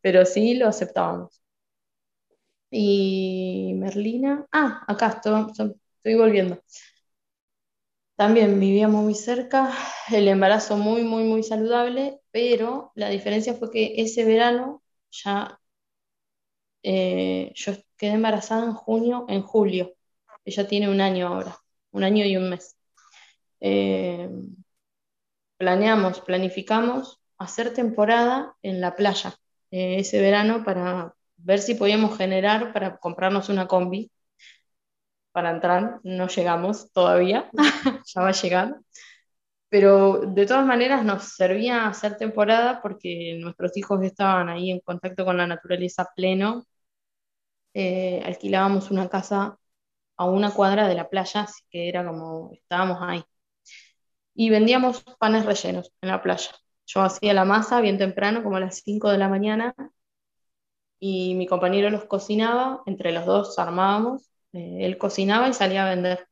pero 0.00 0.24
sí 0.26 0.54
lo 0.56 0.68
aceptábamos. 0.68 1.42
Y 2.70 3.72
Merlina, 3.76 4.46
ah, 4.52 4.84
acá 4.88 5.08
estoy, 5.08 5.46
estoy 5.50 6.14
volviendo. 6.16 6.60
También 8.16 8.58
vivíamos 8.60 9.02
muy 9.04 9.14
cerca, 9.14 9.72
el 10.12 10.26
embarazo 10.28 10.76
muy, 10.76 11.02
muy, 11.04 11.24
muy 11.24 11.42
saludable, 11.42 12.20
pero 12.32 12.92
la 12.94 13.08
diferencia 13.08 13.54
fue 13.54 13.70
que 13.70 13.94
ese 13.98 14.24
verano 14.24 14.82
ya 15.10 15.60
eh, 16.82 17.52
yo 17.54 17.72
quedé 17.96 18.12
embarazada 18.12 18.64
en 18.66 18.74
junio, 18.74 19.26
en 19.28 19.42
julio. 19.42 19.94
Ella 20.44 20.68
tiene 20.68 20.88
un 20.90 21.00
año 21.00 21.28
ahora, 21.28 21.56
un 21.94 22.04
año 22.04 22.24
y 22.26 22.36
un 22.36 22.50
mes. 22.50 22.76
Eh, 23.60 24.28
planeamos, 25.56 26.20
planificamos 26.20 27.20
hacer 27.38 27.72
temporada 27.72 28.54
en 28.62 28.80
la 28.80 28.94
playa 28.96 29.34
eh, 29.70 29.96
ese 30.00 30.20
verano 30.20 30.64
para 30.64 31.14
ver 31.36 31.60
si 31.60 31.74
podíamos 31.74 32.16
generar 32.18 32.72
para 32.72 32.98
comprarnos 32.98 33.48
una 33.48 33.66
combi 33.68 34.10
para 35.32 35.50
entrar. 35.50 36.00
No 36.04 36.28
llegamos 36.28 36.92
todavía, 36.92 37.50
ya 38.06 38.22
va 38.22 38.28
a 38.28 38.32
llegar. 38.32 38.76
Pero 39.68 40.20
de 40.26 40.46
todas 40.46 40.64
maneras 40.66 41.04
nos 41.04 41.24
servía 41.36 41.86
hacer 41.88 42.16
temporada 42.16 42.80
porque 42.82 43.36
nuestros 43.40 43.76
hijos 43.76 44.02
estaban 44.04 44.48
ahí 44.48 44.70
en 44.70 44.80
contacto 44.80 45.24
con 45.24 45.36
la 45.36 45.46
naturaleza 45.46 46.08
pleno. 46.16 46.64
Eh, 47.74 48.22
alquilábamos 48.24 48.90
una 48.90 49.08
casa 49.08 49.58
a 50.16 50.24
una 50.26 50.52
cuadra 50.52 50.88
de 50.88 50.94
la 50.94 51.08
playa, 51.08 51.42
así 51.42 51.62
que 51.70 51.88
era 51.88 52.06
como 52.06 52.52
estábamos 52.52 52.98
ahí. 53.00 53.24
Y 54.34 54.50
vendíamos 54.50 55.02
panes 55.18 55.46
rellenos 55.46 55.92
en 56.02 56.08
la 56.08 56.22
playa. 56.22 56.50
Yo 56.86 57.02
hacía 57.02 57.34
la 57.34 57.44
masa 57.44 57.80
bien 57.80 57.98
temprano, 57.98 58.42
como 58.42 58.56
a 58.56 58.60
las 58.60 58.82
5 58.84 59.10
de 59.10 59.18
la 59.18 59.28
mañana, 59.28 59.74
y 60.98 61.34
mi 61.34 61.46
compañero 61.46 61.90
los 61.90 62.04
cocinaba, 62.06 62.82
entre 62.86 63.12
los 63.12 63.26
dos 63.26 63.58
armábamos, 63.58 64.30
eh, 64.52 64.78
él 64.80 64.98
cocinaba 64.98 65.48
y 65.48 65.52
salía 65.52 65.86
a 65.86 65.90
vender. 65.90 66.26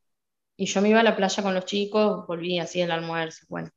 Y 0.56 0.66
yo 0.66 0.80
me 0.80 0.90
iba 0.90 1.00
a 1.00 1.02
la 1.02 1.16
playa 1.16 1.42
con 1.42 1.54
los 1.54 1.66
chicos, 1.66 2.26
volvía 2.26 2.64
así 2.64 2.80
el 2.80 2.90
almuerzo. 2.90 3.44
Bueno, 3.48 3.70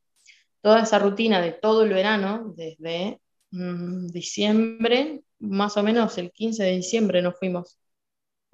toda 0.62 0.82
esa 0.82 0.98
rutina 0.98 1.40
de 1.40 1.52
todo 1.52 1.84
el 1.84 1.92
verano, 1.92 2.54
desde 2.56 3.20
mm, 3.50 4.08
diciembre, 4.08 5.22
más 5.38 5.76
o 5.76 5.82
menos 5.82 6.16
el 6.18 6.32
15 6.32 6.62
de 6.64 6.72
diciembre 6.76 7.22
nos 7.22 7.38
fuimos. 7.38 7.78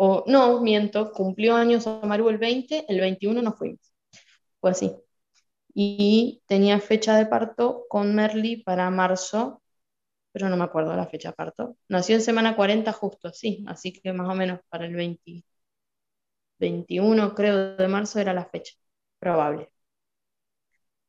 O 0.05 0.25
no, 0.27 0.61
miento, 0.61 1.13
cumplió 1.13 1.55
años 1.57 1.87
Amaru 1.87 2.29
el 2.29 2.39
20, 2.39 2.87
el 2.89 3.01
21 3.01 3.41
nos 3.43 3.57
fuimos. 3.57 3.81
Fue 4.61 4.73
así. 4.73 4.93
Y 5.75 6.43
tenía 6.47 6.81
fecha 6.81 7.17
de 7.17 7.27
parto 7.27 7.87
con 7.89 8.15
Merly 8.15 8.63
para 8.65 8.91
marzo, 8.91 9.63
pero 10.33 10.49
no 10.49 10.57
me 10.57 10.65
acuerdo 10.65 10.97
la 10.97 11.07
fecha 11.09 11.31
de 11.31 11.37
parto. 11.37 11.77
Nació 11.89 12.17
en 12.17 12.23
semana 12.23 12.57
40 12.57 12.93
justo, 12.93 13.33
sí, 13.33 13.65
así 13.69 13.93
que 13.93 14.13
más 14.13 14.29
o 14.31 14.35
menos 14.35 14.61
para 14.71 14.87
el 14.87 14.95
20, 14.97 15.45
21 16.59 17.35
creo 17.35 17.77
de 17.77 17.89
marzo 17.89 18.19
era 18.21 18.33
la 18.33 18.47
fecha, 18.47 18.75
probable. 19.19 19.71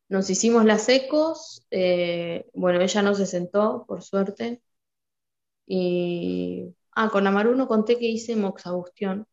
Nos 0.08 0.30
hicimos 0.30 0.64
las 0.64 0.88
ecos, 0.88 1.66
eh, 1.70 2.46
bueno, 2.54 2.80
ella 2.80 3.02
no 3.02 3.14
se 3.14 3.26
sentó, 3.26 3.84
por 3.86 4.02
suerte. 4.02 4.62
Y, 5.66 6.74
ah, 6.94 7.08
con 7.10 7.26
Amaru 7.26 7.54
no 7.54 7.66
conté 7.68 7.98
que 7.98 8.06
hice 8.06 8.36
moxabustión. 8.36 9.26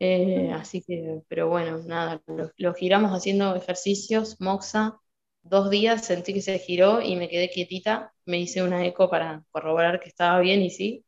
Eh, 0.00 0.50
así 0.52 0.82
que, 0.82 1.22
pero 1.28 1.48
bueno, 1.48 1.78
nada, 1.78 2.22
lo, 2.56 2.74
giramos 2.74 3.12
haciendo 3.12 3.54
ejercicios, 3.56 4.40
moxa, 4.40 5.00
dos 5.42 5.70
días 5.70 6.04
sentí 6.04 6.34
que 6.34 6.42
se 6.42 6.58
giró 6.58 7.00
y 7.00 7.16
me 7.16 7.28
quedé 7.28 7.48
quietita, 7.50 8.12
me 8.26 8.38
hice 8.40 8.62
una 8.62 8.84
eco 8.86 9.08
para 9.08 9.44
corroborar 9.50 10.00
que 10.00 10.08
estaba 10.08 10.40
bien 10.40 10.62
y 10.62 10.70
sí, 10.70 11.04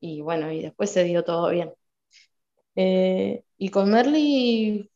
y 0.00 0.22
bueno, 0.22 0.52
y 0.52 0.62
después 0.62 0.90
se 0.90 1.04
dio 1.04 1.24
todo 1.24 1.50
bien. 1.50 1.72
Eh, 2.76 3.44
y 3.58 3.70
con 3.70 3.90
Merly 3.90 4.90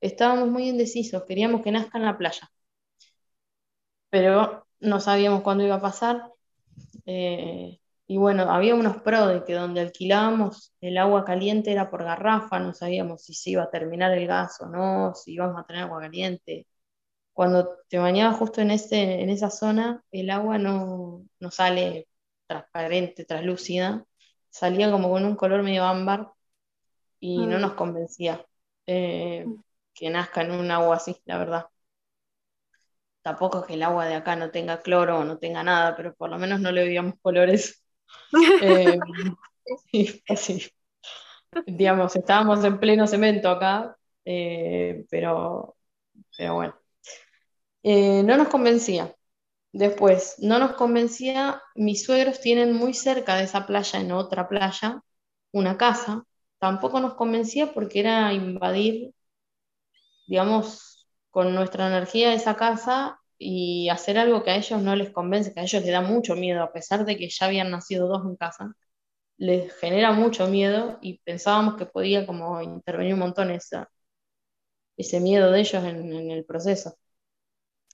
estábamos 0.00 0.48
muy 0.48 0.68
indecisos, 0.70 1.24
queríamos 1.24 1.62
que 1.62 1.70
nazca 1.70 1.98
en 1.98 2.04
la 2.06 2.16
playa, 2.16 2.50
pero 4.10 4.66
no 4.80 5.00
sabíamos 5.00 5.42
cuándo 5.42 5.64
iba 5.64 5.76
a 5.76 5.80
pasar. 5.80 6.32
Eh, 7.06 7.80
y 8.08 8.18
bueno, 8.18 8.44
había 8.50 8.74
unos 8.74 9.02
pros 9.02 9.28
de 9.28 9.44
que 9.44 9.54
donde 9.54 9.80
alquilábamos 9.80 10.72
el 10.80 10.96
agua 10.98 11.24
caliente 11.24 11.72
era 11.72 11.90
por 11.90 12.04
garrafa, 12.04 12.60
no 12.60 12.72
sabíamos 12.72 13.24
si 13.24 13.34
se 13.34 13.50
iba 13.50 13.64
a 13.64 13.70
terminar 13.70 14.12
el 14.12 14.26
gas 14.28 14.60
o 14.60 14.66
no, 14.66 15.14
si 15.14 15.32
íbamos 15.34 15.58
a 15.60 15.64
tener 15.66 15.82
agua 15.84 16.00
caliente. 16.02 16.66
Cuando 17.32 17.78
te 17.88 17.98
bañabas 17.98 18.38
justo 18.38 18.60
en, 18.62 18.70
ese, 18.72 19.20
en 19.22 19.30
esa 19.30 19.50
zona, 19.50 20.04
el 20.12 20.30
agua 20.30 20.58
no, 20.58 21.26
no 21.40 21.50
sale 21.50 22.08
transparente, 22.46 23.24
translúcida, 23.24 24.04
salía 24.50 24.90
como 24.90 25.10
con 25.10 25.24
un 25.24 25.36
color 25.36 25.62
medio 25.62 25.84
ámbar 25.84 26.32
y 27.20 27.46
no 27.46 27.58
mm. 27.58 27.60
nos 27.60 27.74
convencía 27.74 28.46
eh, 28.86 29.44
mm. 29.46 29.62
que 29.94 30.10
nazca 30.10 30.42
en 30.42 30.52
un 30.52 30.70
agua 30.70 30.96
así, 30.96 31.16
la 31.26 31.38
verdad. 31.38 31.66
Tampoco 33.22 33.60
es 33.60 33.66
que 33.66 33.74
el 33.74 33.82
agua 33.82 34.06
de 34.06 34.14
acá 34.14 34.36
no 34.36 34.50
tenga 34.50 34.80
cloro 34.82 35.18
o 35.18 35.24
no 35.24 35.38
tenga 35.38 35.62
nada, 35.64 35.96
pero 35.96 36.14
por 36.14 36.30
lo 36.30 36.38
menos 36.38 36.60
no 36.60 36.70
le 36.72 36.84
veíamos 36.84 37.14
colores. 37.20 37.85
Eh, 38.62 38.98
así. 40.28 40.70
Digamos, 41.66 42.14
estábamos 42.16 42.64
en 42.64 42.78
pleno 42.78 43.06
cemento 43.06 43.48
acá, 43.48 43.96
eh, 44.24 45.04
pero, 45.10 45.76
pero 46.36 46.54
bueno. 46.54 46.74
Eh, 47.82 48.22
no 48.24 48.36
nos 48.36 48.48
convencía. 48.48 49.14
Después, 49.72 50.36
no 50.38 50.58
nos 50.58 50.72
convencía, 50.74 51.62
mis 51.74 52.04
suegros 52.04 52.40
tienen 52.40 52.72
muy 52.74 52.94
cerca 52.94 53.36
de 53.36 53.44
esa 53.44 53.66
playa, 53.66 54.00
en 54.00 54.12
otra 54.12 54.48
playa, 54.48 55.02
una 55.52 55.76
casa, 55.76 56.24
tampoco 56.58 57.00
nos 57.00 57.14
convencía 57.14 57.72
porque 57.74 58.00
era 58.00 58.32
invadir, 58.32 59.12
digamos, 60.26 61.06
con 61.30 61.54
nuestra 61.54 61.86
energía 61.88 62.32
esa 62.34 62.56
casa 62.56 63.20
y 63.38 63.88
hacer 63.90 64.18
algo 64.18 64.42
que 64.44 64.50
a 64.52 64.56
ellos 64.56 64.82
no 64.82 64.96
les 64.96 65.10
convence, 65.10 65.52
que 65.54 65.60
a 65.60 65.64
ellos 65.64 65.82
les 65.82 65.92
da 65.92 66.00
mucho 66.00 66.34
miedo, 66.36 66.62
a 66.62 66.72
pesar 66.72 67.04
de 67.04 67.16
que 67.16 67.28
ya 67.30 67.46
habían 67.46 67.70
nacido 67.70 68.08
dos 68.08 68.24
en 68.26 68.36
casa, 68.36 68.74
les 69.38 69.74
genera 69.78 70.12
mucho 70.12 70.48
miedo 70.48 70.98
y 71.02 71.20
pensábamos 71.20 71.76
que 71.76 71.86
podía 71.86 72.26
como 72.26 72.62
intervenir 72.62 73.14
un 73.14 73.20
montón 73.20 73.50
esa, 73.52 73.90
ese 74.98 75.20
miedo 75.20 75.50
de 75.52 75.60
ellos 75.60 75.84
en, 75.84 76.12
en 76.12 76.30
el 76.30 76.44
proceso. 76.44 76.96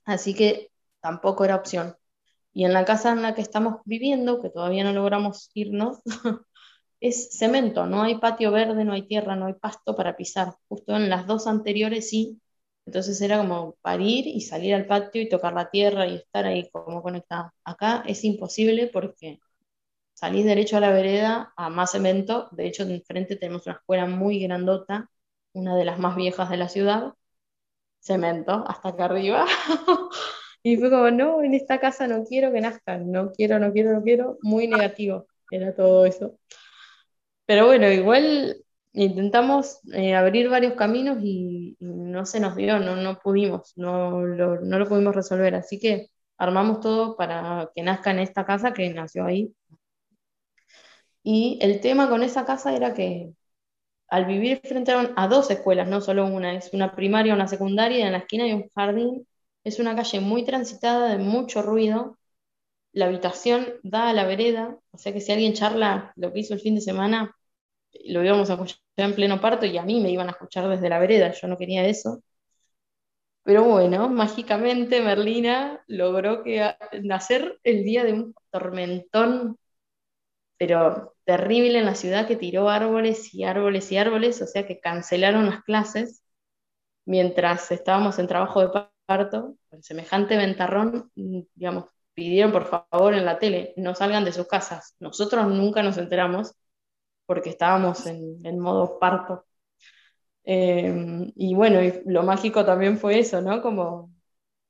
Así 0.05 0.35
que 0.35 0.71
tampoco 1.01 1.45
era 1.45 1.57
opción. 1.57 1.97
Y 2.55 2.65
en 2.65 2.75
la 2.75 2.85
casa 2.85 3.13
en 3.13 3.23
la 3.23 3.35
que 3.35 3.43
estamos 3.43 3.81
viviendo, 3.85 4.43
que 4.43 4.51
todavía 4.51 4.85
no 4.85 4.93
logramos 4.93 5.51
irnos, 5.55 6.01
es 7.01 7.31
cemento, 7.39 7.87
no 7.87 8.03
hay 8.03 8.19
patio 8.19 8.53
verde, 8.53 8.85
no 8.85 8.93
hay 8.95 9.07
tierra, 9.09 9.37
no 9.37 9.47
hay 9.47 9.55
pasto 9.55 9.97
para 9.97 10.17
pisar. 10.17 10.55
Justo 10.69 10.97
en 10.97 11.11
las 11.11 11.27
dos 11.27 11.47
anteriores 11.47 12.11
sí, 12.11 12.41
entonces 12.87 13.21
era 13.21 13.39
como 13.39 13.77
parir 13.83 14.27
y 14.27 14.41
salir 14.43 14.75
al 14.75 14.87
patio 14.87 15.23
y 15.23 15.29
tocar 15.29 15.53
la 15.55 15.71
tierra 15.71 16.07
y 16.07 16.17
estar 16.17 16.47
ahí 16.47 16.69
como 16.71 17.03
conectada. 17.03 17.55
Acá 17.65 18.03
es 18.07 18.25
imposible 18.25 18.89
porque 18.93 19.41
salís 20.15 20.45
derecho 20.45 20.77
a 20.77 20.81
la 20.81 20.93
vereda 20.93 21.53
a 21.57 21.71
más 21.71 21.93
cemento, 21.93 22.49
de 22.53 22.67
hecho 22.67 22.85
enfrente 22.85 23.37
tenemos 23.37 23.67
una 23.67 23.77
escuela 23.77 24.07
muy 24.07 24.41
grandota, 24.41 25.11
una 25.53 25.77
de 25.77 25.85
las 25.85 25.99
más 25.99 26.17
viejas 26.17 26.51
de 26.51 26.57
la 26.59 26.69
ciudad, 26.69 27.15
cemento 28.01 28.65
hasta 28.69 28.91
acá 28.91 29.07
arriba. 29.07 29.47
y 30.63 30.77
fue 30.77 30.91
como, 30.91 31.11
no, 31.11 31.43
en 31.43 31.55
esta 31.55 31.81
casa 31.81 32.07
no 32.09 32.25
quiero 32.25 32.53
que 32.53 32.61
nazcan, 32.61 33.11
no 33.13 33.33
quiero, 33.33 33.59
no 33.59 33.73
quiero, 33.73 33.93
no 33.93 34.03
quiero, 34.03 34.39
muy 34.43 34.67
negativo 34.69 35.27
era 35.53 35.75
todo 35.75 36.07
eso. 36.07 36.39
Pero 37.47 37.67
bueno, 37.67 37.91
igual 37.91 38.57
intentamos 38.93 39.81
eh, 39.93 40.15
abrir 40.15 40.49
varios 40.49 40.75
caminos 40.75 41.19
y, 41.23 41.77
no 42.13 42.27
se 42.27 42.41
nos 42.41 42.57
dio, 42.57 42.79
no, 42.79 42.97
no 42.97 43.19
pudimos, 43.19 43.73
no 43.77 44.21
lo, 44.23 44.61
no 44.61 44.79
lo 44.79 44.89
pudimos 44.89 45.15
resolver. 45.17 45.55
Así 45.55 45.79
que 45.81 46.11
armamos 46.39 46.81
todo 46.81 47.17
para 47.17 47.71
que 47.75 47.83
nazca 47.83 48.11
en 48.13 48.21
esta 48.21 48.45
casa 48.47 48.73
que 48.73 48.89
nació 48.91 49.25
ahí. 49.27 49.55
Y 51.23 51.59
el 51.63 51.81
tema 51.81 52.09
con 52.09 52.23
esa 52.23 52.45
casa 52.45 52.75
era 52.75 52.95
que 52.95 53.33
al 54.09 54.27
vivir 54.27 54.61
frente 54.65 54.93
a, 54.93 55.29
dos 55.29 55.51
escuelas, 55.51 55.89
no 55.89 56.01
solo 56.01 56.27
una, 56.27 56.55
es 56.55 56.73
una 56.75 56.95
primaria, 56.95 57.35
una 57.35 57.49
secundaria, 57.49 57.99
y 58.01 58.03
en 58.03 58.13
la 58.13 58.19
esquina 58.19 58.45
hay 58.45 58.53
un 58.53 58.71
jardín, 58.75 59.27
es 59.65 59.79
una 59.81 59.97
calle 59.97 60.21
muy 60.21 60.45
transitada, 60.45 61.09
de 61.11 61.19
mucho 61.19 61.63
ruido, 61.63 62.19
la 62.93 63.07
habitación 63.07 63.75
da 63.83 64.11
a 64.11 64.13
la 64.15 64.27
vereda, 64.27 64.79
o 64.93 64.99
sea 64.99 65.13
que 65.15 65.21
si 65.21 65.33
alguien 65.33 65.55
charla 65.55 66.13
lo 66.17 66.33
que 66.33 66.41
hizo 66.41 66.55
el 66.55 66.61
fin 66.61 66.75
de 66.75 66.83
semana, 66.83 67.35
lo 68.07 68.25
íbamos 68.25 68.51
a 68.51 68.55
escuchar 68.55 68.82
en 68.97 69.15
pleno 69.15 69.41
parto 69.41 69.67
y 69.67 69.79
a 69.79 69.83
mí 69.85 70.01
me 70.01 70.11
iban 70.11 70.29
a 70.29 70.33
escuchar 70.33 70.69
desde 70.69 70.89
la 70.89 70.99
vereda, 70.99 71.33
yo 71.33 71.49
no 71.49 71.57
quería 71.59 71.85
eso. 71.87 72.23
Pero 73.45 73.65
bueno, 73.65 74.09
mágicamente 74.09 75.01
Merlina 75.01 75.83
logró 75.89 76.43
que 76.45 76.75
nacer 77.03 77.59
el 77.65 77.83
día 77.85 78.05
de 78.05 78.13
un 78.13 78.35
tormentón, 78.51 79.59
pero 80.59 81.15
terrible 81.25 81.79
en 81.79 81.87
la 81.87 81.95
ciudad 81.97 82.27
que 82.29 82.37
tiró 82.37 82.69
árboles 82.69 83.35
y 83.35 83.45
árboles 83.45 83.91
y 83.91 83.97
árboles, 83.97 84.41
o 84.43 84.47
sea 84.47 84.67
que 84.67 84.81
cancelaron 84.81 85.47
las 85.47 85.63
clases 85.65 86.23
mientras 87.05 87.71
estábamos 87.73 88.19
en 88.19 88.29
trabajo 88.29 88.61
de 88.61 88.87
parto, 89.07 89.57
con 89.71 89.83
semejante 89.83 90.37
ventarrón, 90.37 91.11
digamos, 91.15 91.87
pidieron 92.15 92.53
por 92.53 92.67
favor 92.67 93.15
en 93.15 93.25
la 93.25 93.39
tele, 93.39 93.75
no 93.77 93.95
salgan 93.95 94.25
de 94.25 94.33
sus 94.33 94.47
casas.Nosotros 94.47 95.49
nunca 95.49 95.83
nos 95.83 95.99
enteramos 95.99 96.55
porque 97.27 97.51
estábamos 97.51 98.07
en, 98.07 98.59
modo 98.59 98.99
parto. 98.99 99.45
Em, 100.45 101.33
y 101.37 101.55
bueno, 101.55 101.81
lo 102.07 102.23
mágico 102.25 102.65
también 102.65 102.99
fue 102.99 103.19
eso, 103.21 103.41
¿no? 103.41 103.63
Como 103.63 104.13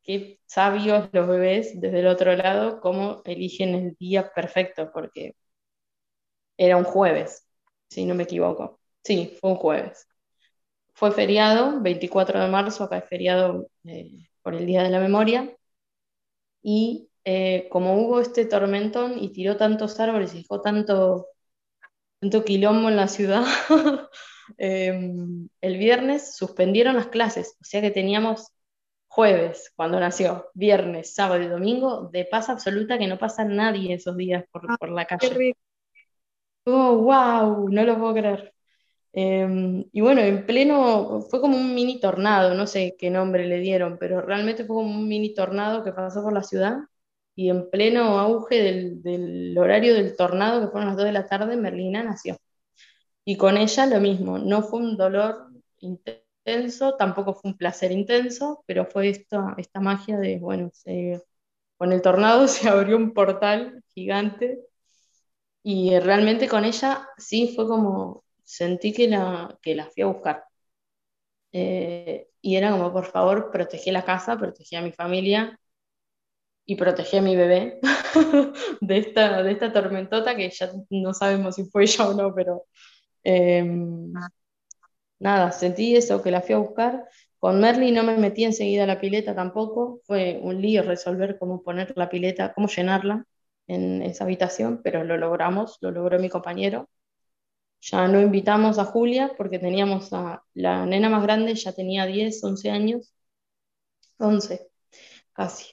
qué 0.02 0.40
sabios 0.46 1.08
los 1.12 1.28
bebés 1.28 1.80
desde 1.80 2.00
el 2.00 2.08
otro 2.08 2.34
lado, 2.36 2.80
cómo 2.80 3.22
eligen 3.26 3.74
el 3.74 3.96
día 3.96 4.32
perfecto, 4.34 4.90
porque 4.92 5.34
era 6.56 6.76
un 6.76 6.84
jueves, 6.84 7.46
si 7.88 8.04
no 8.04 8.14
me 8.14 8.24
equivoco. 8.24 8.80
Sí, 9.04 9.36
fue 9.40 9.50
un 9.50 9.56
jueves. 9.56 10.06
Fue 10.94 11.12
feriado, 11.12 11.80
24 11.82 12.40
de 12.40 12.48
marzo, 12.48 12.84
acá 12.84 12.98
es 12.98 13.06
feriado 13.08 13.68
eh, 13.84 14.28
por 14.42 14.54
el 14.54 14.66
Día 14.66 14.82
de 14.82 14.90
la 14.90 15.00
Memoria, 15.00 15.56
y 16.62 17.08
eh, 17.24 17.68
como 17.70 17.94
hubo 17.96 18.20
este 18.20 18.46
tormentón 18.46 19.18
y 19.18 19.32
tiró 19.32 19.56
tantos 19.56 19.98
árboles 20.00 20.34
y 20.34 20.38
dejó 20.38 20.60
tanto, 20.60 21.26
tanto 22.22 22.44
quilombo 22.44 22.88
en 22.88 22.94
la 22.94 23.08
ciudad, 23.08 23.44
em, 24.56 25.48
el 25.60 25.76
viernes 25.76 26.36
suspendieron 26.36 26.94
las 26.94 27.08
clases, 27.08 27.56
o 27.60 27.64
sea 27.64 27.80
que 27.80 27.90
teníamos 27.90 28.52
jueves 29.08 29.72
cuando 29.74 29.98
nació, 29.98 30.46
viernes, 30.54 31.14
sábado 31.14 31.42
y 31.42 31.48
domingo, 31.48 32.10
de 32.12 32.24
paz 32.24 32.48
absoluta 32.48 32.96
que 32.96 33.08
no 33.08 33.18
pasa 33.18 33.44
nadie 33.44 33.94
esos 33.94 34.16
días 34.16 34.44
por, 34.52 34.70
ah, 34.70 34.76
por 34.78 34.90
la 34.90 35.04
calle. 35.04 35.56
Oh, 36.64 36.98
wow, 36.98 37.68
no 37.68 37.82
lo 37.82 37.98
puedo 37.98 38.14
creer. 38.14 38.54
Em, 39.12 39.84
y 39.92 40.00
bueno, 40.00 40.20
en 40.20 40.46
pleno, 40.46 41.22
fue 41.22 41.40
como 41.40 41.56
un 41.56 41.74
mini 41.74 41.98
tornado, 41.98 42.54
no 42.54 42.68
sé 42.68 42.94
qué 42.96 43.10
nombre 43.10 43.48
le 43.48 43.58
dieron, 43.58 43.98
pero 43.98 44.20
realmente 44.20 44.64
fue 44.64 44.76
como 44.76 44.90
un 44.90 45.08
mini 45.08 45.34
tornado 45.34 45.82
que 45.82 45.92
pasó 45.92 46.22
por 46.22 46.32
la 46.32 46.44
ciudad 46.44 46.78
y 47.34 47.48
en 47.50 47.70
pleno 47.70 48.18
auge 48.18 48.62
del, 49.02 49.56
horario 49.58 49.94
del 49.94 50.16
tornado, 50.16 50.60
que 50.60 50.68
fueron 50.68 50.88
las 50.88 50.96
2 50.96 51.06
de 51.06 51.12
la 51.12 51.26
tarde, 51.26 51.56
Merlina 51.56 52.02
nació. 52.02 52.36
Y 53.24 53.36
con 53.36 53.56
ella 53.56 53.86
lo 53.86 54.00
mismo, 54.00 54.38
no 54.38 54.62
fue 54.62 54.80
un 54.80 54.96
dolor 54.96 55.48
intenso, 55.80 56.96
tampoco 56.96 57.34
fue 57.34 57.52
un 57.52 57.56
placer 57.56 57.92
intenso, 57.92 58.64
pero 58.66 58.86
fue 58.86 59.08
esta, 59.10 59.54
esta 59.58 59.80
magia 59.80 60.18
de, 60.18 60.38
bueno, 60.38 60.70
con 61.76 61.92
el 61.92 62.02
tornado 62.02 62.48
se 62.48 62.68
abrió 62.68 62.96
un 62.96 63.12
portal 63.14 63.82
gigante 63.94 64.60
y 65.62 65.98
realmente 65.98 66.48
con 66.48 66.64
ella 66.64 67.08
sí 67.18 67.52
fue 67.54 67.66
como, 67.68 68.24
sentí 68.44 68.92
que 68.92 69.08
la, 69.08 69.58
que 69.62 69.74
la 69.74 69.86
fui 69.86 70.02
a 70.02 70.06
buscar. 70.06 70.44
Eh, 71.52 72.28
y 72.40 72.56
era 72.56 72.70
como, 72.72 72.92
por 72.92 73.06
favor, 73.06 73.50
protegí 73.50 73.90
la 73.90 74.04
casa, 74.04 74.36
protegí 74.38 74.76
a 74.76 74.82
mi 74.82 74.92
familia, 74.92 75.58
y 76.64 76.76
protegí 76.76 77.18
a 77.18 77.22
mi 77.22 77.36
bebé 77.36 77.80
de, 78.80 78.98
esta, 78.98 79.42
de 79.42 79.52
esta 79.52 79.72
tormentota 79.72 80.36
que 80.36 80.50
ya 80.50 80.70
no 80.90 81.14
sabemos 81.14 81.56
si 81.56 81.64
fue 81.64 81.82
ella 81.84 82.08
o 82.08 82.14
no, 82.14 82.34
pero 82.34 82.64
em, 83.24 84.12
nada, 85.18 85.52
sentí 85.52 85.96
eso, 85.96 86.22
que 86.22 86.30
la 86.30 86.42
fui 86.42 86.54
a 86.54 86.58
buscar. 86.58 87.08
Con 87.38 87.60
Merly 87.60 87.90
no 87.92 88.02
me 88.04 88.16
metí 88.18 88.44
enseguida 88.44 88.84
a 88.84 88.86
la 88.86 89.00
pileta 89.00 89.34
tampoco, 89.34 90.00
fue 90.04 90.38
un 90.42 90.60
lío 90.62 90.82
resolver 90.82 91.38
cómo 91.38 91.62
poner 91.62 91.92
la 91.96 92.08
pileta, 92.08 92.52
cómo 92.54 92.68
llenarla 92.68 93.24
en 93.66 94.02
esa 94.02 94.24
habitación, 94.24 94.80
pero 94.82 95.04
lo 95.04 95.16
logramos, 95.16 95.78
lo 95.80 95.90
logró 95.90 96.18
mi 96.18 96.28
compañero. 96.28 96.88
Ya 97.80 98.06
no 98.08 98.20
invitamos 98.20 98.78
a 98.78 98.84
Julia 98.84 99.34
porque 99.36 99.58
teníamos 99.58 100.12
a 100.12 100.42
la 100.54 100.86
nena 100.86 101.10
más 101.10 101.22
grande, 101.22 101.54
ya 101.54 101.72
tenía 101.72 102.06
10, 102.06 102.42
11 102.44 102.70
años, 102.70 103.12
11 104.18 104.68
casi. 105.34 105.72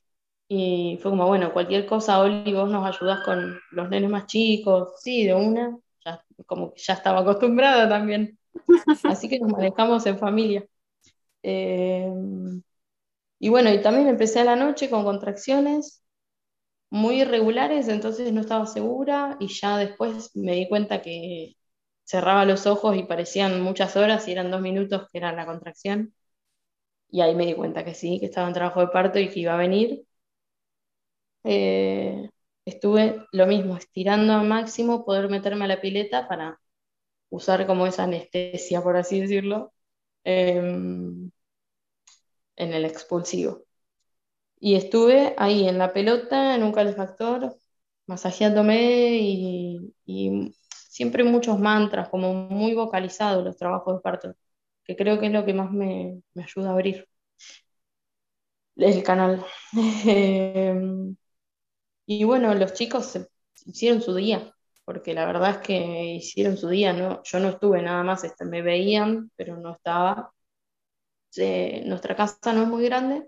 Y 0.50 1.00
fue 1.02 1.12
como, 1.12 1.28
bueno, 1.28 1.54
cualquier 1.54 1.88
cosa, 1.88 2.22
Oli, 2.22 2.54
vos 2.54 2.70
nos 2.72 2.86
ayudás 2.86 3.22
con 3.26 3.60
los 3.72 3.90
nenes 3.90 4.12
más 4.12 4.28
chicos, 4.28 4.94
sí, 5.02 5.26
de 5.26 5.36
una, 5.36 5.78
ya, 6.06 6.26
como 6.48 6.74
que 6.74 6.82
ya 6.82 6.96
estaba 6.96 7.22
acostumbrada 7.22 7.90
también. 7.90 8.40
Así 9.06 9.30
que 9.30 9.40
nos 9.40 9.52
manejamos 9.52 10.06
en 10.08 10.20
familia. 10.20 10.66
Eh, 11.44 12.12
y 13.40 13.50
bueno, 13.50 13.72
y 13.74 13.82
también 13.82 14.08
empecé 14.08 14.40
a 14.42 14.44
la 14.46 14.56
noche 14.56 14.90
con 14.90 15.04
contracciones 15.04 16.04
muy 16.92 17.22
irregulares, 17.22 17.88
entonces 17.90 18.32
no 18.34 18.42
estaba 18.42 18.66
segura 18.68 19.38
y 19.40 19.48
ya 19.50 19.78
después 19.78 20.36
me 20.36 20.54
di 20.54 20.70
cuenta 20.70 21.02
que 21.02 21.56
cerraba 22.06 22.46
los 22.46 22.68
ojos 22.68 22.98
y 22.98 23.04
parecían 23.04 23.62
muchas 23.62 23.96
horas 23.98 24.28
y 24.28 24.34
eran 24.34 24.52
dos 24.52 24.62
minutos 24.62 25.08
que 25.12 25.20
era 25.20 25.34
la 25.34 25.46
contracción. 25.46 26.14
Y 27.12 27.22
ahí 27.22 27.36
me 27.36 27.46
di 27.46 27.54
cuenta 27.56 27.86
que 27.86 27.94
sí, 27.96 28.20
que 28.20 28.28
estaba 28.28 28.48
en 28.48 28.54
trabajo 28.56 28.82
de 28.82 28.88
parto 28.90 29.20
y 29.20 29.30
que 29.30 29.40
iba 29.42 29.54
a 29.54 29.58
venir. 29.58 30.04
Eh, 31.44 32.30
estuve 32.66 33.26
lo 33.32 33.48
mismo, 33.48 33.78
estirando 33.78 34.34
al 34.34 34.48
máximo, 34.48 35.06
poder 35.06 35.30
meterme 35.30 35.66
a 35.66 35.68
la 35.70 35.82
pileta 35.82 36.28
para 36.28 36.60
usar 37.30 37.68
como 37.68 37.88
esa 37.88 38.04
anestesia, 38.06 38.82
por 38.84 38.98
así 38.98 39.22
decirlo, 39.22 39.74
em, 40.24 41.32
en 42.56 42.74
el 42.74 42.86
expulsivo. 42.86 43.64
Y 44.60 44.76
estuve 44.76 45.36
ahí 45.38 45.68
en 45.68 45.78
la 45.78 45.94
pelota, 45.94 46.56
en 46.56 46.64
un 46.64 46.72
calefactor, 46.74 47.58
masajeándome 48.08 49.18
y, 49.22 49.94
siempre 50.70 51.24
muchos 51.24 51.60
mantras, 51.60 52.10
como 52.10 52.34
muy 52.34 52.74
vocalizados 52.74 53.44
los 53.46 53.58
trabajos 53.58 53.96
de 53.96 54.02
parto, 54.02 54.36
que 54.84 54.96
creo 54.96 55.20
que 55.20 55.28
es 55.28 55.34
lo 55.34 55.46
que 55.46 55.54
más 55.54 55.72
me, 55.72 56.22
me 56.34 56.44
ayuda 56.44 56.70
a 56.70 56.74
abrir 56.74 57.08
el 58.78 59.04
canal. 59.04 59.46
Y 62.10 62.24
bueno, 62.24 62.54
los 62.56 62.74
chicos 62.74 63.18
hicieron 63.68 64.02
su 64.02 64.16
día, 64.16 64.52
porque 64.84 65.14
la 65.14 65.26
verdad 65.28 65.52
es 65.52 65.58
que 65.60 66.14
hicieron 66.16 66.58
su 66.58 66.68
día, 66.68 66.92
¿no? 66.92 67.22
Yo 67.24 67.40
no 67.40 67.50
estuve 67.50 67.82
nada 67.84 68.02
más, 68.04 68.24
este, 68.24 68.46
me 68.46 68.62
veían, 68.64 69.32
pero 69.36 69.58
no 69.58 69.74
estaba. 69.76 70.34
nuestra 71.86 72.16
casa 72.16 72.54
no 72.54 72.64
es 72.64 72.68
muy 72.68 72.84
grande, 72.86 73.28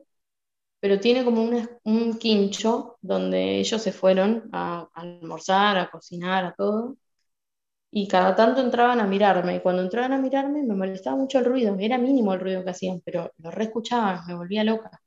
pero 0.80 1.00
tiene 1.00 1.26
como 1.26 1.44
un, 1.44 1.70
un 1.86 2.18
quincho 2.20 2.98
donde 3.02 3.60
ellos 3.60 3.82
se 3.82 3.92
fueron 3.94 4.50
a, 4.54 4.90
almorzar, 4.96 5.78
a 5.80 5.92
cocinar, 5.92 6.46
a 6.46 6.56
todo. 6.56 6.98
Y 7.92 8.08
cada 8.08 8.36
tanto 8.36 8.62
entraban 8.62 9.00
a 9.02 9.08
mirarme, 9.08 9.56
y 9.58 9.62
cuando 9.62 9.82
entraban 9.84 10.14
a 10.14 10.20
mirarme 10.20 10.64
me 10.64 10.76
molestaba 10.76 11.18
mucho 11.18 11.40
el 11.40 11.46
ruido, 11.46 11.76
era 11.80 11.98
mínimo 11.98 12.34
el 12.34 12.40
ruido 12.42 12.64
que 12.64 12.72
hacían, 12.72 13.02
pero 13.06 13.32
lo 13.38 13.52
reescuchaba, 13.52 14.24
me 14.28 14.36
volvía 14.36 14.64
loca. 14.64 15.02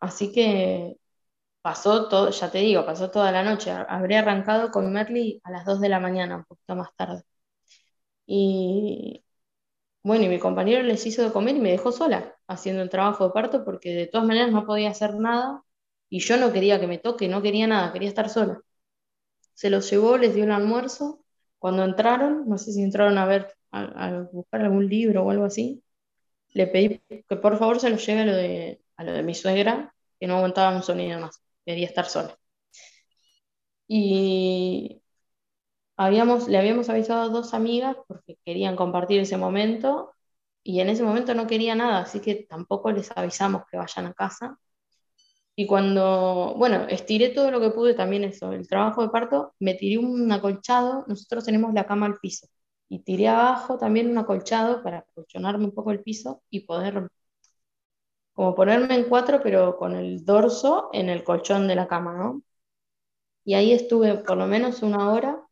Así 0.00 0.32
que 0.32 0.96
pasó 1.62 2.08
todo, 2.08 2.30
ya 2.30 2.50
te 2.50 2.58
digo, 2.58 2.84
pasó 2.86 3.10
toda 3.10 3.32
la 3.32 3.42
noche. 3.44 3.70
Habré 3.70 4.18
arrancado 4.18 4.70
con 4.70 4.92
Merly 4.92 5.40
a 5.44 5.50
las 5.50 5.64
2 5.64 5.80
de 5.80 5.88
la 5.88 6.00
mañana, 6.00 6.36
un 6.38 6.44
poquito 6.44 6.76
más 6.76 6.94
tarde. 6.96 7.22
Y 8.26 9.24
bueno, 10.02 10.24
y 10.24 10.28
mi 10.28 10.38
compañero 10.38 10.82
les 10.82 11.06
hizo 11.06 11.22
de 11.22 11.32
comer 11.32 11.56
y 11.56 11.60
me 11.60 11.70
dejó 11.72 11.92
sola 11.92 12.36
haciendo 12.48 12.82
el 12.82 12.90
trabajo 12.90 13.26
de 13.26 13.32
parto 13.32 13.64
porque 13.64 13.94
de 13.94 14.06
todas 14.06 14.26
maneras 14.26 14.52
no 14.52 14.66
podía 14.66 14.90
hacer 14.90 15.14
nada 15.16 15.62
y 16.08 16.20
yo 16.20 16.36
no 16.36 16.52
quería 16.52 16.80
que 16.80 16.86
me 16.88 16.98
toque, 16.98 17.28
no 17.28 17.42
quería 17.42 17.66
nada, 17.66 17.92
quería 17.92 18.08
estar 18.08 18.28
sola. 18.30 18.60
Se 19.54 19.70
los 19.70 19.90
llevó, 19.90 20.18
les 20.18 20.34
dio 20.34 20.44
un 20.44 20.52
almuerzo. 20.52 21.24
Cuando 21.58 21.84
entraron, 21.84 22.48
no 22.48 22.58
sé 22.58 22.72
si 22.72 22.82
entraron 22.82 23.18
a 23.18 23.26
ver, 23.26 23.54
a, 23.72 24.26
buscar 24.32 24.62
algún 24.62 24.88
libro 24.88 25.24
o 25.24 25.30
algo 25.30 25.44
así, 25.46 25.82
le 26.54 26.66
pedí 26.68 27.00
que 27.28 27.36
por 27.36 27.58
favor 27.58 27.80
se 27.80 27.90
los 27.90 28.04
lleve 28.06 28.22
a 28.22 28.26
lo 28.26 28.34
de, 28.36 28.82
a 28.96 29.04
lo 29.04 29.12
de 29.12 29.22
mi 29.22 29.34
suegra, 29.34 29.94
que 30.20 30.26
no 30.26 30.36
aguantaba 30.36 30.76
un 30.76 30.82
sonido 30.82 31.20
más 31.20 31.41
quería 31.64 31.86
estar 31.86 32.06
sola. 32.06 32.36
Y 33.88 35.02
habíamos, 35.96 36.48
le 36.48 36.58
habíamos 36.58 36.88
avisado 36.90 37.22
a 37.22 37.28
dos 37.28 37.54
amigas 37.54 37.96
porque 38.08 38.38
querían 38.44 38.76
compartir 38.76 39.20
ese 39.20 39.36
momento 39.36 40.12
y 40.62 40.80
en 40.80 40.88
ese 40.90 41.02
momento 41.04 41.34
no 41.34 41.46
quería 41.46 41.74
nada, 41.74 42.00
así 42.02 42.20
que 42.20 42.36
tampoco 42.48 42.92
les 42.92 43.10
avisamos 43.16 43.64
que 43.70 43.78
vayan 43.78 44.06
a 44.06 44.14
casa. 44.14 44.58
Y 45.54 45.66
cuando, 45.66 46.54
bueno, 46.58 46.86
estiré 46.88 47.28
todo 47.30 47.50
lo 47.50 47.60
que 47.60 47.70
pude 47.70 47.94
también 47.94 48.24
eso, 48.24 48.52
el 48.52 48.66
trabajo 48.68 49.02
de 49.02 49.10
parto, 49.10 49.54
me 49.60 49.74
tiré 49.74 49.98
un 49.98 50.30
acolchado, 50.32 51.04
nosotros 51.08 51.44
tenemos 51.44 51.74
la 51.74 51.86
cama 51.86 52.06
al 52.06 52.18
piso, 52.18 52.46
y 52.88 53.00
tiré 53.00 53.28
abajo 53.28 53.76
también 53.78 54.10
un 54.10 54.18
acolchado 54.18 54.82
para 54.82 55.00
acolchonarme 55.00 55.64
un 55.66 55.72
poco 55.74 55.90
el 55.92 56.02
piso 56.02 56.42
y 56.50 56.60
poder 56.60 57.08
como 58.34 58.54
ponerme 58.54 58.94
en 58.94 59.04
cuatro, 59.08 59.40
pero 59.42 59.76
con 59.76 59.94
el 59.96 60.24
dorso 60.24 60.90
en 60.92 61.08
el 61.10 61.24
colchón 61.24 61.68
de 61.68 61.74
la 61.76 61.88
cama, 61.88 62.14
¿no? 62.14 62.42
Y 63.44 63.54
ahí 63.54 63.72
estuve 63.72 64.16
por 64.18 64.36
lo 64.36 64.46
menos 64.46 64.82
una 64.82 65.12
hora 65.12 65.42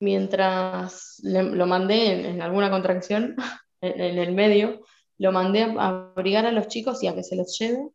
mientras 0.00 1.20
lo 1.22 1.66
mandé 1.66 2.28
en, 2.30 2.42
alguna 2.42 2.70
contracción, 2.70 3.36
en, 3.80 4.18
el 4.18 4.32
medio, 4.32 4.82
lo 5.18 5.32
mandé 5.32 5.62
a 5.64 5.88
abrigar 6.16 6.46
a 6.46 6.52
los 6.52 6.68
chicos 6.68 7.02
y 7.02 7.08
a 7.08 7.14
que 7.14 7.24
se 7.24 7.36
los 7.36 7.58
lleve. 7.58 7.88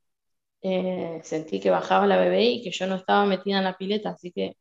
Eh, 0.61 1.21
sentí 1.23 1.59
que 1.61 1.69
bajaba 1.69 2.07
la 2.07 2.17
bebé 2.17 2.43
y 2.43 2.63
que 2.63 2.71
yo 2.71 2.87
no 2.87 2.95
estaba 2.95 3.25
metida 3.25 3.59
en 3.59 3.63
la 3.65 3.77
pileta, 3.77 4.11
así 4.11 4.31
que 4.31 4.57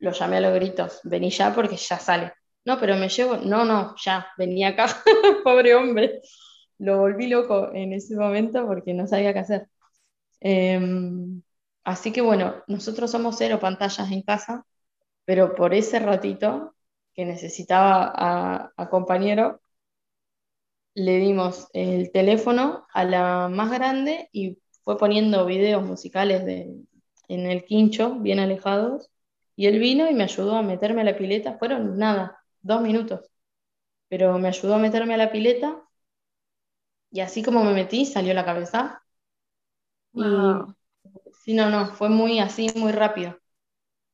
lo 0.00 0.12
llamé 0.12 0.38
a 0.38 0.40
los 0.42 0.54
gritos, 0.54 1.00
vení 1.04 1.30
ya 1.30 1.54
porque 1.54 1.76
ya 1.76 1.98
sale. 1.98 2.32
No, 2.64 2.78
pero 2.80 2.96
me 2.96 3.08
llevo, 3.08 3.36
no, 3.38 3.64
no, 3.64 3.94
ya, 4.04 4.28
venía 4.38 4.68
acá, 4.70 4.86
pobre 5.44 5.74
hombre. 5.74 6.20
Lo 6.82 6.98
volví 6.98 7.28
loco 7.28 7.72
en 7.72 7.92
ese 7.92 8.16
momento 8.16 8.66
porque 8.66 8.92
no 8.92 9.06
sabía 9.06 9.32
qué 9.32 9.38
hacer. 9.38 9.68
Em, 10.40 11.42
así 11.84 12.12
que 12.12 12.22
bueno, 12.22 12.56
nosotros 12.68 13.10
somos 13.12 13.36
cero 13.38 13.60
pantallas 13.60 14.10
en 14.12 14.22
casa, 14.22 14.66
pero 15.24 15.54
por 15.54 15.74
ese 15.74 16.00
ratito 16.00 16.74
que 17.14 17.24
necesitaba 17.26 18.12
a, 18.76 18.88
compañero, 18.90 19.60
le 20.94 21.18
dimos 21.18 21.68
el 21.72 22.10
teléfono 22.12 22.86
a 22.92 23.04
la 23.04 23.48
más 23.48 23.70
grande 23.70 24.28
y 24.32 24.58
fue 24.82 24.98
poniendo 24.98 25.46
videos 25.46 25.84
musicales 25.84 26.44
de, 26.44 26.74
en 27.28 27.46
el 27.46 27.64
quincho, 27.64 28.16
bien 28.16 28.40
alejados, 28.40 29.10
y 29.56 29.66
él 29.66 29.78
vino 29.78 30.10
y 30.10 30.14
me 30.14 30.24
ayudó 30.24 30.56
a 30.56 30.62
meterme 30.62 31.02
a 31.02 31.04
la 31.04 31.16
pileta. 31.16 31.58
Fueron 31.58 31.96
nada, 31.98 32.38
dos 32.62 32.82
minutos, 32.82 33.30
pero 34.08 34.38
me 34.38 34.48
ayudó 34.48 34.76
a 34.76 34.78
meterme 34.78 35.14
a 35.14 35.18
la 35.18 35.32
pileta 35.32 35.82
y 37.12 37.20
así 37.20 37.42
como 37.42 37.62
me 37.64 37.74
metí, 37.74 38.06
salió 38.06 38.34
la 38.34 38.44
cabeza. 38.44 39.02
Y 40.14 40.22
sí, 41.44 41.54
no, 41.54 41.70
no, 41.70 41.94
fue 41.94 42.08
muy 42.08 42.38
así, 42.38 42.68
muy 42.76 42.92
rápido. 42.92 43.38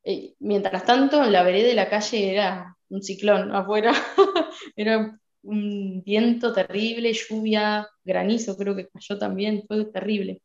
Eh, 0.04 0.34
mientras 0.40 0.84
tanto, 0.84 1.24
la 1.24 1.42
vereda 1.44 1.68
de 1.68 1.74
la 1.74 1.90
calle 1.90 2.32
era 2.32 2.76
un 2.90 3.02
ciclón 3.02 3.54
afuera, 3.54 3.92
era 4.76 5.18
un 5.42 6.02
viento 6.04 6.52
terrible, 6.54 7.12
lluvia, 7.12 7.88
granizo 8.04 8.56
creo 8.56 8.76
que 8.76 8.88
cayó 8.88 9.18
también, 9.18 9.64
fue 9.68 9.84
terrible. 9.86 10.42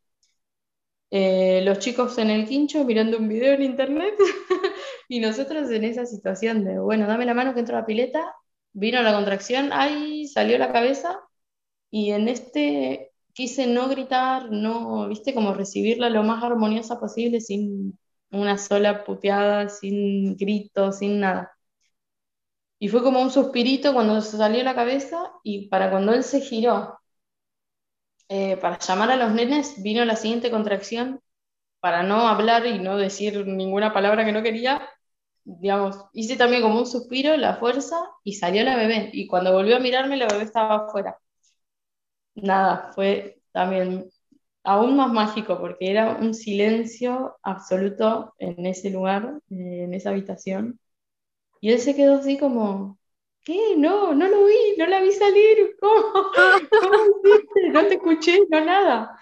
Eh, 1.11 1.61
los 1.63 1.77
chicos 1.79 2.17
en 2.17 2.31
el 2.31 2.47
quincho 2.47 2.83
mirando 2.85 3.19
un 3.19 3.29
video 3.29 3.53
en 3.53 3.61
internet 3.63 4.15
y 5.07 5.19
nosotros 5.19 5.69
en 5.69 5.83
esa 5.83 6.05
situación 6.07 6.65
de, 6.65 6.79
bueno, 6.79 7.05
dame 7.07 7.25
la 7.25 7.35
mano 7.35 7.53
que 7.53 7.59
entro 7.59 7.77
a 7.77 7.81
la 7.81 7.85
pileta, 7.85 8.35
vino 8.73 9.01
la 9.03 9.13
contracción, 9.13 9.71
ahí 9.73 10.27
salió 10.27 10.57
la 10.57 10.71
cabeza 10.73 11.19
y 11.93 12.11
en 12.11 12.27
este 12.27 13.11
quise 13.33 13.67
no 13.67 13.87
gritar, 13.89 14.51
no, 14.51 15.07
viste, 15.09 15.33
como 15.35 15.53
recibirla 15.53 16.09
lo 16.09 16.23
más 16.23 16.43
armoniosa 16.43 16.99
posible 16.99 17.39
sin 17.41 17.99
una 18.31 18.57
sola 18.57 19.03
puteada, 19.05 19.69
sin 19.69 20.35
gritos, 20.37 20.97
sin 20.99 21.19
nada. 21.19 21.51
Y 22.77 22.87
fue 22.89 23.01
como 23.01 23.19
un 23.21 23.31
suspirito 23.31 23.93
cuando 23.93 24.21
se 24.21 24.37
salió 24.37 24.63
la 24.63 24.75
cabeza 24.75 25.31
y 25.43 25.69
para 25.69 25.89
cuando 25.89 26.13
él 26.13 26.23
se 26.23 26.39
giró 26.41 26.99
eh, 28.29 28.57
para 28.57 28.79
llamar 28.79 29.11
a 29.11 29.15
los 29.17 29.31
nenes, 29.33 29.81
vino 29.83 30.03
la 30.05 30.15
siguiente 30.15 30.51
contracción 30.51 31.21
para 31.79 32.03
no 32.03 32.27
hablar 32.27 32.65
y 32.67 32.79
no 32.79 32.97
decir 32.97 33.45
ninguna 33.47 33.93
palabra 33.93 34.25
que 34.25 34.31
no 34.33 34.43
quería. 34.43 34.87
Digamos, 35.45 35.97
hice 36.13 36.37
también 36.37 36.61
como 36.63 36.79
un 36.79 36.87
suspiro, 36.87 37.37
la 37.37 37.57
fuerza 37.57 37.97
y 38.23 38.35
salió 38.35 38.63
la 38.63 38.75
bebé. 38.77 39.11
Y 39.13 39.27
cuando 39.27 39.53
volvió 39.53 39.77
a 39.77 39.79
mirarme, 39.79 40.17
la 40.17 40.27
bebé 40.27 40.43
estaba 40.45 40.87
afuera. 40.87 41.17
Nada, 42.35 42.91
fue 42.93 43.39
también 43.51 44.09
aún 44.63 44.95
más 44.97 45.11
mágico 45.11 45.59
porque 45.59 45.91
era 45.91 46.15
un 46.17 46.33
silencio 46.33 47.37
absoluto 47.43 48.33
en 48.39 48.65
ese 48.65 48.89
lugar, 48.89 49.39
eh, 49.51 49.83
en 49.85 49.93
esa 49.93 50.09
habitación. 50.11 50.79
Y 51.61 51.71
él 51.71 51.79
se 51.79 51.95
quedó 51.95 52.15
así 52.17 52.37
como, 52.37 52.99
¿qué? 53.43 53.75
No, 53.77 54.13
no 54.15 54.27
lo 54.27 54.45
vi, 54.45 54.55
no 54.77 54.85
la 54.87 55.01
vi 55.01 55.11
salir. 55.13 55.75
¿Cómo? 55.79 56.13
¿Cómo 56.81 56.95
hiciste? 57.25 57.69
No 57.71 57.87
te 57.87 57.95
escuché, 57.95 58.39
no 58.49 58.65
nada. 58.65 59.19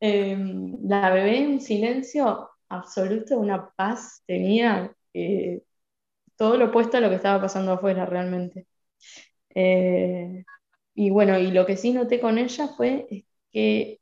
Em, 0.00 0.78
la 0.88 1.10
bebé 1.10 1.38
en 1.38 1.60
silencio 1.60 2.50
absoluto, 2.68 3.38
una 3.38 3.70
paz 3.72 4.22
tenía, 4.26 4.94
eh, 5.14 5.62
todo 6.36 6.56
lo 6.56 6.66
opuesto 6.66 6.96
a 6.98 7.00
lo 7.00 7.10
que 7.10 7.16
estaba 7.16 7.40
pasando 7.42 7.72
afuera 7.72 8.06
realmente. 8.06 8.66
Eh, 9.54 10.44
y 11.00 11.10
bueno, 11.10 11.38
y 11.38 11.50
lo 11.50 11.64
que 11.66 11.78
sí 11.78 11.92
noté 11.92 12.20
con 12.20 12.36
ella 12.38 12.68
fue 12.68 13.24
que 13.52 14.00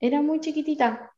era 0.00 0.22
muy 0.22 0.40
chiquitita, 0.40 1.12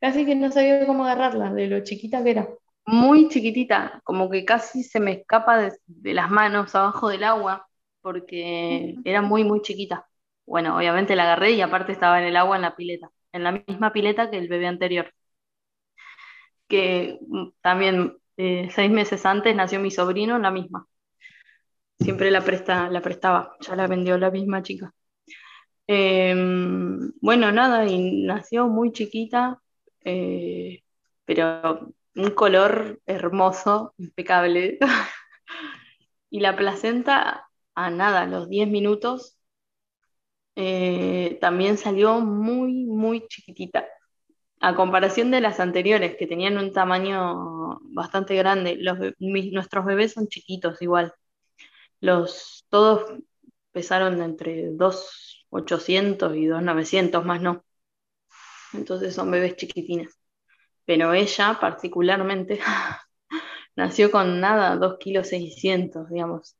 casi 0.00 0.26
que 0.26 0.34
no 0.34 0.50
sabía 0.52 0.86
cómo 0.86 1.04
agarrarla, 1.04 1.52
de 1.52 1.68
lo 1.68 1.84
chiquita 1.84 2.24
que 2.24 2.30
era. 2.32 2.48
Muy 2.86 3.28
chiquitita, 3.28 4.00
como 4.04 4.30
que 4.30 4.44
casi 4.46 4.82
se 4.84 5.00
me 5.00 5.12
escapa 5.12 5.58
de, 5.86 6.14
las 6.14 6.30
manos 6.30 6.74
abajo 6.74 7.10
del 7.10 7.24
agua, 7.24 7.68
porque 8.02 8.96
era 9.04 9.22
muy, 9.22 9.44
muy 9.44 9.62
chiquita. 9.62 10.08
Bueno, 10.46 10.76
obviamente 10.78 11.16
la 11.16 11.24
agarré 11.24 11.52
y 11.52 11.60
aparte 11.62 11.92
estaba 11.92 12.18
en 12.20 12.26
el 12.26 12.36
agua 12.36 12.56
en 12.56 12.62
la 12.62 12.76
pileta, 12.76 13.10
en 13.32 13.44
la 13.44 13.52
misma 13.52 13.92
pileta 13.92 14.30
que 14.30 14.38
el 14.38 14.48
bebé 14.48 14.68
anterior. 14.68 15.12
Que 16.68 17.18
mm, 17.28 17.48
también 17.60 18.16
eh, 18.36 18.68
seis 18.74 18.90
meses 18.90 19.26
antes 19.26 19.54
nació 19.54 19.80
mi 19.80 19.90
sobrino 19.90 20.36
en 20.36 20.42
la 20.42 20.50
misma. 20.50 20.86
Siempre 22.02 22.30
la, 22.30 22.40
presta, 22.40 22.90
la 22.90 23.00
prestaba, 23.00 23.56
ya 23.60 23.76
la 23.76 23.86
vendió 23.86 24.18
la 24.18 24.30
misma 24.30 24.62
chica. 24.62 24.92
Em, 25.86 27.12
bueno, 27.20 27.52
nada, 27.52 27.86
y 27.86 28.24
nació 28.24 28.68
muy 28.68 28.92
chiquita, 28.92 29.60
eh, 30.04 30.82
pero 31.24 31.92
un 32.16 32.30
color 32.32 33.00
hermoso, 33.06 33.94
impecable. 33.98 34.78
y 36.30 36.40
la 36.40 36.56
placenta, 36.56 37.48
a 37.74 37.90
nada, 37.90 38.22
a 38.22 38.26
los 38.26 38.48
10 38.48 38.68
minutos, 38.68 39.38
eh, 40.56 41.38
también 41.40 41.78
salió 41.78 42.20
muy, 42.20 42.84
muy 42.86 43.26
chiquitita. 43.28 43.86
A 44.60 44.74
comparación 44.74 45.30
de 45.30 45.40
las 45.40 45.60
anteriores, 45.60 46.16
que 46.16 46.26
tenían 46.26 46.58
un 46.58 46.72
tamaño 46.72 47.80
bastante 47.94 48.36
grande, 48.36 48.76
los, 48.78 48.98
nuestros 49.18 49.84
bebés 49.84 50.12
son 50.12 50.28
chiquitos 50.28 50.80
igual. 50.82 51.12
Los, 52.02 52.66
todos 52.68 53.04
pesaron 53.72 54.20
entre 54.22 54.70
2.800 54.72 56.36
y 56.36 56.46
2.900, 56.46 57.24
más 57.24 57.40
no. 57.40 57.64
Entonces 58.72 59.14
son 59.14 59.30
bebés 59.30 59.56
chiquitines 59.56 60.16
pero 60.86 61.14
ella 61.14 61.58
particularmente 61.60 62.60
nació 63.76 64.10
con 64.10 64.40
nada, 64.40 64.76
2 64.76 64.98
kilos 64.98 65.28
600, 65.28 66.10
digamos, 66.10 66.56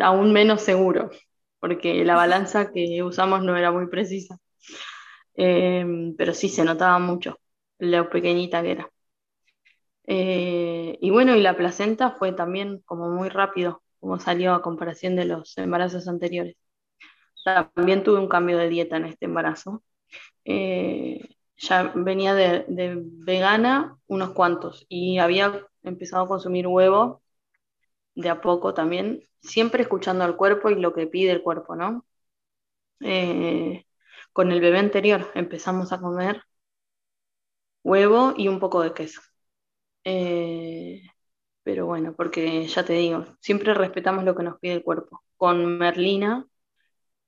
aún 0.00 0.32
menos 0.32 0.62
seguro, 0.62 1.10
porque 1.60 2.04
la 2.04 2.16
balanza 2.16 2.72
que 2.72 3.02
usamos 3.02 3.42
no 3.42 3.56
era 3.56 3.72
muy 3.72 3.88
precisa, 3.88 4.38
em, 5.34 6.14
pero 6.16 6.34
sí 6.34 6.48
se 6.48 6.64
notaba 6.64 6.98
mucho 6.98 7.38
lo 7.78 8.08
pequeñita 8.10 8.62
que 8.62 8.72
era. 8.72 8.90
Eh, 10.06 10.98
y 11.00 11.10
bueno, 11.10 11.36
y 11.36 11.42
la 11.42 11.56
placenta 11.56 12.12
fue 12.18 12.32
también 12.32 12.80
como 12.84 13.08
muy 13.10 13.28
rápido, 13.28 13.82
como 14.02 14.18
salió 14.18 14.54
a 14.54 14.62
comparación 14.62 15.16
de 15.16 15.26
los 15.26 15.56
embarazos 15.58 16.08
anteriores. 16.08 16.56
También 17.44 18.02
tuve 18.04 18.18
un 18.20 18.28
cambio 18.28 18.58
de 18.58 18.68
dieta 18.68 18.96
en 18.96 19.06
este 19.06 19.26
embarazo. 19.26 19.84
Eh, 20.44 21.20
ya 21.56 21.92
venía 21.94 22.34
de, 22.34 22.64
vegana 22.68 23.98
unos 24.08 24.32
cuantos 24.32 24.86
y 24.88 25.18
había 25.18 25.66
empezado 25.84 26.24
a 26.24 26.28
consumir 26.28 26.66
huevo 26.66 27.22
de 28.14 28.30
a 28.30 28.40
poco 28.40 28.74
también, 28.74 29.22
siempre 29.40 29.82
escuchando 29.82 30.24
al 30.24 30.36
cuerpo 30.36 30.70
y 30.70 30.76
lo 30.76 30.94
que 30.94 31.06
pide 31.06 31.32
el 31.32 31.42
cuerpo, 31.42 31.76
¿no? 31.76 32.04
Eh, 33.00 33.86
con 34.32 34.52
el 34.52 34.60
bebé 34.60 34.78
anterior 34.78 35.30
empezamos 35.34 35.92
a 35.92 36.00
comer 36.00 36.42
huevo 37.84 38.34
y 38.36 38.48
un 38.48 38.58
poco 38.60 38.82
de 38.82 38.94
queso. 38.94 39.20
Eh, 40.04 41.02
pero 41.62 41.86
bueno, 41.86 42.14
porque 42.16 42.66
ya 42.66 42.84
te 42.84 42.94
digo, 42.94 43.24
siempre 43.40 43.74
respetamos 43.74 44.24
lo 44.24 44.34
que 44.34 44.42
nos 44.42 44.58
pide 44.58 44.74
el 44.74 44.82
cuerpo. 44.82 45.22
Con 45.36 45.78
Merlina 45.78 46.46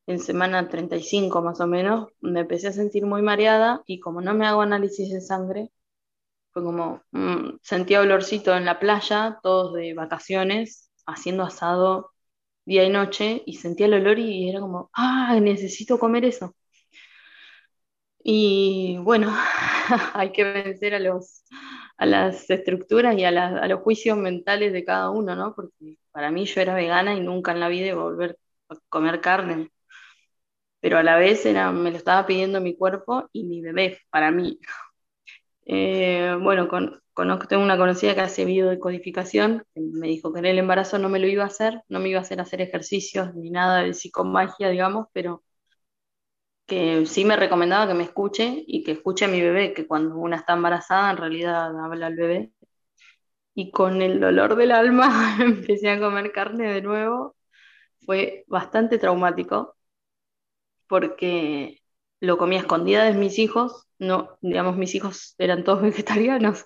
en 0.07 0.18
semana 0.20 0.68
35 0.68 1.43
más 1.43 1.61
o 1.61 1.66
menos, 1.66 2.09
me 2.20 2.41
empecé 2.41 2.68
a 2.68 2.72
sentir 2.72 3.07
muy 3.07 3.22
mareada 3.22 3.82
y 3.87 4.01
como 4.01 4.20
no 4.20 4.35
me 4.35 4.47
hago 4.47 4.62
análisis 4.62 5.11
de 5.12 5.20
sangre, 5.20 5.70
fue 6.53 6.62
como, 6.64 7.03
mm, 7.12 7.59
sentía 7.62 8.01
olorcito 8.01 8.57
en 8.57 8.64
la 8.66 8.78
playa, 8.80 9.41
todos 9.43 9.74
de 9.74 9.95
vacaciones, 9.95 10.91
haciendo 11.07 11.45
asado 11.45 12.12
día 12.66 12.85
y 12.85 12.91
noche, 12.91 13.43
y 13.47 13.55
sentía 13.57 13.87
el 13.87 13.95
olor 13.95 14.18
y 14.18 14.49
era 14.49 14.61
como, 14.61 14.91
ah, 14.95 15.39
necesito 15.41 15.99
comer 15.99 16.24
eso. 16.26 16.55
Y 18.22 18.97
bueno, 19.03 19.28
hay 20.14 20.32
que 20.32 20.45
vencer 20.45 20.95
a, 20.95 20.99
los, 20.99 21.45
a 21.97 22.07
las 22.07 22.51
estructuras 22.51 23.16
y 23.18 23.24
a, 23.24 23.28
a, 23.28 23.68
los 23.68 23.80
juicios 23.80 24.18
mentales 24.18 24.72
de 24.72 24.84
cada 24.84 25.11
uno, 25.11 25.36
¿no? 25.36 25.55
Porque 25.55 25.99
para 26.12 26.30
mí 26.30 26.45
yo 26.47 26.61
era 26.61 26.74
vegana 26.74 27.14
y 27.14 27.20
nunca 27.20 27.53
en 27.53 27.61
la 27.61 27.68
vida 27.68 27.86
iba 27.88 28.01
a 28.01 28.05
volver 28.05 28.38
a 28.68 28.76
comer 28.88 29.20
carne 29.20 29.70
pero 30.84 30.99
a 30.99 31.03
la 31.03 31.16
vez 31.16 31.47
era, 31.47 31.72
me 31.72 31.90
lo 31.90 31.97
estaba 31.97 32.26
pidiendo 32.26 32.61
mi 32.61 32.76
cuerpo 32.76 33.30
y 33.32 33.45
mi 33.45 33.62
bebé 33.62 34.01
para 34.11 34.30
mí. 34.30 34.61
Eh, 35.66 36.36
bueno, 36.42 36.68
con, 36.68 37.01
conozco, 37.14 37.47
tengo 37.49 37.62
una 37.62 37.78
conocida 37.78 38.14
que 38.14 38.20
hace 38.20 38.45
biodecodificación, 38.45 39.64
que 39.74 39.80
me 39.80 40.09
dijo 40.09 40.30
que 40.32 40.40
en 40.40 40.45
el 40.45 40.59
embarazo 40.59 40.99
no 40.99 41.09
me 41.09 41.18
lo 41.20 41.26
iba 41.26 41.42
a 41.45 41.47
hacer, 41.47 41.82
no 41.88 42.01
me 42.01 42.11
iba 42.11 42.18
a 42.18 42.22
hacer 42.22 42.38
hacer 42.38 42.61
ejercicios 42.61 43.34
ni 43.34 43.49
nada 43.51 43.82
de 43.82 43.95
psicomagia, 43.95 44.68
digamos, 44.68 45.07
pero 45.14 45.42
que 46.66 47.06
sí 47.06 47.24
me 47.24 47.36
recomendaba 47.36 47.86
que 47.88 47.94
me 47.94 48.04
escuche 48.04 48.64
y 48.66 48.84
que 48.84 48.92
escuche 48.92 49.26
a 49.26 49.28
mi 49.28 49.40
bebé, 49.40 49.74
que 49.74 49.86
cuando 49.86 50.16
una 50.16 50.36
está 50.36 50.54
embarazada 50.54 51.10
en 51.10 51.16
realidad 51.18 51.78
habla 51.84 52.06
al 52.08 52.16
bebé. 52.16 52.52
Y 53.54 53.70
con 53.70 54.02
el 54.02 54.20
dolor 54.20 54.56
del 54.56 54.72
alma 54.72 55.36
empecé 55.40 55.90
a 55.90 56.00
comer 56.00 56.32
carne 56.32 56.72
de 56.72 56.82
nuevo. 56.82 57.36
Fue 58.06 58.44
bastante 58.48 58.98
traumático 58.98 59.76
porque 60.88 61.82
lo 62.20 62.38
comía 62.38 62.60
escondida 62.60 63.04
de 63.04 63.14
mis 63.14 63.38
hijos, 63.38 63.86
no, 63.98 64.38
digamos, 64.40 64.76
mis 64.76 64.94
hijos 64.94 65.34
eran 65.38 65.64
todos 65.64 65.82
vegetarianos. 65.82 66.64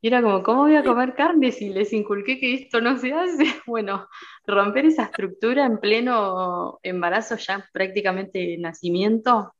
Y 0.00 0.08
era 0.08 0.22
como, 0.22 0.42
¿cómo 0.42 0.62
voy 0.62 0.76
a 0.76 0.84
comer 0.84 1.14
carne 1.14 1.50
si 1.52 1.70
les 1.70 1.92
inculqué 1.92 2.38
que 2.38 2.54
esto 2.54 2.80
no 2.80 2.98
se 2.98 3.12
hace? 3.12 3.44
Bueno, 3.66 4.08
romper 4.46 4.86
esa 4.86 5.04
estructura 5.04 5.66
en 5.66 5.78
pleno 5.78 6.78
embarazo, 6.82 7.36
ya 7.36 7.68
prácticamente 7.72 8.56
nacimiento, 8.58 9.54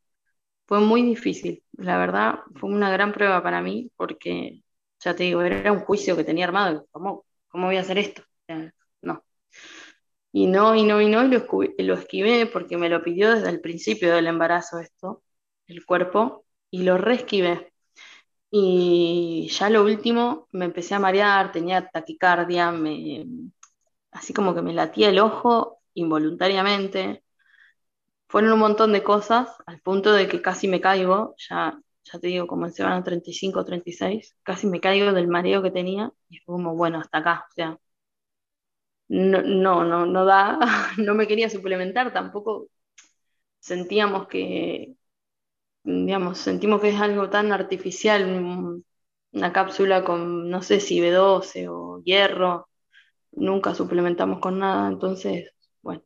fue 0.66 0.80
muy 0.80 1.02
difícil. 1.02 1.62
La 1.72 1.98
verdad, 1.98 2.40
fue 2.56 2.70
una 2.70 2.90
gran 2.90 3.12
prueba 3.12 3.42
para 3.42 3.62
mí 3.62 3.90
porque, 3.96 4.62
ya 5.00 5.14
te 5.16 5.24
digo, 5.24 5.42
era 5.42 5.72
un 5.72 5.80
juicio 5.80 6.16
que 6.16 6.24
tenía 6.24 6.46
armado. 6.46 6.86
¿Cómo, 6.92 7.24
cómo 7.48 7.66
voy 7.66 7.76
a 7.78 7.80
hacer 7.80 7.98
esto? 7.98 8.22
no. 9.02 9.24
Y 10.32 10.46
no, 10.46 10.74
y 10.76 10.84
no, 10.84 11.00
y 11.00 11.08
no, 11.08 11.24
y 11.24 11.28
lo, 11.28 11.46
lo 11.78 11.94
esquivé 11.94 12.46
porque 12.46 12.76
me 12.76 12.88
lo 12.88 13.02
pidió 13.02 13.34
desde 13.34 13.48
el 13.50 13.60
principio 13.60 14.14
del 14.14 14.26
embarazo 14.26 14.78
esto, 14.78 15.22
el 15.66 15.84
cuerpo, 15.86 16.44
y 16.70 16.82
lo 16.82 16.98
reesquivé. 16.98 17.72
Y 18.50 19.48
ya 19.50 19.68
lo 19.70 19.82
último, 19.84 20.48
me 20.52 20.64
empecé 20.66 20.94
a 20.94 20.98
marear, 20.98 21.52
tenía 21.52 21.88
taquicardia, 21.90 22.70
me, 22.72 23.26
así 24.12 24.32
como 24.34 24.54
que 24.54 24.62
me 24.62 24.72
latía 24.74 25.10
el 25.10 25.18
ojo 25.20 25.80
involuntariamente. 25.94 27.24
Fueron 28.28 28.52
un 28.52 28.58
montón 28.60 28.92
de 28.92 29.02
cosas, 29.02 29.48
al 29.66 29.80
punto 29.80 30.12
de 30.12 30.28
que 30.28 30.40
casi 30.42 30.68
me 30.68 30.80
caigo, 30.80 31.34
ya, 31.48 31.78
ya 32.04 32.18
te 32.18 32.26
digo, 32.28 32.46
como 32.46 32.66
en 32.66 32.72
semana 32.72 33.02
35 33.04 33.60
o 33.60 33.64
36, 33.64 34.36
casi 34.42 34.66
me 34.66 34.80
caigo 34.80 35.12
del 35.12 35.28
mareo 35.28 35.62
que 35.62 35.70
tenía, 35.70 36.12
y 36.28 36.38
fue 36.38 36.54
como, 36.54 36.74
bueno, 36.76 36.98
hasta 37.00 37.18
acá, 37.18 37.46
o 37.50 37.52
sea, 37.54 37.78
no, 39.08 39.42
no, 39.42 39.84
no, 39.84 40.06
no 40.06 40.24
da, 40.24 40.58
no 40.98 41.14
me 41.14 41.26
quería 41.26 41.48
suplementar, 41.50 42.12
tampoco 42.12 42.68
sentíamos 43.60 44.28
que, 44.28 44.96
digamos, 45.88 46.38
sentimos 46.38 46.80
que 46.80 46.90
es 46.90 47.00
algo 47.00 47.30
tan 47.30 47.52
artificial, 47.52 48.82
una 49.32 49.52
cápsula 49.52 50.04
con, 50.04 50.50
no 50.50 50.62
sé 50.62 50.80
si 50.80 51.00
B12 51.00 51.68
o 51.68 52.02
hierro, 52.04 52.68
nunca 53.32 53.74
suplementamos 53.74 54.40
con 54.40 54.58
nada, 54.60 54.88
entonces, 54.88 55.50
bueno, 55.82 56.02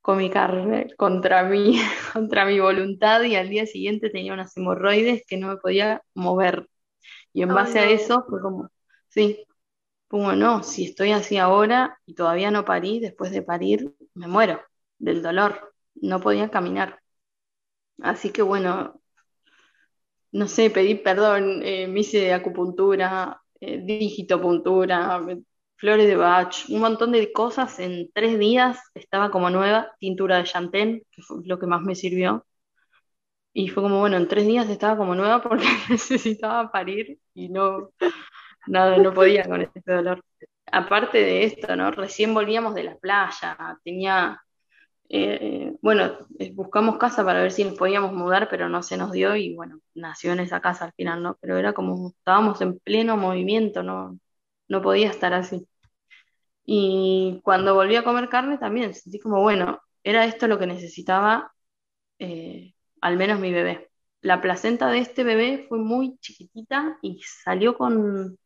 comí 0.00 0.30
carne 0.30 0.88
contra 0.96 1.44
mí, 1.44 1.78
contra 2.12 2.44
mi 2.46 2.60
voluntad 2.60 3.22
y 3.22 3.36
al 3.36 3.48
día 3.48 3.66
siguiente 3.66 4.10
tenía 4.10 4.32
unas 4.32 4.56
hemorroides 4.56 5.24
que 5.26 5.36
no 5.36 5.48
me 5.48 5.56
podía 5.58 6.02
mover. 6.14 6.68
Y 7.32 7.42
en 7.42 7.54
base 7.54 7.80
a 7.80 7.90
eso 7.90 8.24
fue 8.28 8.40
como, 8.40 8.70
sí, 9.08 9.46
como 10.08 10.32
no, 10.34 10.62
si 10.64 10.84
estoy 10.86 11.12
así 11.12 11.38
ahora 11.38 11.98
y 12.06 12.14
todavía 12.14 12.50
no 12.50 12.64
parí, 12.64 13.00
después 13.00 13.32
de 13.32 13.42
parir, 13.42 13.94
me 14.14 14.28
muero 14.28 14.60
del 14.98 15.22
dolor, 15.22 15.74
no 15.96 16.20
podía 16.20 16.50
caminar. 16.50 17.00
Así 18.02 18.30
que 18.32 18.42
bueno, 18.42 19.00
no 20.32 20.48
sé, 20.48 20.70
pedí 20.70 20.94
perdón, 20.96 21.62
eh, 21.62 21.86
me 21.88 22.00
hice 22.00 22.32
acupuntura, 22.32 23.42
eh, 23.60 23.78
digitopuntura, 23.84 25.20
flores 25.76 26.06
de 26.06 26.16
Bach, 26.16 26.64
un 26.68 26.80
montón 26.80 27.12
de 27.12 27.32
cosas. 27.32 27.78
En 27.80 28.10
tres 28.12 28.38
días 28.38 28.78
estaba 28.94 29.30
como 29.30 29.50
nueva, 29.50 29.92
tintura 29.98 30.38
de 30.38 30.44
chantén, 30.44 31.02
que 31.10 31.22
fue 31.22 31.38
lo 31.44 31.58
que 31.58 31.66
más 31.66 31.82
me 31.82 31.94
sirvió. 31.94 32.44
Y 33.52 33.68
fue 33.68 33.82
como, 33.82 33.98
bueno, 34.00 34.16
en 34.16 34.28
tres 34.28 34.46
días 34.46 34.68
estaba 34.68 34.96
como 34.96 35.14
nueva 35.14 35.42
porque 35.42 35.64
necesitaba 35.90 36.70
parir 36.70 37.18
y 37.34 37.48
no, 37.48 37.90
nada, 38.66 38.98
no 38.98 39.12
podía 39.14 39.44
con 39.48 39.62
este 39.62 39.80
dolor. 39.92 40.24
Aparte 40.70 41.18
de 41.18 41.44
esto, 41.44 41.74
¿no? 41.76 41.90
Recién 41.90 42.34
volvíamos 42.34 42.74
de 42.74 42.84
la 42.84 42.96
playa, 42.98 43.78
tenía 43.84 44.40
eh, 45.10 45.76
bueno, 45.82 46.18
eh, 46.38 46.52
buscamos 46.52 46.98
casa 46.98 47.24
para 47.24 47.40
ver 47.42 47.52
si 47.52 47.64
nos 47.64 47.74
podíamos 47.74 48.12
mudar, 48.12 48.48
pero 48.50 48.68
no 48.68 48.82
se 48.82 48.96
nos 48.96 49.12
dio 49.12 49.36
y 49.36 49.54
bueno, 49.54 49.80
nació 49.94 50.32
en 50.32 50.40
esa 50.40 50.60
casa 50.60 50.86
al 50.86 50.92
final, 50.92 51.22
¿no? 51.22 51.38
Pero 51.40 51.56
era 51.58 51.72
como, 51.72 52.10
estábamos 52.18 52.60
en 52.60 52.78
pleno 52.78 53.16
movimiento, 53.16 53.82
no, 53.82 54.18
no 54.68 54.82
podía 54.82 55.08
estar 55.10 55.32
así. 55.34 55.66
Y 56.64 57.40
cuando 57.44 57.74
volví 57.74 57.96
a 57.96 58.04
comer 58.04 58.28
carne 58.28 58.58
también 58.58 58.94
sentí 58.94 59.18
como, 59.20 59.40
bueno, 59.42 59.80
era 60.04 60.24
esto 60.26 60.46
lo 60.48 60.58
que 60.58 60.66
necesitaba 60.66 61.52
eh, 62.18 62.74
al 63.00 63.16
menos 63.16 63.40
mi 63.40 63.52
bebé. 63.52 63.90
La 64.20 64.40
placenta 64.40 64.90
de 64.90 64.98
este 64.98 65.24
bebé 65.24 65.66
fue 65.68 65.78
muy 65.78 66.18
chiquitita 66.18 66.98
y 67.02 67.20
salió 67.22 67.76
con 67.78 68.38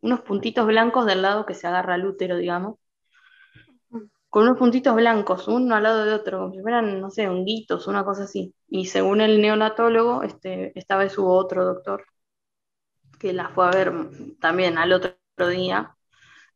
unos 0.00 0.20
puntitos 0.22 0.66
blancos 0.66 1.06
del 1.06 1.22
lado 1.22 1.46
que 1.46 1.54
se 1.54 1.66
agarra 1.66 1.94
al 1.94 2.06
útero, 2.06 2.36
digamos 2.36 2.76
con 4.34 4.42
unos 4.42 4.58
puntitos 4.58 4.96
blancos, 4.96 5.46
uno 5.46 5.76
al 5.76 5.84
lado 5.84 6.04
de 6.04 6.12
otro, 6.12 6.40
como 6.40 6.52
si 6.52 6.60
fueran, 6.60 7.00
no 7.00 7.08
sé, 7.08 7.28
honguitos, 7.28 7.86
una 7.86 8.04
cosa 8.04 8.24
así. 8.24 8.52
Y 8.66 8.86
según 8.86 9.20
el 9.20 9.40
neonatólogo, 9.40 10.24
este, 10.24 10.76
esta 10.76 10.96
vez 10.96 11.16
hubo 11.18 11.36
otro 11.36 11.64
doctor 11.64 12.04
que 13.20 13.32
la 13.32 13.50
fue 13.50 13.66
a 13.66 13.70
ver 13.70 13.92
también 14.40 14.76
al 14.76 14.92
otro 14.92 15.16
día, 15.48 15.96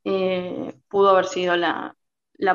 eh, 0.03 0.74
pudo 0.89 1.11
haber 1.11 1.26
sido 1.26 1.57
la, 1.57 1.95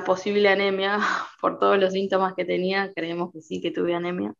posible 0.05 0.49
anemia 0.49 0.99
por 1.41 1.57
todos 1.57 1.79
los 1.79 1.93
síntomas 1.93 2.33
que 2.35 2.43
tenía, 2.43 2.91
creemos 2.93 3.31
que 3.31 3.41
sí 3.41 3.61
que 3.61 3.71
tuve 3.71 3.95
anemia. 3.95 4.33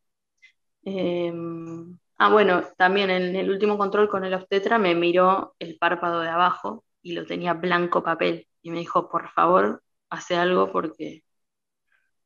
Em, 0.84 1.97
ah, 2.17 2.29
bueno, 2.29 2.63
también 2.77 3.09
en 3.09 3.36
el 3.38 3.49
último 3.49 3.77
control 3.77 4.09
con 4.09 4.25
el 4.25 4.34
obstetra 4.34 4.77
me 4.79 4.95
miró 4.95 5.55
el 5.59 5.77
párpado 5.77 6.19
de 6.21 6.29
abajo 6.29 6.84
y 7.01 7.13
lo 7.13 7.25
tenía 7.25 7.53
blanco 7.53 8.03
papel 8.03 8.47
y 8.61 8.71
me 8.71 8.79
dijo, 8.79 9.09
por 9.09 9.29
favor, 9.29 9.81
hace 10.14 10.36
algo 10.36 10.72
porque 10.72 11.24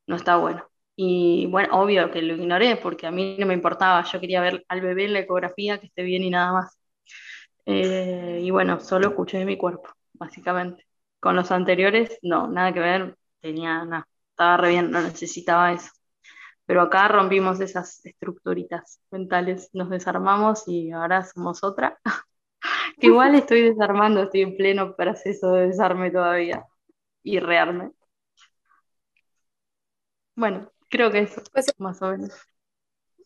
no 0.08 0.16
está 0.16 0.38
bueno. 0.38 0.64
Y 0.96 1.48
bueno, 1.48 1.80
obvio 1.82 2.12
que 2.12 2.22
lo 2.22 2.36
ignoré 2.36 2.78
porque 2.78 3.08
a 3.08 3.12
mí 3.12 3.38
no 3.40 3.46
me 3.46 3.54
importaba, 3.54 4.04
yo 4.04 4.20
quería 4.20 4.42
ver 4.42 4.66
al 4.68 4.82
bebé 4.82 5.06
en 5.06 5.14
la 5.14 5.20
ecografía 5.20 5.80
que 5.80 5.88
esté 5.88 6.04
bien 6.04 6.24
y 6.24 6.30
nada 6.32 6.54
más. 6.54 6.80
Eh, 7.66 8.40
y 8.44 8.52
bueno, 8.52 8.80
solo 8.80 9.10
escuché 9.10 9.40
de 9.40 9.46
mi 9.46 9.58
cuerpo, 9.58 9.90
básicamente. 10.14 10.88
Con 11.20 11.36
los 11.36 11.52
anteriores, 11.52 12.20
no, 12.22 12.48
nada 12.48 12.74
que 12.74 12.80
ver, 12.80 13.18
tenía 13.42 13.86
nada, 13.86 14.08
estaba 14.32 14.58
re 14.58 14.70
bien, 14.70 14.92
no 14.92 15.02
necesitaba 15.02 15.74
eso. 15.74 15.92
Pero 16.66 16.82
acá 16.82 17.08
rompimos 17.08 17.60
esas 17.62 18.06
estructuritas 18.06 19.02
mentales, 19.12 19.70
nos 19.74 19.90
desarmamos 19.90 20.68
y 20.68 20.92
ahora 20.92 21.24
somos 21.26 21.64
otra. 21.64 22.00
que 23.00 23.08
igual 23.08 23.36
estoy 23.36 23.62
desarmando, 23.64 24.24
estoy 24.24 24.42
en 24.42 24.58
pleno 24.58 24.96
proceso 24.96 25.52
de 25.54 25.68
desarme 25.68 26.12
todavía 26.12 26.66
y 27.28 27.40
rearme. 27.40 27.92
Bueno, 30.36 30.72
creo 30.90 31.12
que 31.12 31.20
eso, 31.20 31.42
pues, 31.52 31.68
más 31.78 32.02
o 32.02 32.12
menos. 32.12 32.32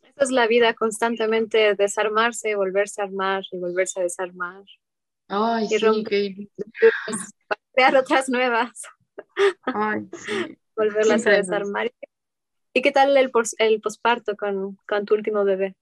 Esa 0.02 0.24
es 0.24 0.32
la 0.32 0.48
vida, 0.48 0.74
constantemente 0.74 1.76
desarmarse, 1.76 2.56
volverse 2.56 3.02
a 3.02 3.06
armar 3.06 3.44
y 3.52 3.60
volverse 3.60 4.00
a 4.00 4.04
desarmar. 4.04 4.64
Ay, 5.28 5.68
sí, 5.68 6.04
qué 6.04 6.48
crear 7.74 7.96
otras 7.96 8.30
nuevas. 8.30 8.84
Ay, 9.66 10.10
sí. 10.26 10.58
Volverlas 10.76 11.28
a 11.28 11.32
desarmar. 11.32 11.92
¿Y 12.74 12.82
qué 12.82 12.92
tal 12.92 13.16
el, 13.18 13.32
el 13.60 13.82
posparto 13.82 14.36
con, 14.36 14.78
con 14.88 15.06
tu 15.06 15.14
último 15.14 15.44
bebé? 15.44 15.76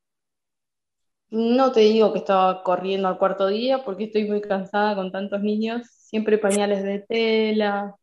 No 1.32 1.72
te 1.72 1.82
digo 1.82 2.12
que 2.12 2.20
estaba 2.20 2.64
corriendo 2.64 3.08
al 3.08 3.20
cuarto 3.20 3.48
día 3.48 3.84
porque 3.86 4.06
estoy 4.06 4.28
muy 4.28 4.42
cansada 4.42 4.96
con 4.96 5.12
tantos 5.12 5.42
niños. 5.42 5.86
Siempre 5.88 6.40
pañales 6.40 6.84
de 6.84 7.00
tela, 7.00 7.96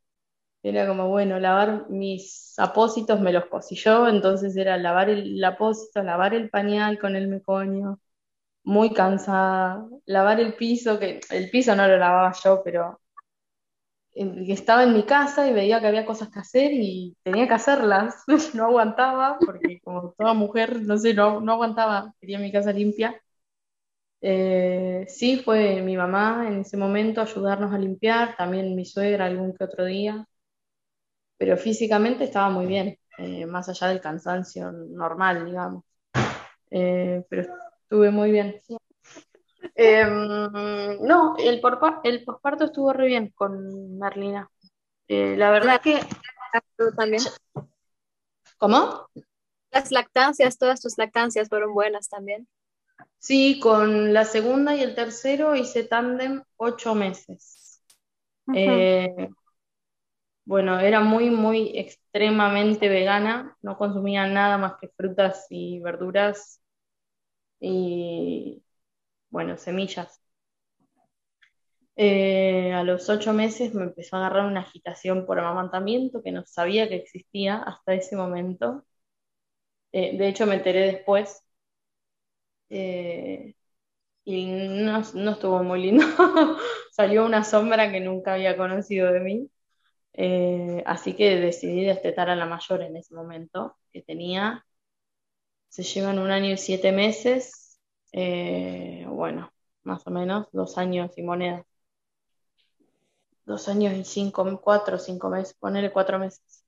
era 0.69 0.87
como, 0.87 1.09
bueno, 1.09 1.39
lavar 1.39 1.89
mis 1.91 2.55
apósitos 2.59 3.21
me 3.21 3.33
los 3.33 3.47
cosí 3.47 3.77
yo, 3.77 4.09
entonces 4.09 4.57
era 4.57 4.77
lavar 4.77 5.11
el, 5.11 5.43
apósito, 5.45 6.03
lavar 6.03 6.35
el 6.35 6.51
pañal 6.51 6.99
con 6.99 7.17
el 7.17 7.29
meconio, 7.29 8.01
muy 8.64 8.93
cansada, 8.93 9.87
lavar 10.07 10.41
el 10.41 10.55
piso, 10.57 10.99
que 10.99 11.21
el 11.31 11.51
piso 11.51 11.77
no 11.77 11.89
lo 11.89 11.99
lavaba 11.99 12.33
yo, 12.45 12.62
pero 12.64 13.01
estaba 14.14 14.83
en 14.85 14.95
mi 14.95 15.05
casa 15.05 15.49
y 15.49 15.53
veía 15.53 15.81
que 15.81 15.87
había 15.89 16.07
cosas 16.07 16.31
que 16.31 16.39
hacer 16.41 16.73
y 16.73 17.17
tenía 17.23 17.47
que 17.47 17.55
hacerlas, 17.55 18.25
no 18.55 18.64
aguantaba, 18.67 19.39
porque 19.39 19.81
como 19.83 20.14
toda 20.19 20.35
mujer, 20.35 20.83
no 20.83 20.99
sé, 20.99 21.14
no, 21.14 21.41
no 21.41 21.53
aguantaba, 21.53 22.14
quería 22.21 22.39
mi 22.39 22.51
casa 22.53 22.73
limpia. 22.73 23.21
Eh, 24.21 25.05
sí, 25.09 25.39
fue 25.45 25.83
mi 25.83 25.97
mamá 25.97 26.47
en 26.49 26.61
ese 26.61 26.77
momento 26.77 27.21
ayudarnos 27.21 27.73
a 27.73 27.79
limpiar, 27.79 28.37
también 28.37 28.75
mi 28.75 28.85
suegra 28.85 29.27
algún 29.27 29.55
que 29.55 29.64
otro 29.64 29.85
día 29.85 30.27
pero 31.37 31.57
físicamente 31.57 32.24
estaba 32.24 32.51
muy 32.51 32.66
bien, 32.66 32.99
eh, 33.18 33.47
más 33.47 33.68
allá 33.68 33.89
del 33.89 34.01
cansancio 34.01 34.72
normal, 34.72 35.47
digamos. 35.47 35.84
Eh, 36.70 37.24
pero 37.28 37.43
estuve 37.82 38.11
muy 38.11 38.30
bien. 38.30 38.57
Em, 39.74 40.99
no, 41.01 41.37
el, 41.39 41.61
el 42.05 42.24
posparto 42.24 42.64
estuvo 42.64 42.93
re 42.93 43.07
bien 43.07 43.32
con 43.34 43.99
Merlina. 43.99 44.51
Eh, 45.09 45.37
la 45.37 45.51
verdad 45.51 45.80
que... 45.80 46.01
También. 46.97 47.22
¿Cómo? 48.59 49.09
Las 49.70 49.91
lactancias, 49.93 50.59
todas 50.59 50.80
tus 50.80 50.97
lactancias 50.97 51.49
fueron 51.49 51.74
buenas 51.74 52.09
también. 52.09 52.49
Sí, 53.18 53.61
con 53.61 54.14
la 54.14 54.24
segunda 54.24 54.74
y 54.74 54.82
el 54.82 54.95
tercero 54.95 55.55
hice 55.55 55.84
tándem 55.84 56.43
ocho 56.57 56.95
meses. 56.95 57.82
Bueno, 60.47 60.80
era 60.80 61.01
muy, 61.01 61.30
muy 61.30 61.72
extremadamente 61.78 62.88
vegana, 62.88 63.57
no 63.62 63.76
consumía 63.78 64.26
nada 64.28 64.59
más 64.59 64.74
que 64.80 64.88
frutas 64.88 65.47
y 65.51 65.80
verduras 65.80 66.62
y, 67.61 68.62
bueno, 69.30 69.59
semillas. 69.59 70.22
Eh, 71.97 72.72
a 72.72 72.82
los 72.84 73.09
ocho 73.11 73.32
meses 73.34 73.74
me 73.74 73.84
empezó 73.84 74.16
a 74.16 74.20
agarrar 74.20 74.47
una 74.47 74.61
agitación 74.61 75.26
por 75.26 75.38
amamantamiento 75.38 76.22
que 76.22 76.32
no 76.32 76.44
sabía 76.47 76.88
que 76.88 76.97
existía 76.97 77.57
hasta 77.59 77.94
ese 77.94 78.16
momento. 78.16 78.84
Eh, 79.92 80.16
de 80.16 80.28
hecho, 80.28 80.47
me 80.47 80.55
enteré 80.57 80.80
después 80.92 81.42
eh, 82.68 83.55
y 84.24 84.47
no, 84.47 85.01
estuvo 85.01 85.62
muy 85.64 85.82
lindo. 85.82 86.05
Salió 86.92 87.26
una 87.26 87.44
sombra 87.44 87.92
que 87.92 88.01
nunca 88.01 88.34
había 88.34 88.57
conocido 88.57 89.12
de 89.12 89.20
mí. 89.20 89.51
Eh, 90.17 90.83
así 90.87 91.14
que 91.14 91.37
decidí 91.41 91.85
destetar 91.85 92.31
a 92.31 92.37
la 92.37 92.47
mayor 92.47 92.83
en 92.83 92.97
ese 92.97 93.14
momento, 93.14 93.77
que 93.93 94.03
tenía, 94.03 94.64
se 95.69 95.83
llevan 95.83 96.19
un 96.19 96.31
año 96.31 96.53
y 96.53 96.57
siete 96.57 96.93
meses, 96.93 97.79
eh, 98.12 99.05
bueno, 99.09 99.53
más 99.85 100.07
o 100.07 100.11
menos, 100.11 100.49
dos 100.53 100.79
años 100.79 101.12
y 101.17 101.23
monedas. 101.23 101.64
Dos 103.47 103.67
años 103.69 103.95
y 103.95 104.05
cinco, 104.05 104.61
cuatro 104.62 104.99
cinco 104.99 105.31
meses, 105.31 105.55
ponerle 105.55 105.91
cuatro 105.93 106.19
meses. 106.19 106.64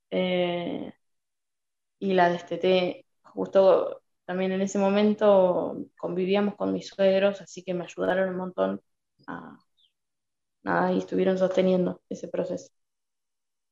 y 1.99 2.13
la 2.15 2.31
desteté 2.31 3.07
justo 3.23 4.03
también 4.25 4.53
en 4.53 4.61
ese 4.63 4.79
momento 4.79 5.77
convivíamos 5.99 6.55
con 6.57 6.73
mis 6.73 6.89
suegros, 6.89 7.41
así 7.41 7.63
que 7.65 7.75
me 7.75 7.85
ayudaron 7.85 8.31
un 8.31 8.37
montón 8.37 8.81
a, 9.27 9.59
nada, 10.63 10.93
y 10.93 10.99
estuvieron 10.99 11.37
sosteniendo 11.39 12.01
ese 12.09 12.29
proceso. 12.29 12.71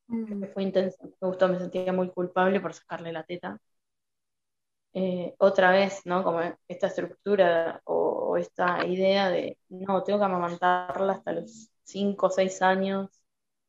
Mm. 0.08 0.44
Fue 0.52 0.62
intenso, 0.62 0.98
me 1.20 1.28
gustó, 1.28 1.48
me 1.48 1.58
sentía 1.58 1.92
muy 1.92 2.10
culpable 2.10 2.60
por 2.60 2.72
sacarle 2.74 3.12
la 3.12 3.24
teta. 3.24 3.60
Eh, 4.94 5.34
otra 5.38 5.72
vez, 5.72 6.00
¿no? 6.06 6.24
Como 6.24 6.40
esta 6.68 6.86
estructura 6.86 7.82
o, 7.84 8.36
esta 8.38 8.86
idea 8.86 9.28
de, 9.28 9.58
no, 9.68 10.02
tengo 10.02 10.18
que 10.18 10.24
amamantarla 10.24 11.14
hasta 11.14 11.32
los 11.32 11.70
5 11.82 12.26
o 12.26 12.30
6 12.30 12.62
años, 12.62 13.10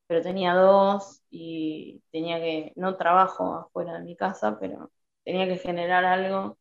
pero 0.07 0.21
tenía 0.21 0.53
dos 0.55 1.21
y 1.29 2.01
tenía 2.11 2.39
que, 2.39 2.73
no 2.77 2.97
trabajo 2.97 3.55
afuera 3.55 3.95
de 3.95 4.05
mi 4.05 4.15
casa, 4.15 4.57
pero 4.59 4.91
tenía 5.23 5.47
que 5.47 5.57
generar 5.57 6.05
algo 6.05 6.57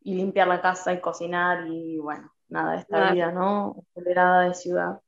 y 0.00 0.14
limpiar 0.14 0.48
la 0.48 0.62
casa 0.62 0.92
y 0.92 1.00
cocinar 1.00 1.66
y 1.68 1.98
bueno, 1.98 2.32
nada, 2.48 2.76
esta 2.76 3.12
vida, 3.12 3.32
¿no? 3.32 3.76
Acelerada 3.92 4.42
de 4.48 4.54
ciudad, 4.54 5.00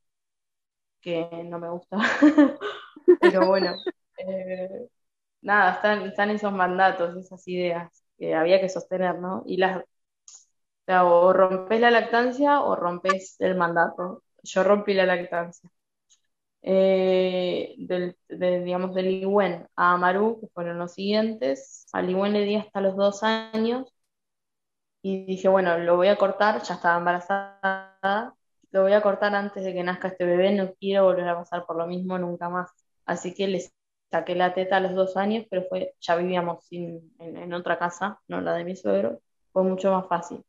que 1.01 1.29
no 1.45 1.59
me 1.59 1.69
gusta. 1.69 1.97
Pero 3.19 3.47
bueno, 3.47 3.75
eh, 4.17 4.87
nada, 5.41 5.73
están, 5.73 6.01
están 6.03 6.29
esos 6.31 6.51
mandatos, 6.53 7.15
esas 7.17 7.47
ideas 7.47 7.91
que 8.17 8.35
había 8.35 8.61
que 8.61 8.69
sostener, 8.69 9.19
¿no? 9.19 9.43
Y 9.45 9.57
las, 9.57 9.83
o, 10.87 11.33
rompes 11.33 11.79
la 11.79 11.91
lactancia 11.91 12.61
o 12.61 12.75
rompes 12.75 13.35
el 13.39 13.55
mandato. 13.55 14.23
Yo 14.43 14.63
rompí 14.63 14.93
la 14.93 15.05
lactancia. 15.05 15.69
Eh, 16.61 17.75
del, 17.77 18.17
digamos, 18.29 18.95
del 18.95 19.07
Iwen 19.23 19.67
a 19.75 19.93
Amaru, 19.93 20.39
que 20.41 20.47
fueron 20.47 20.79
los 20.79 20.93
siguientes. 20.93 21.85
Al 21.93 22.09
Iwen 22.09 22.33
le 22.33 22.41
di 22.43 22.55
hasta 22.55 22.81
los 22.81 22.95
dos 22.95 23.23
años 23.23 23.85
y 25.01 25.25
dije, 25.25 25.47
bueno, 25.49 25.77
lo 25.77 25.97
voy 25.97 26.07
a 26.07 26.17
cortar, 26.17 26.63
ya 26.63 26.73
estaba 26.75 26.97
embarazada, 26.97 28.33
lo 28.71 28.81
voy 28.81 28.93
a 28.93 29.01
cortar 29.01 29.35
antes 29.35 29.63
de 29.63 29.73
que 29.73 29.83
nazca 29.83 30.07
este 30.09 30.25
bebé, 30.25 30.51
no 30.53 30.73
quiero 30.73 31.03
volver 31.05 31.27
a 31.29 31.35
pasar 31.37 31.65
por 31.65 31.77
lo 31.77 31.85
mismo 31.87 32.17
nunca 32.17 32.49
más. 32.49 32.71
Así 33.05 33.33
que 33.33 33.47
le 33.47 33.61
saqué 34.11 34.35
la 34.35 34.53
teta 34.53 34.77
a 34.77 34.79
los 34.79 34.95
dos 34.95 35.17
años, 35.17 35.45
pero 35.49 35.65
fue, 35.69 35.95
ya 35.99 36.15
vivíamos 36.15 36.65
en, 36.71 37.53
otra 37.53 37.77
casa, 37.79 38.19
no 38.27 38.41
la 38.41 38.53
de 38.53 38.63
mi 38.65 38.75
suegro, 38.75 39.21
fue 39.51 39.63
mucho 39.63 39.91
más 39.91 40.07
fácil 40.07 40.43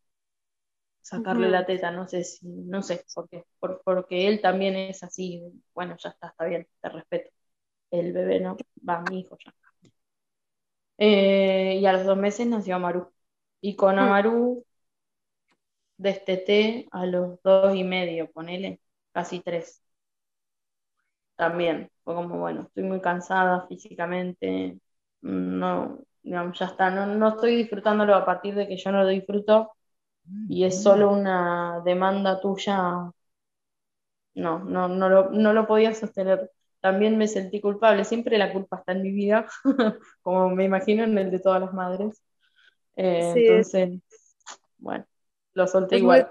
sacarle 1.06 1.48
la 1.48 1.64
teta, 1.64 1.92
no 1.92 2.08
sé 2.08 2.24
si, 2.24 2.48
no 2.48 2.82
sé 2.82 3.04
por 3.14 3.28
qué, 3.28 3.44
porque 3.60 4.26
él 4.26 4.40
también 4.40 4.74
es 4.76 5.04
así, 5.04 5.40
bueno, 5.72 5.96
ya 5.98 6.10
está, 6.10 6.28
está 6.28 6.44
bien, 6.46 6.66
te 6.80 6.88
respeto. 6.88 7.30
El 7.90 8.12
bebé 8.12 8.40
no, 8.40 8.56
va, 8.88 9.02
mi 9.10 9.20
hijo 9.20 9.38
ya. 9.44 9.54
Eh, 10.98 11.78
y 11.80 11.86
a 11.86 11.92
los 11.92 12.04
dos 12.06 12.16
meses 12.16 12.46
nació 12.46 12.78
Maru. 12.78 13.12
Y 13.60 13.76
con 13.76 13.96
mm. 13.96 13.98
Amaru 13.98 14.64
desteté 15.98 16.88
a 16.90 17.06
los 17.06 17.40
dos 17.42 17.74
y 17.76 17.84
medio, 17.84 18.30
ponele, 18.32 18.80
casi 19.12 19.40
tres. 19.40 19.82
También, 21.36 21.90
fue 22.06 22.16
como, 22.16 22.38
bueno, 22.40 22.62
estoy 22.64 22.84
muy 22.84 23.02
cansada 23.02 23.66
físicamente, 23.68 24.80
no, 25.22 26.00
digamos, 26.24 26.58
ya 26.60 26.68
está, 26.68 26.90
no, 26.90 27.06
no 27.08 27.30
estoy 27.30 27.56
disfrutándolo 27.56 28.16
a 28.16 28.26
partir 28.26 28.56
de 28.56 28.68
que 28.68 28.78
yo 28.78 28.92
no 28.92 29.02
lo 29.04 29.08
disfruto 29.10 29.72
y 30.48 30.64
es 30.64 30.82
solo 30.82 31.12
una 31.12 31.80
demanda 31.84 32.40
tuya, 32.40 33.12
no, 34.34 34.58
no, 34.60 34.88
no, 34.88 35.08
lo, 35.08 35.30
no 35.30 35.52
lo 35.52 35.66
podía 35.66 35.94
sostener. 35.94 36.50
También 36.80 37.16
me 37.18 37.26
sentí 37.28 37.60
culpable, 37.60 38.04
siempre 38.04 38.38
la 38.38 38.52
culpa 38.52 38.76
está 38.78 38.92
en 38.92 39.02
mi 39.02 39.10
vida, 39.12 39.46
como 40.22 40.50
me 40.50 40.64
imagino 40.64 41.04
en 41.04 41.16
el 41.18 41.30
de 41.30 41.40
todas 41.40 41.60
las 41.60 41.72
madres. 41.74 42.22
Eh, 42.96 43.32
entonces, 43.32 44.00
bueno, 44.78 45.06
lo 45.54 45.66
solté 45.68 45.98
igual. 45.98 46.30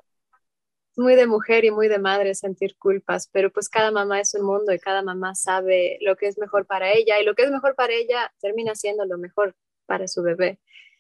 Muy, 0.96 1.16
de 1.16 1.28
mujer 1.28 1.66
y 1.66 1.72
muy 1.72 1.88
de 1.88 2.00
madre 2.00 2.36
sentir 2.36 2.78
culpas, 2.78 3.30
pero 3.32 3.52
pues 3.52 3.70
cada 3.70 3.92
mamá 3.92 4.22
es 4.22 4.34
un 4.34 4.46
mundo 4.46 4.74
y 4.74 4.80
cada 4.80 5.02
mamá 5.02 5.36
sabe 5.36 5.98
lo 6.02 6.16
que 6.16 6.28
es 6.28 6.38
mejor 6.38 6.66
para 6.66 6.94
ella 6.94 7.20
y 7.20 7.26
lo 7.26 7.36
que 7.36 7.44
es 7.44 7.52
mejor 7.52 7.76
para 7.76 7.94
ella 7.94 8.34
termina 8.40 8.76
siendo 8.76 9.06
lo 9.06 9.18
mejor 9.18 9.56
para 9.86 10.08
su 10.08 10.24
bebé. 10.24 10.60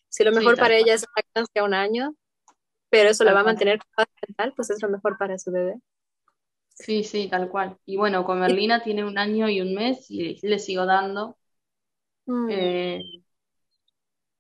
Si 0.10 0.24
lo 0.24 0.32
mejor 0.32 0.58
para 0.58 0.76
ella 0.76 0.94
es 0.94 1.06
lactancia 1.16 1.64
un 1.64 1.74
año, 1.74 2.16
pero 2.90 3.10
eso 3.10 3.24
la 3.24 3.34
va 3.34 3.42
a 3.42 3.46
mantener 3.46 3.80
mental, 4.28 4.54
pues 4.56 4.70
es 4.70 4.82
lo 4.82 4.90
mejor 4.90 5.18
para 5.18 5.38
su 5.38 5.52
bebé. 5.52 5.76
Sí, 6.74 7.04
sí, 7.06 7.30
tal 7.30 7.50
cual. 7.50 7.78
Y 7.86 7.96
bueno, 7.96 8.26
con 8.26 8.40
Merlina 8.40 8.84
tiene 8.84 9.06
un 9.06 9.18
año 9.18 9.48
y 9.50 9.62
un 9.62 9.74
mes 9.74 10.12
y 10.12 10.46
le 10.46 10.60
sigo 10.60 10.86
dando. 10.86 11.38
Mm. 12.26 12.50
Eh, 12.50 13.04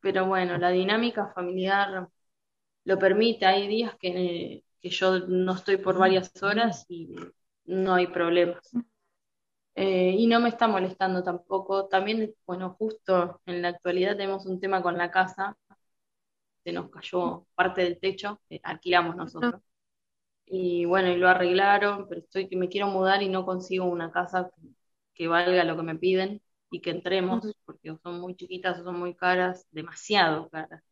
pero 0.01 0.27
bueno, 0.27 0.57
la 0.57 0.69
dinámica 0.69 1.31
familiar 1.33 2.07
lo 2.83 2.99
permite. 2.99 3.45
Hay 3.45 3.67
días 3.67 3.95
que, 3.99 4.64
yo 4.89 5.19
no 5.27 5.53
estoy 5.53 5.77
por 5.77 5.97
varias 5.97 6.31
horas 6.43 6.85
y 6.89 7.15
no 7.65 7.93
hay 7.95 8.07
problemas. 8.07 8.71
Eh, 9.75 10.15
y 10.17 10.27
no 10.27 10.39
me 10.39 10.49
está 10.49 10.67
molestando 10.67 11.23
tampoco. 11.23 11.87
También, 11.87 12.33
bueno, 12.45 12.75
justo 12.79 13.41
en 13.45 13.61
la 13.61 13.69
actualidad 13.69 14.15
tenemos 14.17 14.45
un 14.45 14.59
tema 14.59 14.81
con 14.81 14.97
la 14.97 15.11
casa. 15.11 15.57
Se 16.63 16.71
nos 16.71 16.89
cayó 16.89 17.45
parte 17.55 17.81
del 17.83 17.99
techo, 17.99 18.41
alquilamos 18.63 19.15
nosotros. 19.15 19.61
Y 20.45 20.85
bueno, 20.85 21.09
y 21.09 21.17
lo 21.17 21.29
arreglaron, 21.29 22.07
pero 22.07 22.21
estoy 22.21 22.49
que 22.49 22.57
me 22.57 22.69
quiero 22.69 22.87
mudar 22.87 23.23
y 23.23 23.29
no 23.29 23.45
consigo 23.45 23.85
una 23.85 24.11
casa 24.11 24.51
que 25.13 25.27
valga 25.27 25.63
lo 25.63 25.75
que 25.77 25.83
me 25.83 25.95
piden 25.97 26.41
y 26.71 26.81
que 26.81 26.91
entremos, 26.91 27.55
porque 27.65 27.95
son 28.03 28.19
muy 28.21 28.35
chiquitas 28.35 28.77
son 28.83 28.99
muy 28.99 29.15
caras, 29.15 29.67
demasiado 29.71 30.49
caras. 30.49 30.83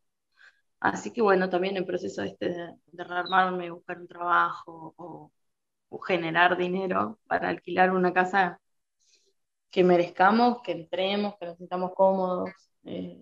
Así 0.84 1.12
que 1.14 1.22
bueno, 1.22 1.50
también 1.50 1.78
el 1.78 1.86
proceso 1.86 2.24
este 2.24 2.50
de, 2.50 2.76
de 2.88 3.04
rearmarme, 3.06 3.72
buscar 3.72 4.00
un 4.00 4.08
trabajo 4.08 4.94
o, 4.98 5.32
generar 6.06 6.58
dinero 6.58 7.20
para 7.28 7.50
alquilar 7.50 7.92
una 7.92 8.14
casa 8.14 8.60
que 9.72 9.84
merezcamos, 9.84 10.62
que 10.64 10.72
entremos, 10.74 11.36
que 11.40 11.46
nos 11.48 11.58
sintamos 11.58 11.92
cómodos. 11.96 12.50
Eh, 12.86 13.18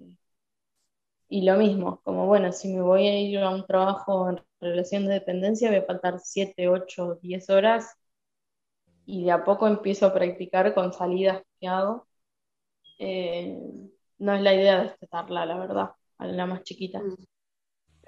y 1.29 1.43
lo 1.45 1.57
mismo, 1.57 2.01
como 2.03 2.27
bueno, 2.27 2.51
si 2.51 2.73
me 2.73 2.81
voy 2.81 3.07
a 3.07 3.19
ir 3.19 3.39
a 3.39 3.49
un 3.49 3.65
trabajo 3.65 4.29
en 4.29 4.41
relación 4.59 5.05
de 5.05 5.13
dependencia, 5.15 5.69
voy 5.69 5.79
a 5.79 5.85
faltar 5.85 6.19
7, 6.19 6.67
8, 6.67 7.19
10 7.21 7.49
horas 7.49 7.95
y 9.05 9.23
de 9.25 9.31
a 9.31 9.43
poco 9.43 9.67
empiezo 9.67 10.05
a 10.07 10.13
practicar 10.13 10.73
con 10.73 10.93
salidas 10.93 11.43
que 11.59 11.67
hago 11.67 12.07
eh, 12.99 13.57
no 14.19 14.33
es 14.35 14.41
la 14.41 14.53
idea 14.53 14.83
destetarla, 14.83 15.45
la 15.45 15.57
verdad, 15.57 15.91
a 16.19 16.27
la 16.27 16.45
más 16.45 16.63
chiquita. 16.63 16.99
Mm. 16.99 17.30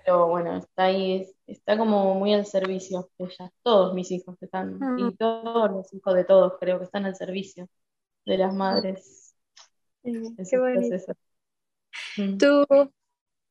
Pero 0.04 0.28
bueno, 0.28 0.58
está 0.58 0.86
ahí, 0.86 1.26
está 1.48 1.78
como 1.78 2.16
muy 2.16 2.34
al 2.34 2.46
servicio 2.46 3.10
de 3.18 3.26
ella. 3.26 3.52
Todos 3.64 3.94
mis 3.94 4.12
hijos 4.12 4.42
están, 4.42 4.80
y 4.98 5.04
mm. 5.04 5.18
todos 5.18 5.72
los 5.72 5.94
hijos 5.94 6.14
de 6.14 6.26
todos 6.26 6.54
creo 6.60 6.78
que 6.80 6.86
están 6.86 7.06
al 7.06 7.16
servicio 7.16 7.68
de 8.26 8.38
las 8.38 8.54
madres. 8.54 9.36
qué 10.04 10.58
bonito. 10.58 10.96
Mm. 12.18 12.38
¿Tú 12.38 12.66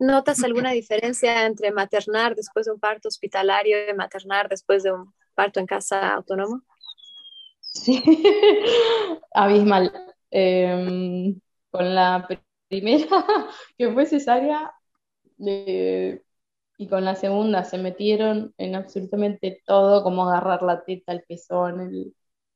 ¿Notas 0.02 0.42
alguna 0.42 0.72
diferencia 0.72 1.46
entre 1.46 1.70
maternar 1.70 2.34
después 2.34 2.66
de 2.66 2.72
un 2.72 2.80
parto 2.80 3.06
hospitalario 3.06 3.88
y 3.88 3.94
maternar 3.94 4.48
después 4.48 4.82
de 4.82 4.90
un 4.90 5.14
parto 5.34 5.60
en 5.60 5.66
casa 5.66 6.14
autónomo? 6.14 6.60
Sí, 7.60 8.02
abismal. 9.32 9.92
Em, 10.28 11.40
con 11.70 11.94
la 11.94 12.26
primera, 12.66 13.06
que 13.78 13.92
fue 13.92 14.06
cesárea, 14.06 14.72
eh, 15.46 16.20
y 16.76 16.88
con 16.88 17.04
la 17.04 17.14
segunda 17.14 17.64
se 17.64 17.78
metieron 17.78 18.54
en 18.58 18.74
absolutamente 18.74 19.62
todo, 19.66 20.02
como 20.02 20.28
agarrar 20.28 20.62
la 20.62 20.84
teta, 20.84 21.12
el 21.12 21.22
pezón, 21.24 21.80
el 21.80 22.14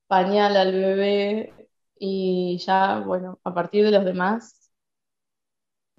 pañal 0.08 0.56
al 0.56 0.72
bebé, 0.72 1.68
y 1.98 2.58
ya, 2.58 3.00
bueno, 3.00 3.40
a 3.44 3.54
partir 3.54 3.84
de 3.84 3.90
los 3.92 4.04
demás, 4.04 4.70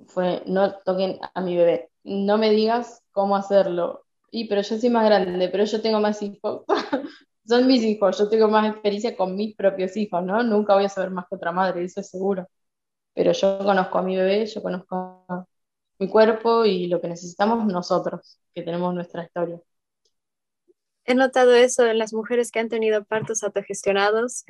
fue, 0.08 0.44
no 0.46 0.74
toquen 0.86 1.20
a 1.34 1.42
mi 1.42 1.56
bebé, 1.56 1.90
no 2.04 2.38
me 2.38 2.52
digas 2.52 3.04
cómo 3.12 3.36
hacerlo. 3.36 4.06
Y, 4.32 4.48
pero 4.48 4.62
yo 4.62 4.78
soy 4.78 4.90
más 4.90 5.06
grande, 5.06 5.50
pero 5.50 5.64
yo 5.66 5.82
tengo 5.82 6.00
más 6.00 6.22
hijos. 6.22 6.64
Son 7.48 7.66
mis 7.68 7.84
hijos, 7.84 8.18
yo 8.18 8.30
tengo 8.30 8.50
más 8.50 8.70
experiencia 8.70 9.16
con 9.16 9.36
mis 9.36 9.56
propios 9.56 9.96
hijos, 9.98 10.22
¿no? 10.24 10.44
Nunca 10.44 10.76
voy 10.76 10.86
a 10.86 10.90
saber 10.90 11.12
más 11.12 11.26
que 11.30 11.36
otra 11.36 11.52
madre, 11.54 11.84
eso 11.84 12.02
es 12.02 12.10
seguro. 12.10 12.48
Pero 13.14 13.32
yo 13.34 13.60
conozco 13.60 13.98
a 14.00 14.04
mi 14.04 14.18
bebé, 14.18 14.46
yo 14.48 14.62
conozco 14.62 15.26
mi 16.00 16.10
cuerpo 16.10 16.66
y 16.66 16.88
lo 16.88 17.02
que 17.02 17.08
necesitamos 17.08 17.66
nosotros, 17.66 18.40
que 18.54 18.62
tenemos 18.64 18.94
nuestra 18.94 19.24
historia. 19.24 19.60
He 21.06 21.16
notado 21.16 21.56
eso 21.56 21.86
en 21.86 21.98
las 21.98 22.14
mujeres 22.14 22.52
que 22.52 22.60
han 22.60 22.70
tenido 22.70 23.04
partos 23.06 23.44
autogestionados. 23.44 24.46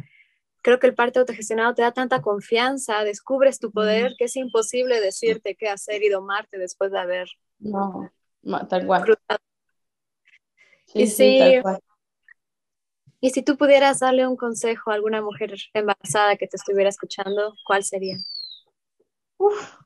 Creo 0.64 0.80
que 0.80 0.88
el 0.88 0.96
parto 0.96 1.20
autogestionado 1.20 1.76
te 1.76 1.84
da 1.84 1.92
tanta 1.92 2.22
confianza, 2.22 3.04
descubres 3.04 3.60
tu 3.60 3.72
poder, 3.72 4.16
que 4.18 4.26
es 4.26 4.36
imposible 4.36 5.00
decirte 5.00 5.56
qué 5.56 5.70
hacer 5.70 6.04
y 6.04 6.10
domarte 6.10 6.58
después 6.58 6.92
de 6.92 7.00
haber. 7.00 7.28
No, 7.60 8.10
tal 8.68 8.88
cual. 8.88 9.18
Sí, 10.86 11.02
y 11.04 11.08
sí, 11.08 11.38
tal 11.40 11.62
cual. 11.62 11.80
Y 13.20 13.32
si 13.32 13.42
tú 13.42 13.58
pudieras 13.58 14.00
darle 14.00 14.28
un 14.28 14.36
consejo 14.36 14.92
a 14.92 14.94
alguna 14.94 15.22
mujer 15.22 15.54
embarazada 15.74 16.38
que 16.38 16.48
te 16.48 16.58
estuviera 16.58 16.90
escuchando, 16.90 17.56
¿cuál 17.66 17.84
sería? 17.84 18.18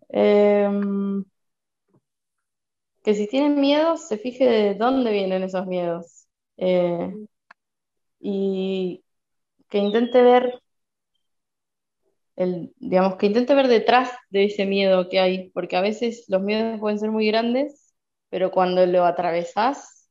Em, 0.10 1.24
que 3.04 3.16
si 3.16 3.28
tienen 3.28 3.60
miedo, 3.60 3.98
se 3.98 4.18
fije 4.18 4.46
de 4.46 4.76
dónde 4.76 5.12
vienen 5.12 5.44
esos 5.44 5.66
miedos. 5.68 6.28
Eh, 6.58 7.14
y 8.20 9.04
que 9.70 9.80
intente 9.80 10.22
ver 10.24 10.62
el, 12.36 12.74
digamos, 12.80 13.16
que 13.18 13.28
intente 13.28 13.54
ver 13.56 13.68
detrás 13.68 14.12
de 14.30 14.46
ese 14.46 14.66
miedo 14.66 15.10
que 15.10 15.20
hay, 15.20 15.50
porque 15.52 15.78
a 15.78 15.82
veces 15.82 16.26
los 16.28 16.42
miedos 16.42 16.80
pueden 16.80 17.00
ser 17.00 17.12
muy 17.12 17.28
grandes, 17.28 17.94
pero 18.30 18.52
cuando 18.52 18.86
lo 18.86 19.06
atravesás, 19.06 20.10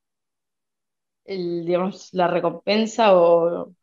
el, 1.24 1.64
digamos, 1.66 2.12
la 2.12 2.28
recompensa 2.28 3.16
o, 3.16 3.74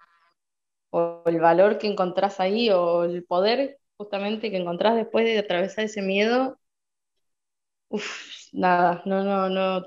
o 0.91 1.24
el 1.26 1.39
valor 1.39 1.78
que 1.78 1.88
encontrás 1.88 2.39
ahí 2.39 2.70
o 2.70 3.03
el 3.03 3.24
poder 3.26 3.80
justamente 3.97 4.51
que 4.51 4.58
encontrás 4.58 4.95
después 4.95 5.26
de 5.26 5.39
atravesar 5.39 5.86
ese 5.86 6.01
miedo, 6.01 6.60
uff, 7.90 8.50
nada, 8.54 9.02
no, 9.06 9.24
no, 9.24 9.50
no, 9.50 9.86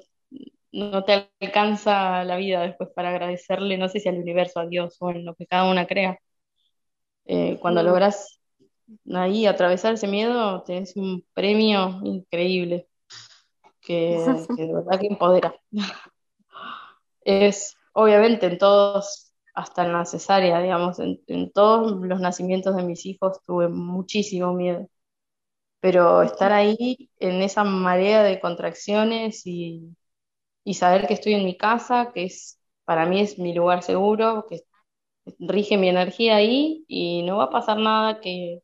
no 0.72 1.04
te 1.04 1.30
alcanza 1.40 2.24
la 2.24 2.36
vida 2.36 2.62
después 2.62 2.90
para 2.94 3.10
agradecerle, 3.10 3.78
no 3.78 3.88
sé 3.88 4.00
si 4.00 4.08
al 4.08 4.18
universo, 4.18 4.60
a 4.60 4.66
Dios 4.66 4.96
o 5.00 5.10
en 5.10 5.24
lo 5.24 5.34
que 5.34 5.46
cada 5.46 5.70
una 5.70 5.86
crea. 5.86 6.18
Eh, 7.26 7.58
cuando 7.60 7.82
mm. 7.82 7.86
logras 7.86 8.40
ahí 9.14 9.46
atravesar 9.46 9.94
ese 9.94 10.08
miedo, 10.08 10.62
tenés 10.62 10.96
un 10.96 11.24
premio 11.34 12.00
increíble 12.04 12.88
que, 13.80 14.16
que 14.56 14.66
de 14.66 14.74
verdad 14.74 15.00
que 15.00 15.06
empodera. 15.06 15.54
es 17.24 17.76
obviamente 17.92 18.46
en 18.46 18.58
todos 18.58 19.32
hasta 19.54 19.84
en 19.84 19.92
la 19.92 20.04
cesárea, 20.04 20.60
digamos, 20.60 20.98
en, 21.00 21.50
todos 21.52 21.92
los 22.00 22.20
nacimientos 22.20 22.76
de 22.76 22.82
mis 22.82 23.04
hijos 23.06 23.40
tuve 23.44 23.68
muchísimo 23.68 24.54
miedo. 24.54 24.88
Pero 25.80 26.22
estar 26.22 26.52
ahí 26.52 27.10
en 27.18 27.42
esa 27.42 27.64
marea 27.64 28.22
de 28.22 28.40
contracciones 28.40 29.42
y, 29.46 29.96
saber 30.74 31.06
que 31.08 31.14
estoy 31.14 31.34
en 31.34 31.44
mi 31.44 31.56
casa, 31.56 32.12
que 32.14 32.24
es 32.24 32.60
para 32.84 33.06
mí 33.06 33.20
es 33.20 33.38
mi 33.38 33.54
lugar 33.54 33.82
seguro, 33.82 34.46
que 34.48 34.62
rige 35.40 35.78
mi 35.78 35.88
energía 35.88 36.36
ahí 36.36 36.84
y 36.88 37.22
no 37.24 37.38
va 37.38 37.44
a 37.44 37.50
pasar 37.50 37.78
nada 37.78 38.20
que, 38.20 38.62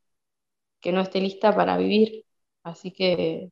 que 0.80 0.92
no 0.92 1.00
esté 1.02 1.20
lista 1.20 1.54
para 1.56 1.78
vivir. 1.78 2.24
Así 2.64 2.92
que 2.92 3.50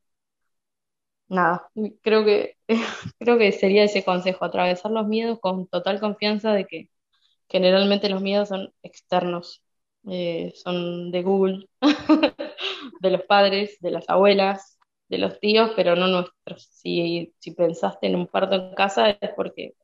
nada, 1.28 1.68
creo 2.02 2.24
que 2.24 2.56
creo 3.18 3.38
que 3.38 3.52
sería 3.52 3.84
ese 3.84 4.04
consejo, 4.04 4.44
atravesar 4.44 4.90
los 4.90 5.06
miedos 5.06 5.38
con 5.40 5.66
total 5.68 6.00
confianza 6.00 6.52
de 6.52 6.66
que 6.66 6.88
generalmente 7.48 8.08
los 8.10 8.22
miedos 8.22 8.50
son 8.50 8.72
externos, 8.82 9.62
eh, 10.10 10.52
son 10.56 11.10
de 11.12 11.22
Google, 11.22 11.68
de 13.00 13.10
los 13.10 13.22
padres, 13.22 13.78
de 13.80 13.90
las 13.90 14.08
abuelas, 14.08 14.78
de 15.08 15.18
los 15.18 15.38
tíos, 15.40 15.72
pero 15.76 15.96
no 15.96 16.08
nuestros. 16.08 16.68
Si, 16.70 17.32
si 17.38 17.50
pensaste 17.52 18.06
en 18.06 18.16
un 18.16 18.26
parto 18.26 18.54
en 18.54 18.74
casa 18.74 19.10
es 19.10 19.30
porque 19.36 19.74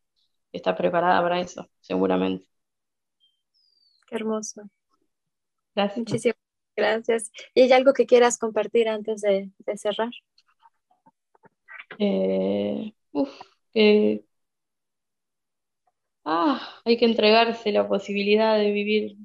está 0.53 0.77
preparada 0.77 1.21
para 1.23 1.41
eso, 1.41 1.69
seguramente. 1.81 2.47
Qué 4.09 4.17
hermoso. 4.17 4.63
Gracias. 5.75 5.99
Muchísimas 5.99 6.37
gracias. 6.77 7.31
¿Y 7.55 7.63
hay 7.63 7.73
algo 7.73 7.93
que 7.93 8.07
quieras 8.07 8.39
compartir 8.39 8.89
antes 8.89 9.21
de, 9.21 9.51
cerrar? 9.77 10.11
Eh, 11.99 12.93
uf, 13.13 13.31
ah, 16.25 16.81
hay 16.85 16.97
que 16.97 17.05
entregarse 17.05 17.73
la 17.73 17.87
posibilidad 17.87 18.57
de 18.59 18.71
vivir 18.71 19.17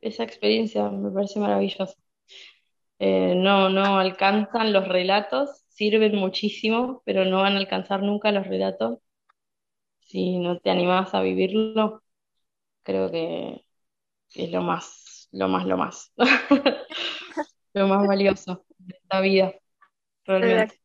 esa 0.00 0.24
experiencia, 0.24 0.88
me 0.90 1.10
parece 1.10 1.38
maravilloso. 1.38 1.94
Eh, 2.98 3.34
no, 3.36 3.68
no 3.70 3.98
alcanzan 3.98 4.72
los 4.72 4.88
relatos, 4.88 5.64
sirven 5.68 6.16
muchísimo, 6.16 7.02
pero 7.04 7.24
no 7.24 7.38
van 7.42 7.54
a 7.54 7.58
alcanzar 7.58 8.02
nunca 8.02 8.32
los 8.32 8.46
relatos 8.46 8.98
si 10.00 10.38
no 10.38 10.58
te 10.58 10.70
animas 10.70 11.14
a 11.14 11.20
vivirlo. 11.20 12.02
Creo 12.82 13.10
que 13.10 13.64
es 14.34 14.50
lo 14.50 14.62
más, 14.62 15.28
lo 15.32 15.48
más, 15.48 15.66
lo 15.66 15.76
más, 15.76 16.12
lo 17.74 17.88
más 17.88 18.06
valioso 18.06 18.64
de 18.78 18.96
esta 18.96 19.20
vida, 19.20 19.54
realmente. 20.24 20.80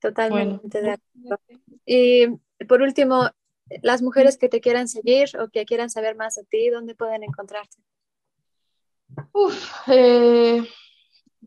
Totalmente 0.00 0.82
de 0.82 0.90
acuerdo. 0.92 1.42
Y 1.86 2.26
por 2.66 2.82
último, 2.82 3.30
las 3.82 4.02
mujeres 4.02 4.38
que 4.38 4.48
te 4.48 4.60
quieran 4.60 4.88
seguir 4.88 5.28
o 5.38 5.48
que 5.48 5.64
quieran 5.64 5.90
saber 5.90 6.16
más 6.16 6.34
de 6.36 6.44
ti, 6.44 6.70
¿dónde 6.70 6.94
pueden 6.94 7.22
encontrarte? 7.22 7.78
Eh, 9.88 10.62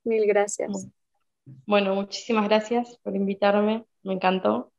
Mil 0.04 0.28
gracias. 0.28 0.88
Bueno, 1.66 1.96
muchísimas 1.96 2.48
gracias 2.48 3.00
por 3.02 3.16
invitarme. 3.16 3.84
Me 4.04 4.14
encantó. 4.14 4.72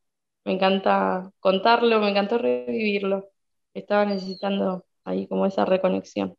Me 0.44 0.52
encanta 0.52 1.32
contarlo, 1.40 1.98
me 1.98 2.10
encantó 2.10 2.38
revivirlo. 2.38 3.28
Estaba 3.74 4.04
necesitando 4.04 4.86
ahí 5.04 5.26
como 5.26 5.44
esa 5.44 5.64
reconexión. 5.64 6.36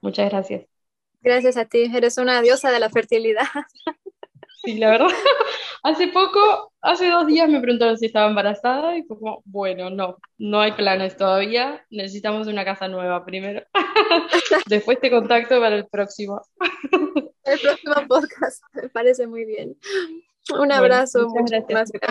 Muchas 0.00 0.30
gracias. 0.30 0.64
Gracias 1.20 1.58
a 1.58 1.66
ti, 1.66 1.90
eres 1.94 2.16
una 2.16 2.40
diosa 2.40 2.70
de 2.70 2.80
la 2.80 2.88
fertilidad. 2.88 3.44
Sí, 4.62 4.78
la 4.78 4.90
verdad. 4.90 5.08
Hace 5.82 6.08
poco, 6.08 6.72
hace 6.82 7.08
dos 7.08 7.26
días 7.26 7.48
me 7.48 7.60
preguntaron 7.60 7.96
si 7.96 8.06
estaba 8.06 8.28
embarazada 8.28 8.98
y 8.98 9.06
como, 9.06 9.42
bueno, 9.46 9.88
no, 9.88 10.18
no 10.36 10.60
hay 10.60 10.72
planes 10.72 11.16
todavía, 11.16 11.86
necesitamos 11.90 12.46
una 12.48 12.64
casa 12.64 12.86
nueva 12.88 13.24
primero. 13.24 13.62
Después 14.66 15.00
te 15.00 15.10
contacto 15.10 15.58
para 15.58 15.76
el 15.76 15.86
próximo. 15.86 16.42
El 17.42 17.58
próximo 17.58 17.94
podcast, 18.06 18.62
me 18.74 18.88
parece 18.90 19.26
muy 19.26 19.44
bien. 19.46 19.76
Un 20.56 20.70
abrazo, 20.70 21.26
muchas, 21.28 21.66
gracias. 21.66 22.02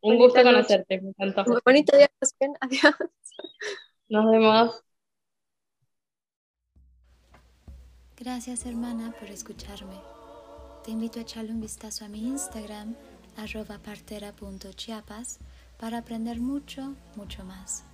Un 0.00 0.18
gusto 0.18 0.42
conocerte, 0.42 1.00
me 1.00 1.10
encantó. 1.10 1.44
Bonito 1.64 1.96
día, 1.96 2.10
adiós. 2.60 2.94
Nos 4.08 4.30
vemos. 4.30 4.84
Gracias 8.16 8.66
hermana 8.66 9.14
por 9.18 9.30
escucharme. 9.30 10.23
Te 10.84 10.90
invito 10.90 11.18
a 11.18 11.22
echarle 11.22 11.50
un 11.50 11.62
vistazo 11.62 12.04
a 12.04 12.08
mi 12.08 12.18
Instagram, 12.28 12.94
arroba 13.38 13.78
partera.chiapas, 13.78 15.38
para 15.78 15.96
aprender 15.96 16.40
mucho, 16.40 16.94
mucho 17.16 17.42
más. 17.42 17.84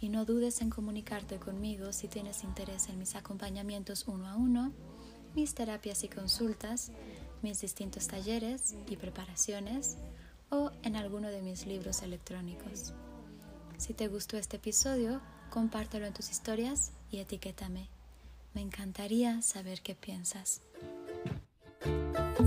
Y 0.00 0.08
no 0.08 0.24
dudes 0.24 0.62
en 0.62 0.70
comunicarte 0.70 1.36
conmigo 1.36 1.92
si 1.92 2.08
tienes 2.08 2.42
interés 2.42 2.88
en 2.88 2.98
mis 2.98 3.14
acompañamientos 3.14 4.08
uno 4.08 4.26
a 4.26 4.36
uno, 4.36 4.72
mis 5.34 5.54
terapias 5.54 6.02
y 6.02 6.08
consultas, 6.08 6.92
mis 7.42 7.60
distintos 7.60 8.08
talleres 8.08 8.74
y 8.88 8.96
preparaciones 8.96 9.98
o 10.48 10.70
en 10.82 10.96
alguno 10.96 11.28
de 11.28 11.42
mis 11.42 11.66
libros 11.66 12.00
electrónicos. 12.00 12.94
Si 13.76 13.92
te 13.92 14.08
gustó 14.08 14.38
este 14.38 14.56
episodio, 14.56 15.20
compártelo 15.50 16.06
en 16.06 16.14
tus 16.14 16.30
historias 16.30 16.92
y 17.10 17.18
etiquétame. 17.18 17.90
Me 18.54 18.62
encantaría 18.62 19.42
saber 19.42 19.82
qué 19.82 19.94
piensas. 19.94 20.62
Música 21.84 22.44